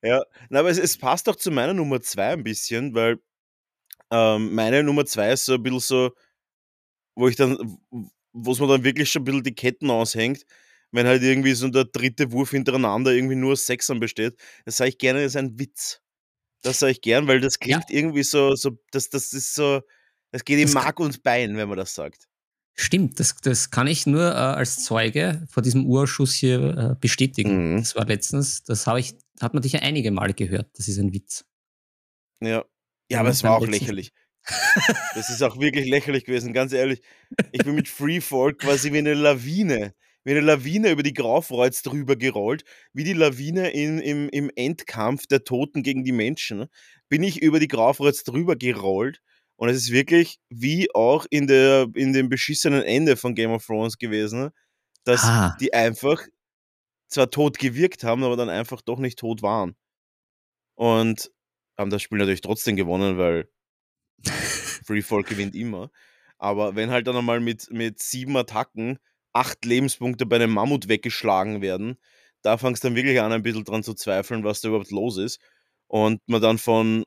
Ja, 0.04 0.24
na, 0.50 0.60
aber 0.60 0.70
es, 0.70 0.78
es 0.78 0.98
passt 0.98 1.28
auch 1.28 1.36
zu 1.36 1.50
meiner 1.50 1.74
Nummer 1.74 2.02
zwei 2.02 2.34
ein 2.34 2.44
bisschen, 2.44 2.94
weil 2.94 3.20
ähm, 4.12 4.54
meine 4.54 4.84
Nummer 4.84 5.06
zwei 5.06 5.32
ist 5.32 5.46
so 5.46 5.56
ein 5.56 5.64
bisschen 5.64 5.80
so, 5.80 6.12
wo 7.16 7.28
ich 7.28 7.36
dann, 7.36 7.80
wo 8.34 8.52
es 8.52 8.60
mir 8.60 8.68
dann 8.68 8.84
wirklich 8.84 9.10
schon 9.10 9.24
ein 9.24 9.26
bisschen 9.26 9.44
die 9.44 9.56
Ketten 9.56 9.90
aushängt, 9.90 10.46
wenn 10.92 11.08
halt 11.08 11.24
irgendwie 11.24 11.54
so 11.54 11.68
der 11.70 11.86
dritte 11.86 12.32
Wurf 12.32 12.52
hintereinander 12.52 13.12
irgendwie 13.12 13.36
nur 13.36 13.54
aus 13.54 13.66
Sechsern 13.66 14.00
besteht. 14.00 14.40
Das 14.66 14.78
sage 14.78 14.90
ich 14.90 14.98
gerne, 14.98 15.24
das 15.24 15.32
ist 15.32 15.38
ein 15.38 15.58
Witz. 15.60 16.02
Das 16.62 16.80
sage 16.80 16.92
ich 16.92 17.02
gern, 17.02 17.28
weil 17.28 17.40
das 17.40 17.60
klingt 17.60 17.90
ja. 17.90 17.98
irgendwie 17.98 18.24
so, 18.24 18.56
so 18.56 18.78
das, 18.92 19.10
das 19.10 19.34
ist 19.34 19.56
so, 19.56 19.82
das 20.32 20.46
geht 20.46 20.60
im 20.60 20.74
Mark 20.74 21.00
und 21.00 21.24
Bein, 21.24 21.58
wenn 21.58 21.70
man 21.70 21.78
das 21.78 21.94
sagt. 21.94 22.28
Stimmt, 22.80 23.20
das, 23.20 23.36
das 23.38 23.72
kann 23.72 23.88
ich 23.88 24.06
nur 24.06 24.22
äh, 24.22 24.36
als 24.36 24.84
Zeuge 24.84 25.48
vor 25.50 25.64
diesem 25.64 25.88
Urschuss 25.88 26.36
hier 26.36 26.78
äh, 26.78 26.96
bestätigen. 27.00 27.74
Mhm. 27.74 27.78
Das 27.78 27.96
war 27.96 28.06
letztens, 28.06 28.64
das 28.64 28.86
habe 28.86 29.00
ich, 29.00 29.16
hat 29.42 29.56
man 29.56 29.64
dich 29.64 29.72
ja 29.72 29.80
einige 29.80 30.12
Male 30.12 30.36
gehört. 30.36 30.70
Das 30.78 30.88
ist 30.88 31.00
ein 31.00 31.12
Witz. 31.12 31.44
Ja. 32.40 32.64
Ja, 33.10 33.22
aber 33.22 33.30
es 33.30 33.44
war 33.44 33.56
auch 33.58 33.66
lächerlich. 33.66 34.12
das 35.16 35.30
ist 35.30 35.42
auch 35.42 35.60
wirklich 35.60 35.88
lächerlich 35.88 36.26
gewesen, 36.26 36.54
ganz 36.54 36.72
ehrlich. 36.72 37.02
Ich 37.52 37.64
bin 37.64 37.74
mit 37.74 37.88
Freefall 37.88 38.54
quasi 38.54 38.94
wie 38.94 39.00
eine 39.00 39.14
Lawine, 39.14 39.96
wie 40.24 40.32
eine 40.32 40.42
Lawine 40.42 40.92
über 40.92 41.04
die 41.04 41.14
Graufreuz 41.14 41.82
drüber 41.82 42.16
gerollt, 42.16 42.64
wie 42.94 43.04
die 43.04 43.14
Lawine 43.14 43.72
in, 43.72 44.00
im, 44.00 44.30
im 44.30 44.52
Endkampf 44.56 45.26
der 45.26 45.44
Toten 45.44 45.84
gegen 45.84 46.04
die 46.04 46.12
Menschen, 46.12 46.68
bin 47.10 47.24
ich 47.24 47.42
über 47.42 47.60
die 47.60 47.68
Graufreuz 47.68 48.24
drüber 48.24 48.56
gerollt 48.56 49.22
und 49.58 49.70
es 49.70 49.78
ist 49.78 49.92
wirklich 49.92 50.40
wie 50.50 50.94
auch 50.94 51.26
in, 51.30 51.48
der, 51.48 51.88
in 51.96 52.14
dem 52.14 52.30
beschissenen 52.30 52.84
Ende 52.84 53.18
von 53.18 53.36
Game 53.36 53.52
of 53.52 53.66
Thrones 53.66 53.98
gewesen, 53.98 54.52
dass 55.04 55.24
ah. 55.24 55.58
die 55.60 55.74
einfach 55.74 56.22
zwar 57.10 57.30
tot 57.32 57.58
gewirkt 57.58 58.04
haben, 58.04 58.24
aber 58.24 58.36
dann 58.36 58.50
einfach 58.50 58.82
doch 58.82 59.00
nicht 59.00 59.18
tot 59.18 59.42
waren. 59.42 59.76
Und 60.76 61.32
haben 61.78 61.90
das 61.90 62.04
Spiel 62.04 62.20
natürlich 62.20 62.42
trotzdem 62.42 62.76
gewonnen, 62.76 63.18
weil 63.18 63.50
Freefall 64.86 65.24
gewinnt 65.24 65.56
immer. 65.56 65.90
Aber 66.38 66.76
wenn 66.76 66.92
halt 66.92 67.08
dann 67.08 67.16
einmal 67.16 67.40
mit, 67.40 67.72
mit 67.72 68.00
sieben 68.00 68.38
Attacken 68.38 69.00
acht 69.34 69.66
Lebenspunkte 69.66 70.28
bei 70.28 70.36
einem 70.36 70.52
Mammut 70.52 70.88
weggeschlagen 70.88 71.62
werden, 71.62 71.98
da 72.44 72.58
fangst 72.58 72.84
du 72.84 72.90
dann 72.90 72.96
wirklich 72.96 73.20
an, 73.20 73.32
ein 73.32 73.42
bisschen 73.42 73.64
dran 73.64 73.84
zu 73.84 73.96
zweifeln, 73.96 74.44
was 74.44 74.62
da 74.62 74.68
überhaupt 74.68 74.92
los 74.92 75.18
ist. 75.18 75.40
Und 75.88 76.22
man 76.28 76.42
dann 76.42 76.60
von 76.60 77.06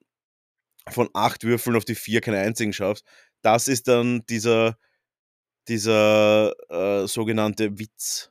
von 0.91 1.09
acht 1.15 1.45
Würfeln 1.45 1.77
auf 1.77 1.85
die 1.85 1.95
vier 1.95 2.21
keinen 2.21 2.45
einzigen 2.45 2.73
schafft. 2.73 3.05
Das 3.43 3.69
ist 3.69 3.89
dann 3.89 4.25
dieser, 4.29 4.77
dieser 5.69 6.53
äh, 6.69 7.07
sogenannte 7.07 7.79
Witz. 7.79 8.31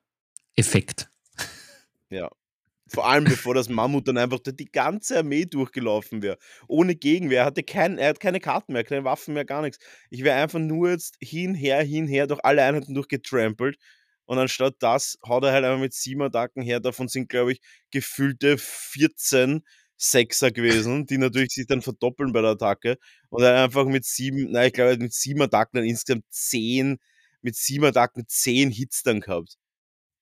Effekt. 0.56 1.10
Ja. 2.10 2.30
Vor 2.91 3.07
allem 3.07 3.24
bevor 3.24 3.53
das 3.53 3.70
Mammut 3.70 4.07
dann 4.07 4.18
einfach 4.18 4.39
die 4.43 4.72
ganze 4.72 5.20
Armee 5.20 5.45
durchgelaufen 5.45 6.24
wäre. 6.24 6.38
Ohne 6.68 6.95
Gegenwehr. 6.95 7.41
Er, 7.41 7.45
hatte 7.45 7.62
kein, 7.62 7.99
er 7.99 8.10
hat 8.10 8.20
keine 8.20 8.39
Karten 8.39 8.74
mehr, 8.74 8.84
keine 8.84 9.03
Waffen 9.03 9.36
mehr, 9.36 9.45
gar 9.45 9.62
nichts. 9.62 9.78
Ich 10.10 10.24
wäre 10.24 10.41
einfach 10.41 10.60
nur 10.60 10.89
jetzt 10.89 11.16
hinher, 11.22 11.84
hinher 11.84 12.26
durch 12.26 12.43
alle 12.43 12.64
Einheiten 12.64 12.95
durchgetrampelt. 12.95 13.78
Und 14.26 14.39
anstatt 14.39 14.76
das 14.80 15.18
haut 15.28 15.43
er 15.43 15.51
halt 15.53 15.66
einfach 15.66 15.80
mit 15.80 15.93
sieben 15.93 16.22
Attacken 16.24 16.64
her. 16.64 16.80
Davon 16.80 17.07
sind, 17.07 17.30
glaube 17.30 17.51
ich, 17.51 17.62
gefühlte 17.91 18.57
14 18.57 19.64
Sechser 20.02 20.52
gewesen, 20.52 21.06
die 21.06 21.18
natürlich 21.18 21.52
sich 21.52 21.68
dann 21.68 21.82
verdoppeln 21.82 22.32
bei 22.32 22.41
der 22.41 22.52
Attacke 22.52 22.97
und 23.30 23.41
dann 23.41 23.56
einfach 23.56 23.86
mit 23.86 24.06
sieben, 24.06 24.52
nein, 24.52 24.68
ich 24.68 24.74
glaube, 24.74 24.97
mit 24.97 25.14
sieben 25.14 25.41
Attacken 25.41 25.80
dann 25.80 25.86
insgesamt 25.86 26.24
zehn, 26.30 27.00
mit 27.41 27.56
sieben 27.58 27.86
Attacken 27.86 28.26
zehn 28.28 28.72
Hits 28.72 29.04
dann 29.04 29.20
gehabt. 29.20 29.58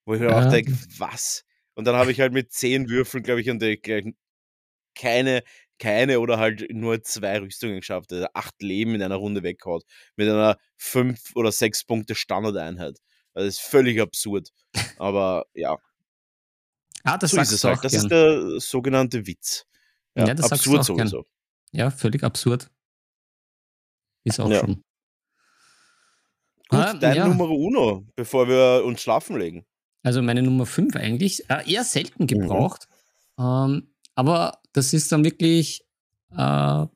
Wo 0.06 0.16
ich 0.16 0.22
mir 0.22 0.30
ja. 0.30 0.40
auch 0.40 0.50
denke, 0.50 0.74
was? 0.98 1.44
Und 1.76 1.86
dann 1.86 1.96
habe 1.96 2.12
ich 2.12 2.20
halt 2.20 2.34
mit 2.34 2.52
zehn 2.52 2.90
Würfeln, 2.90 3.24
glaube 3.24 3.42
ich, 3.42 3.50
und 3.52 3.62
keine, 4.96 5.44
keine 5.80 6.20
oder 6.20 6.40
halt 6.40 6.66
nur 6.72 7.04
zwei 7.04 7.40
Rüstungen 7.40 7.78
geschafft. 7.78 8.12
Also 8.12 8.28
acht 8.34 8.62
Leben 8.62 8.96
in 8.96 9.04
einer 9.04 9.18
Runde 9.18 9.44
weghaut. 9.44 9.84
Mit 10.16 10.28
einer 10.28 10.58
fünf 10.76 11.36
oder 11.36 11.52
sechs 11.52 11.84
Punkte 11.84 12.16
Standardeinheit. 12.16 12.98
Also 13.34 13.48
das 13.48 13.56
ist 13.56 13.62
völlig 13.62 14.02
absurd. 14.02 14.50
Aber 14.98 15.46
ja, 15.54 15.78
Ah, 17.08 17.18
das 17.18 17.32
so 17.32 17.40
ist 17.42 17.52
es 17.52 17.64
halt. 17.64 17.84
Das 17.84 17.92
gern. 17.92 18.04
ist 18.04 18.10
der 18.12 18.60
sogenannte 18.60 19.26
Witz. 19.26 19.66
Ja, 20.16 20.28
ja 20.28 20.34
das 20.34 20.52
absurd 20.52 20.84
sowieso. 20.86 21.24
Gern. 21.24 21.26
Ja, 21.72 21.90
völlig 21.92 22.24
absurd. 22.24 22.70
Ist 24.24 24.40
auch 24.40 24.50
Ja. 24.50 24.60
schon. 24.60 24.84
Gut, 26.70 26.80
Ah, 26.80 26.94
dein 26.94 27.16
ja. 27.16 27.28
Nummer 27.28 27.50
uno, 27.50 28.06
bevor 28.16 28.48
wir 28.48 28.84
uns 28.86 29.02
schlafen 29.02 29.38
legen. 29.38 29.66
Also 30.04 30.22
meine 30.22 30.42
Nummer 30.42 30.66
5 30.66 30.96
eigentlich. 30.96 31.50
Äh, 31.50 31.72
eher 31.72 31.84
selten 31.84 32.24
Mhm. 32.24 32.28
gebraucht. 32.28 32.88
Ähm, 33.40 33.94
aber 34.16 34.62
das 34.74 34.94
ist 34.94 35.12
dann 35.12 35.24
wirklich, 35.24 35.86
äh, 36.32 36.36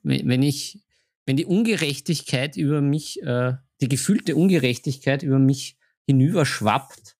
wenn 0.03 0.27
wenn 0.27 0.43
ich, 0.43 0.83
wenn 1.25 1.37
die 1.37 1.45
Ungerechtigkeit 1.45 2.57
über 2.57 2.81
mich, 2.81 3.21
äh, 3.23 3.53
die 3.79 3.87
gefühlte 3.87 4.35
Ungerechtigkeit 4.35 5.23
über 5.23 5.39
mich 5.39 5.77
hinüberschwappt, 6.05 7.15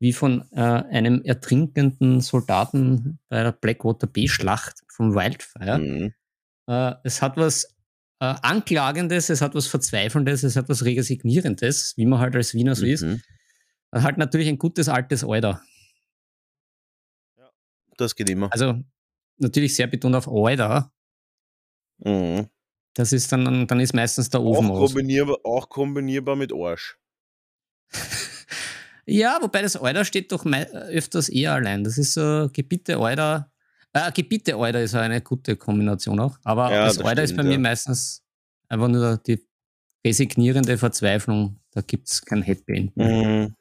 wie 0.00 0.12
von 0.12 0.44
äh, 0.52 0.60
einem 0.60 1.22
ertrinkenden 1.22 2.20
Soldaten 2.20 3.18
bei 3.28 3.42
der 3.42 3.52
Blackwater 3.52 4.06
B-Schlacht 4.06 4.80
vom 4.88 5.14
Wildfire. 5.14 5.78
Mhm. 5.78 6.14
Äh, 6.66 6.94
es 7.04 7.22
hat 7.22 7.36
was 7.36 7.64
äh, 8.20 8.34
Anklagendes, 8.42 9.28
es 9.30 9.42
hat 9.42 9.54
was 9.54 9.66
Verzweifelndes, 9.66 10.42
es 10.42 10.56
hat 10.56 10.68
was 10.68 10.84
Resignierendes, 10.84 11.96
wie 11.96 12.06
man 12.06 12.18
halt 12.18 12.34
als 12.34 12.54
Wiener 12.54 12.74
so 12.74 12.86
ist. 12.86 13.02
Mhm. 13.02 13.22
Äh, 13.92 14.00
Halt 14.00 14.18
natürlich 14.18 14.48
ein 14.48 14.58
gutes 14.58 14.88
altes 14.88 15.22
Alter. 15.22 15.62
Das 17.96 18.16
geht 18.16 18.30
immer. 18.30 18.50
Also 18.52 18.82
natürlich 19.36 19.76
sehr 19.76 19.86
betont 19.86 20.14
auf 20.14 20.28
Alter. 20.28 20.90
Mhm. 21.98 22.48
Das 22.94 23.12
ist 23.12 23.30
dann, 23.30 23.66
dann 23.66 23.80
ist 23.80 23.94
meistens 23.94 24.30
der 24.30 24.40
Auch, 24.40 24.56
Ofen 24.56 24.70
aus. 24.70 24.90
kombinierbar, 24.94 25.36
auch 25.44 25.68
kombinierbar 25.68 26.36
mit 26.36 26.52
Arsch. 26.52 26.98
Ja, 29.10 29.38
wobei 29.42 29.62
das 29.62 29.76
Alter 29.76 30.04
steht 30.04 30.30
doch 30.30 30.44
mei- 30.44 30.70
öfters 30.70 31.28
eher 31.28 31.52
allein. 31.54 31.82
Das 31.82 31.98
ist 31.98 32.14
so 32.14 32.48
Gebiete 32.52 32.96
Alter. 32.98 33.50
Äh, 33.92 34.12
Gebiete 34.12 34.54
Alter 34.54 34.82
ist 34.82 34.94
eine 34.94 35.20
gute 35.20 35.56
Kombination 35.56 36.20
auch. 36.20 36.38
Aber 36.44 36.70
Ja, 36.72 36.84
das 36.84 36.96
das 36.96 37.06
Alter 37.06 37.22
ist 37.24 37.30
bei 37.32 37.42
stimmt, 37.42 37.48
mir 37.48 37.54
ja. 37.54 37.58
meistens 37.58 38.22
einfach 38.68 38.86
nur 38.88 39.16
die 39.18 39.44
resignierende 40.06 40.78
Verzweiflung. 40.78 41.58
Da 41.72 41.80
gibt 41.80 42.08
es 42.08 42.24
kein 42.24 42.40
mehr. 42.40 42.88
Mhm. 42.94 43.56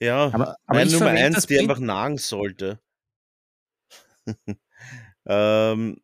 Ja, 0.00 0.26
Aber, 0.32 0.56
aber 0.66 0.78
meine 0.78 0.90
Nummer 0.90 1.10
eins, 1.10 1.46
die 1.46 1.58
einfach 1.58 1.78
nagen 1.78 2.18
sollte. 2.18 2.80
ähm, 5.26 5.96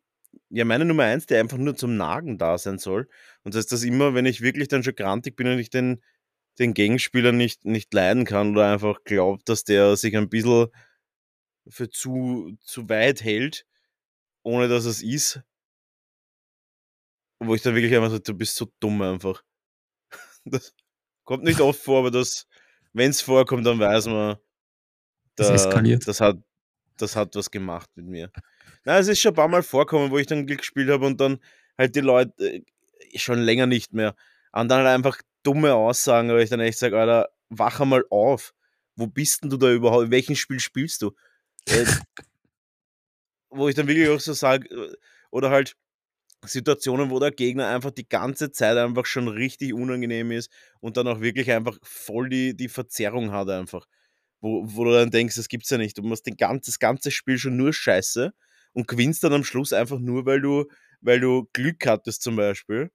ja, 0.49 0.65
meine 0.65 0.85
Nummer 0.85 1.03
eins, 1.03 1.25
die 1.25 1.35
einfach 1.35 1.57
nur 1.57 1.75
zum 1.75 1.95
Nagen 1.95 2.37
da 2.37 2.57
sein 2.57 2.79
soll. 2.79 3.07
Und 3.43 3.55
das 3.55 3.61
ist 3.61 3.71
das 3.71 3.83
immer, 3.83 4.13
wenn 4.13 4.25
ich 4.25 4.41
wirklich 4.41 4.67
dann 4.67 4.83
schon 4.83 4.95
grantig 4.95 5.35
bin 5.35 5.47
und 5.47 5.59
ich 5.59 5.69
den, 5.69 6.01
den 6.59 6.73
Gegenspieler 6.73 7.31
nicht, 7.31 7.65
nicht 7.65 7.93
leiden 7.93 8.25
kann 8.25 8.51
oder 8.51 8.71
einfach 8.71 9.03
glaubt, 9.03 9.47
dass 9.49 9.63
der 9.63 9.95
sich 9.95 10.15
ein 10.17 10.29
bisschen 10.29 10.67
für 11.67 11.89
zu, 11.89 12.57
zu 12.61 12.89
weit 12.89 13.23
hält, 13.23 13.65
ohne 14.43 14.67
dass 14.67 14.85
es 14.85 15.01
ist. 15.01 15.41
Wo 17.39 17.55
ich 17.55 17.61
dann 17.61 17.75
wirklich 17.75 17.95
einfach 17.95 18.09
so, 18.11 18.19
du 18.19 18.33
bist 18.33 18.55
so 18.55 18.71
dumm 18.79 19.01
einfach. 19.01 19.43
Das 20.45 20.73
kommt 21.25 21.43
nicht 21.43 21.59
oft 21.61 21.79
vor, 21.79 21.99
aber 21.99 22.11
das, 22.11 22.47
wenn 22.93 23.11
es 23.11 23.21
vorkommt, 23.21 23.65
dann 23.65 23.77
weiß 23.79 24.07
man, 24.07 24.37
Das 25.35 25.47
da, 25.47 25.53
eskaliert. 25.55 26.07
das, 26.07 26.21
hat, 26.21 26.37
das 26.97 27.15
hat 27.15 27.35
was 27.35 27.51
gemacht 27.51 27.89
mit 27.95 28.05
mir. 28.07 28.31
Na, 28.83 28.97
es 28.97 29.07
ist 29.07 29.19
schon 29.21 29.33
ein 29.33 29.35
paar 29.35 29.47
Mal 29.47 29.63
vorkommen, 29.63 30.11
wo 30.11 30.17
ich 30.17 30.27
dann 30.27 30.47
Glück 30.47 30.59
gespielt 30.59 30.89
habe 30.89 31.05
und 31.05 31.19
dann 31.21 31.39
halt 31.77 31.95
die 31.95 31.99
Leute 32.01 32.33
äh, 32.39 32.63
schon 33.17 33.39
länger 33.39 33.67
nicht 33.67 33.93
mehr. 33.93 34.15
Und 34.53 34.69
dann 34.69 34.79
halt 34.79 34.87
einfach 34.95 35.21
dumme 35.43 35.73
Aussagen, 35.73 36.29
aber 36.29 36.41
ich 36.41 36.49
dann 36.49 36.59
echt 36.59 36.79
sage, 36.79 36.99
Alter, 36.99 37.29
wach 37.49 37.79
einmal 37.79 38.05
auf. 38.09 38.53
Wo 38.95 39.07
bist 39.07 39.43
denn 39.43 39.49
du 39.49 39.57
da 39.57 39.71
überhaupt? 39.71 40.05
In 40.05 40.11
welchem 40.11 40.35
Spiel 40.35 40.59
spielst 40.59 41.01
du? 41.01 41.11
Äh, 41.67 41.85
wo 43.49 43.67
ich 43.67 43.75
dann 43.75 43.87
wirklich 43.87 44.09
auch 44.09 44.19
so 44.19 44.33
sage, 44.33 44.67
äh, 44.69 44.95
oder 45.31 45.49
halt 45.49 45.75
Situationen, 46.45 47.09
wo 47.09 47.19
der 47.19 47.31
Gegner 47.31 47.67
einfach 47.67 47.91
die 47.91 48.07
ganze 48.07 48.51
Zeit 48.51 48.77
einfach 48.77 49.05
schon 49.05 49.27
richtig 49.27 49.73
unangenehm 49.73 50.31
ist 50.31 50.49
und 50.79 50.97
dann 50.97 51.07
auch 51.07 51.19
wirklich 51.21 51.51
einfach 51.51 51.77
voll 51.83 52.29
die, 52.29 52.55
die 52.55 52.69
Verzerrung 52.69 53.31
hat 53.31 53.49
einfach. 53.49 53.85
Wo, 54.41 54.63
wo 54.65 54.85
du 54.85 54.91
dann 54.91 55.11
denkst, 55.11 55.35
das 55.35 55.49
gibt's 55.49 55.69
ja 55.69 55.77
nicht. 55.77 55.97
Du 55.97 56.03
machst 56.03 56.25
den 56.25 56.37
ganzen, 56.37 56.71
das 56.71 56.79
ganze 56.79 57.11
Spiel 57.11 57.37
schon 57.37 57.57
nur 57.57 57.73
Scheiße 57.73 58.33
und 58.73 58.87
gewinnst 58.87 59.23
dann 59.23 59.33
am 59.33 59.43
Schluss 59.43 59.73
einfach 59.73 59.99
nur, 59.99 60.25
weil 60.25 60.39
du, 60.41 60.65
weil 61.01 61.19
du 61.19 61.49
Glück 61.53 61.85
hattest 61.85 62.21
zum 62.21 62.37
Beispiel. 62.37 62.89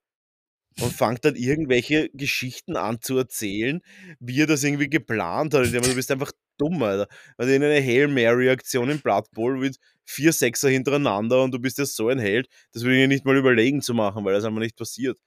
Und 0.80 0.92
fangt 0.92 1.24
dann 1.24 1.36
irgendwelche 1.36 2.08
Geschichten 2.14 2.76
an 2.76 3.00
zu 3.00 3.16
erzählen, 3.16 3.80
wie 4.18 4.40
er 4.40 4.48
das 4.48 4.64
irgendwie 4.64 4.90
geplant 4.90 5.54
hat. 5.54 5.68
Aber 5.68 5.86
du 5.88 5.94
bist 5.94 6.10
einfach 6.10 6.32
dumm, 6.58 6.82
Alter. 6.82 7.06
Also 7.36 7.52
in 7.52 7.62
eine 7.62 7.80
Hail 7.80 8.08
Mary-Aktion 8.08 8.90
im 8.90 9.00
Blood 9.00 9.30
Bowl 9.30 9.56
mit 9.56 9.78
vier 10.04 10.32
Sechser 10.32 10.68
hintereinander 10.68 11.42
und 11.42 11.52
du 11.52 11.58
bist 11.60 11.78
ja 11.78 11.86
so 11.86 12.08
ein 12.08 12.18
Held, 12.18 12.48
das 12.72 12.82
würde 12.82 12.96
ich 12.96 13.02
dir 13.02 13.08
nicht 13.08 13.24
mal 13.24 13.36
überlegen 13.36 13.82
zu 13.82 13.94
machen, 13.94 14.24
weil 14.24 14.34
das 14.34 14.44
einfach 14.44 14.60
nicht 14.60 14.76
passiert. 14.76 15.18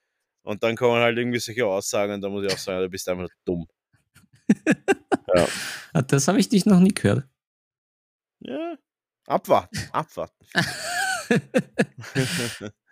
Und 0.43 0.64
dann 0.64 0.76
kommen 0.76 1.02
halt 1.02 1.18
irgendwie 1.18 1.39
solche 1.39 1.66
Aussagen 1.66 2.14
und 2.14 2.22
da 2.22 2.30
muss 2.30 2.45
ich 2.45 2.54
auch 2.54 2.58
sagen, 2.58 2.82
du 2.82 2.89
bist 2.89 3.08
einfach 3.10 3.30
dumm. 3.45 3.68
Ah, 5.93 6.02
Das 6.02 6.28
habe 6.28 6.39
ich 6.39 6.50
dich 6.50 6.66
noch 6.66 6.80
nie 6.80 6.93
gehört. 6.93 7.26
Ja, 8.39 8.78
abwarten, 9.26 9.78
abwarten. 9.91 10.45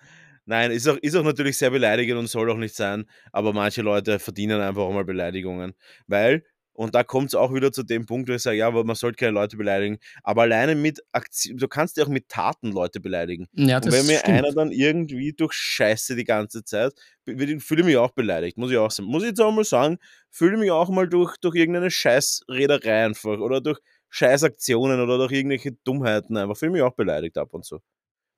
Nein, 0.45 0.71
ist 0.71 0.87
auch, 0.87 0.97
ist 0.97 1.15
auch 1.15 1.23
natürlich 1.23 1.57
sehr 1.57 1.71
beleidigend 1.71 2.19
und 2.19 2.27
soll 2.27 2.51
auch 2.51 2.57
nicht 2.57 2.75
sein, 2.75 3.05
aber 3.31 3.51
manche 3.51 3.81
Leute 3.81 4.19
verdienen 4.19 4.61
einfach 4.61 4.83
auch 4.83 4.93
mal 4.93 5.03
Beleidigungen. 5.05 5.73
Weil, 6.07 6.43
und 6.73 6.93
da 6.93 7.03
kommt 7.03 7.29
es 7.29 7.35
auch 7.35 7.53
wieder 7.53 7.71
zu 7.71 7.83
dem 7.83 8.05
Punkt, 8.05 8.29
wo 8.29 8.33
ich 8.33 8.41
sage, 8.43 8.57
ja, 8.57 8.67
aber 8.67 8.83
man 8.83 8.95
sollte 8.95 9.17
keine 9.17 9.31
Leute 9.31 9.57
beleidigen, 9.57 9.97
aber 10.23 10.43
alleine 10.43 10.75
mit 10.75 11.01
Aktion, 11.13 11.57
du 11.57 11.67
kannst 11.67 11.97
ja 11.97 12.03
auch 12.03 12.09
mit 12.09 12.29
Taten 12.29 12.71
Leute 12.71 12.99
beleidigen. 12.99 13.47
Ja, 13.53 13.77
Und 13.77 13.85
das 13.85 13.93
wenn 13.93 14.05
mir 14.05 14.19
stimmt. 14.19 14.37
einer 14.37 14.51
dann 14.51 14.71
irgendwie 14.71 15.33
durch 15.33 15.53
Scheiße 15.53 16.15
die 16.15 16.25
ganze 16.25 16.63
Zeit, 16.63 16.93
fühle 17.25 17.55
ich 17.55 17.85
mich 17.85 17.97
auch 17.97 18.11
beleidigt, 18.11 18.57
muss 18.57 18.71
ich 18.71 18.77
auch 18.77 18.91
sagen. 18.91 19.09
Muss 19.09 19.23
ich 19.23 19.29
jetzt 19.29 19.41
auch 19.41 19.51
mal 19.51 19.63
sagen, 19.63 19.97
fühle 20.29 20.57
mich 20.57 20.69
auch 20.69 20.89
mal 20.89 21.07
durch, 21.09 21.37
durch 21.37 21.55
irgendeine 21.55 21.89
Scheißrederei 21.89 23.05
einfach 23.05 23.39
oder 23.39 23.61
durch 23.61 23.79
Scheißaktionen 24.09 25.01
oder 25.01 25.17
durch 25.17 25.31
irgendwelche 25.31 25.71
Dummheiten 25.83 26.37
einfach, 26.37 26.55
fühle 26.55 26.71
mich 26.73 26.81
auch 26.83 26.93
beleidigt 26.95 27.37
ab 27.37 27.53
und 27.53 27.65
zu. 27.65 27.79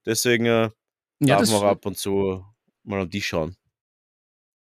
Deswegen 0.06 0.46
äh, 0.46 0.70
ja, 1.20 1.28
darf 1.38 1.40
das, 1.42 1.52
man 1.52 1.64
ab 1.64 1.86
und 1.86 1.98
zu 1.98 2.44
mal 2.84 3.02
an 3.02 3.10
die 3.10 3.22
schauen. 3.22 3.56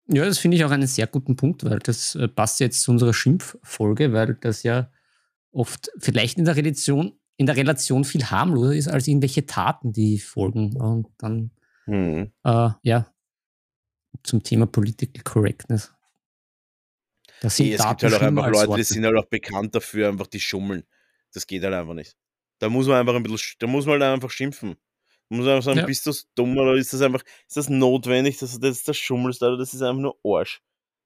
Ja, 0.06 0.24
das 0.24 0.38
finde 0.38 0.56
ich 0.56 0.64
auch 0.64 0.70
einen 0.70 0.86
sehr 0.86 1.06
guten 1.06 1.34
Punkt, 1.36 1.64
weil 1.64 1.78
das 1.78 2.14
äh, 2.14 2.28
passt 2.28 2.60
jetzt 2.60 2.82
zu 2.82 2.90
unserer 2.90 3.14
Schimpffolge, 3.14 4.12
weil 4.12 4.34
das 4.34 4.62
ja 4.62 4.90
oft 5.50 5.90
vielleicht 5.98 6.36
in 6.38 6.44
der 6.44 6.56
Relation, 6.56 7.18
in 7.36 7.46
der 7.46 7.56
Relation 7.56 8.04
viel 8.04 8.24
harmloser 8.26 8.74
ist 8.74 8.88
als 8.88 9.08
irgendwelche 9.08 9.46
Taten, 9.46 9.92
die 9.92 10.18
folgen. 10.18 10.76
Und 10.76 11.08
dann, 11.18 11.50
Hm. 11.86 12.32
äh, 12.44 12.70
ja, 12.82 13.10
zum 14.22 14.42
Thema 14.42 14.66
Political 14.66 15.22
Correctness. 15.22 15.92
Das 17.40 17.56
sind 17.56 17.66
Nee, 17.66 17.74
es 17.74 17.80
Taten 17.80 18.00
gibt 18.00 18.12
halt 18.12 18.22
auch 18.22 18.26
einfach 18.26 18.46
Leute, 18.48 18.62
die 18.64 18.68
Worte. 18.68 18.84
sind 18.84 19.04
halt 19.04 19.16
auch 19.16 19.26
bekannt 19.26 19.74
dafür, 19.74 20.08
einfach 20.08 20.26
die 20.26 20.40
schummeln. 20.40 20.84
Das 21.32 21.46
geht 21.46 21.62
halt 21.62 21.74
einfach 21.74 21.94
nicht. 21.94 22.16
Da 22.58 22.68
muss 22.68 22.86
man 22.86 22.96
einfach 23.00 23.14
ein 23.14 23.22
bisschen, 23.22 23.38
sch- 23.38 23.56
da 23.58 23.66
muss 23.66 23.86
man 23.86 24.00
halt 24.00 24.14
einfach 24.14 24.30
schimpfen. 24.30 24.76
Muss 25.34 25.46
einfach 25.46 25.62
sagen, 25.64 25.78
Ja. 25.80 25.86
bist 25.86 26.06
du 26.06 26.12
dumm 26.34 26.56
oder 26.56 26.74
ist 26.74 26.92
das 26.92 27.00
einfach, 27.02 27.22
ist 27.46 27.56
das 27.56 27.68
notwendig, 27.68 28.38
dass 28.38 28.52
du 28.52 28.58
das, 28.58 28.82
das 28.84 28.96
schummelst, 28.96 29.42
oder 29.42 29.56
das 29.56 29.74
ist 29.74 29.82
einfach 29.82 30.00
nur 30.00 30.18
Arsch. 30.24 30.62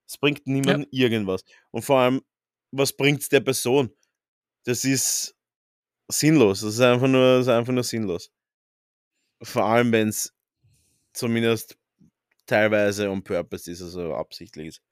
Das 0.07 0.17
bringt 0.19 0.47
niemandem 0.47 0.87
irgendwas. 0.91 1.45
Und 1.71 1.83
vor 1.83 1.99
allem, 2.01 2.23
was 2.71 2.93
bringt 2.93 3.21
es 3.23 3.29
der 3.29 3.41
Person? 3.41 3.91
Das 4.65 4.85
ist 4.85 5.35
sinnlos. 6.09 6.61
Das 6.61 6.75
ist 6.75 6.81
einfach 6.81 7.09
nur, 7.09 7.37
das 7.39 7.47
ist 7.47 7.53
einfach 7.53 7.73
nur 7.73 7.85
sinnlos. 7.85 8.31
Vor 9.43 9.65
allem, 9.65 9.93
wenn 9.93 10.09
es 10.09 10.35
zumindest 11.13 11.79
teilweise 12.47 13.11
on 13.11 13.23
purpose 13.23 13.71
ist, 13.71 13.83
also 13.83 14.15
absichtlich 14.15 14.69
ist. 14.69 14.83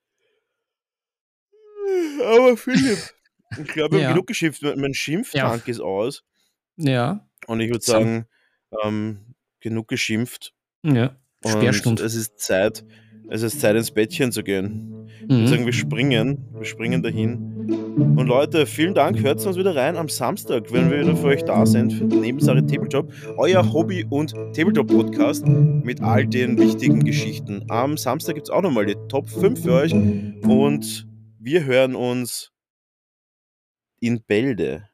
Aber 2.22 2.56
Philipp, 2.56 2.98
ich 3.58 3.68
glaube, 3.68 3.96
wir 3.96 4.00
Ja. 4.02 4.08
haben 4.08 4.14
genug 4.14 4.26
geschimpft. 4.26 4.62
Mein 4.62 4.94
Schimpftank 4.94 5.66
ist 5.68 5.80
aus. 5.80 6.24
Ja, 6.76 7.26
Und 7.46 7.60
ich 7.60 7.70
würde 7.70 7.84
sagen, 7.84 8.26
ähm, 8.84 9.18
genug 9.60 9.88
geschimpft. 9.88 10.52
ja. 10.84 11.16
Und 11.44 11.50
Sperrstund. 11.52 12.00
es 12.00 12.14
ist 12.14 12.38
Zeit, 12.40 12.84
es 13.28 13.42
ist 13.42 13.60
Zeit 13.60 13.76
ins 13.76 13.90
Bettchen 13.92 14.32
zu 14.32 14.42
gehen. 14.42 15.06
Ich 15.18 15.28
würde 15.28 15.42
Mhm. 15.42 15.46
sagen, 15.46 15.66
wir 15.66 15.72
springen, 15.72 16.44
wir 16.54 16.64
springen 16.64 17.02
dahin. 17.02 17.36
Und 18.16 18.26
Leute, 18.26 18.66
vielen 18.66 18.94
Dank, 18.94 19.20
hört 19.22 19.44
uns 19.46 19.56
wieder 19.56 19.76
rein 19.76 19.96
am 19.96 20.08
Samstag, 20.08 20.72
wenn 20.72 20.90
wir 20.90 21.00
wieder 21.00 21.14
für 21.16 21.26
euch 21.28 21.44
da 21.44 21.64
sind, 21.66 21.92
für 21.92 22.06
die 22.06 22.16
Nebensache 22.16 22.64
Tabletop, 22.66 23.12
euer 23.36 23.72
Hobby- 23.72 24.04
und 24.08 24.32
Tabletop-Podcast 24.54 25.46
mit 25.46 26.00
all 26.00 26.26
den 26.26 26.58
wichtigen 26.58 27.04
Geschichten. 27.04 27.64
Am 27.68 27.96
Samstag 27.96 28.34
gibt 28.34 28.48
es 28.48 28.50
auch 28.50 28.62
nochmal 28.62 28.86
die 28.86 28.96
Top 29.08 29.28
5 29.28 29.62
für 29.62 29.72
euch 29.72 29.92
und 29.92 31.06
wir 31.38 31.64
hören 31.64 31.94
uns 31.94 32.50
in 34.00 34.22
Bälde. 34.26 34.88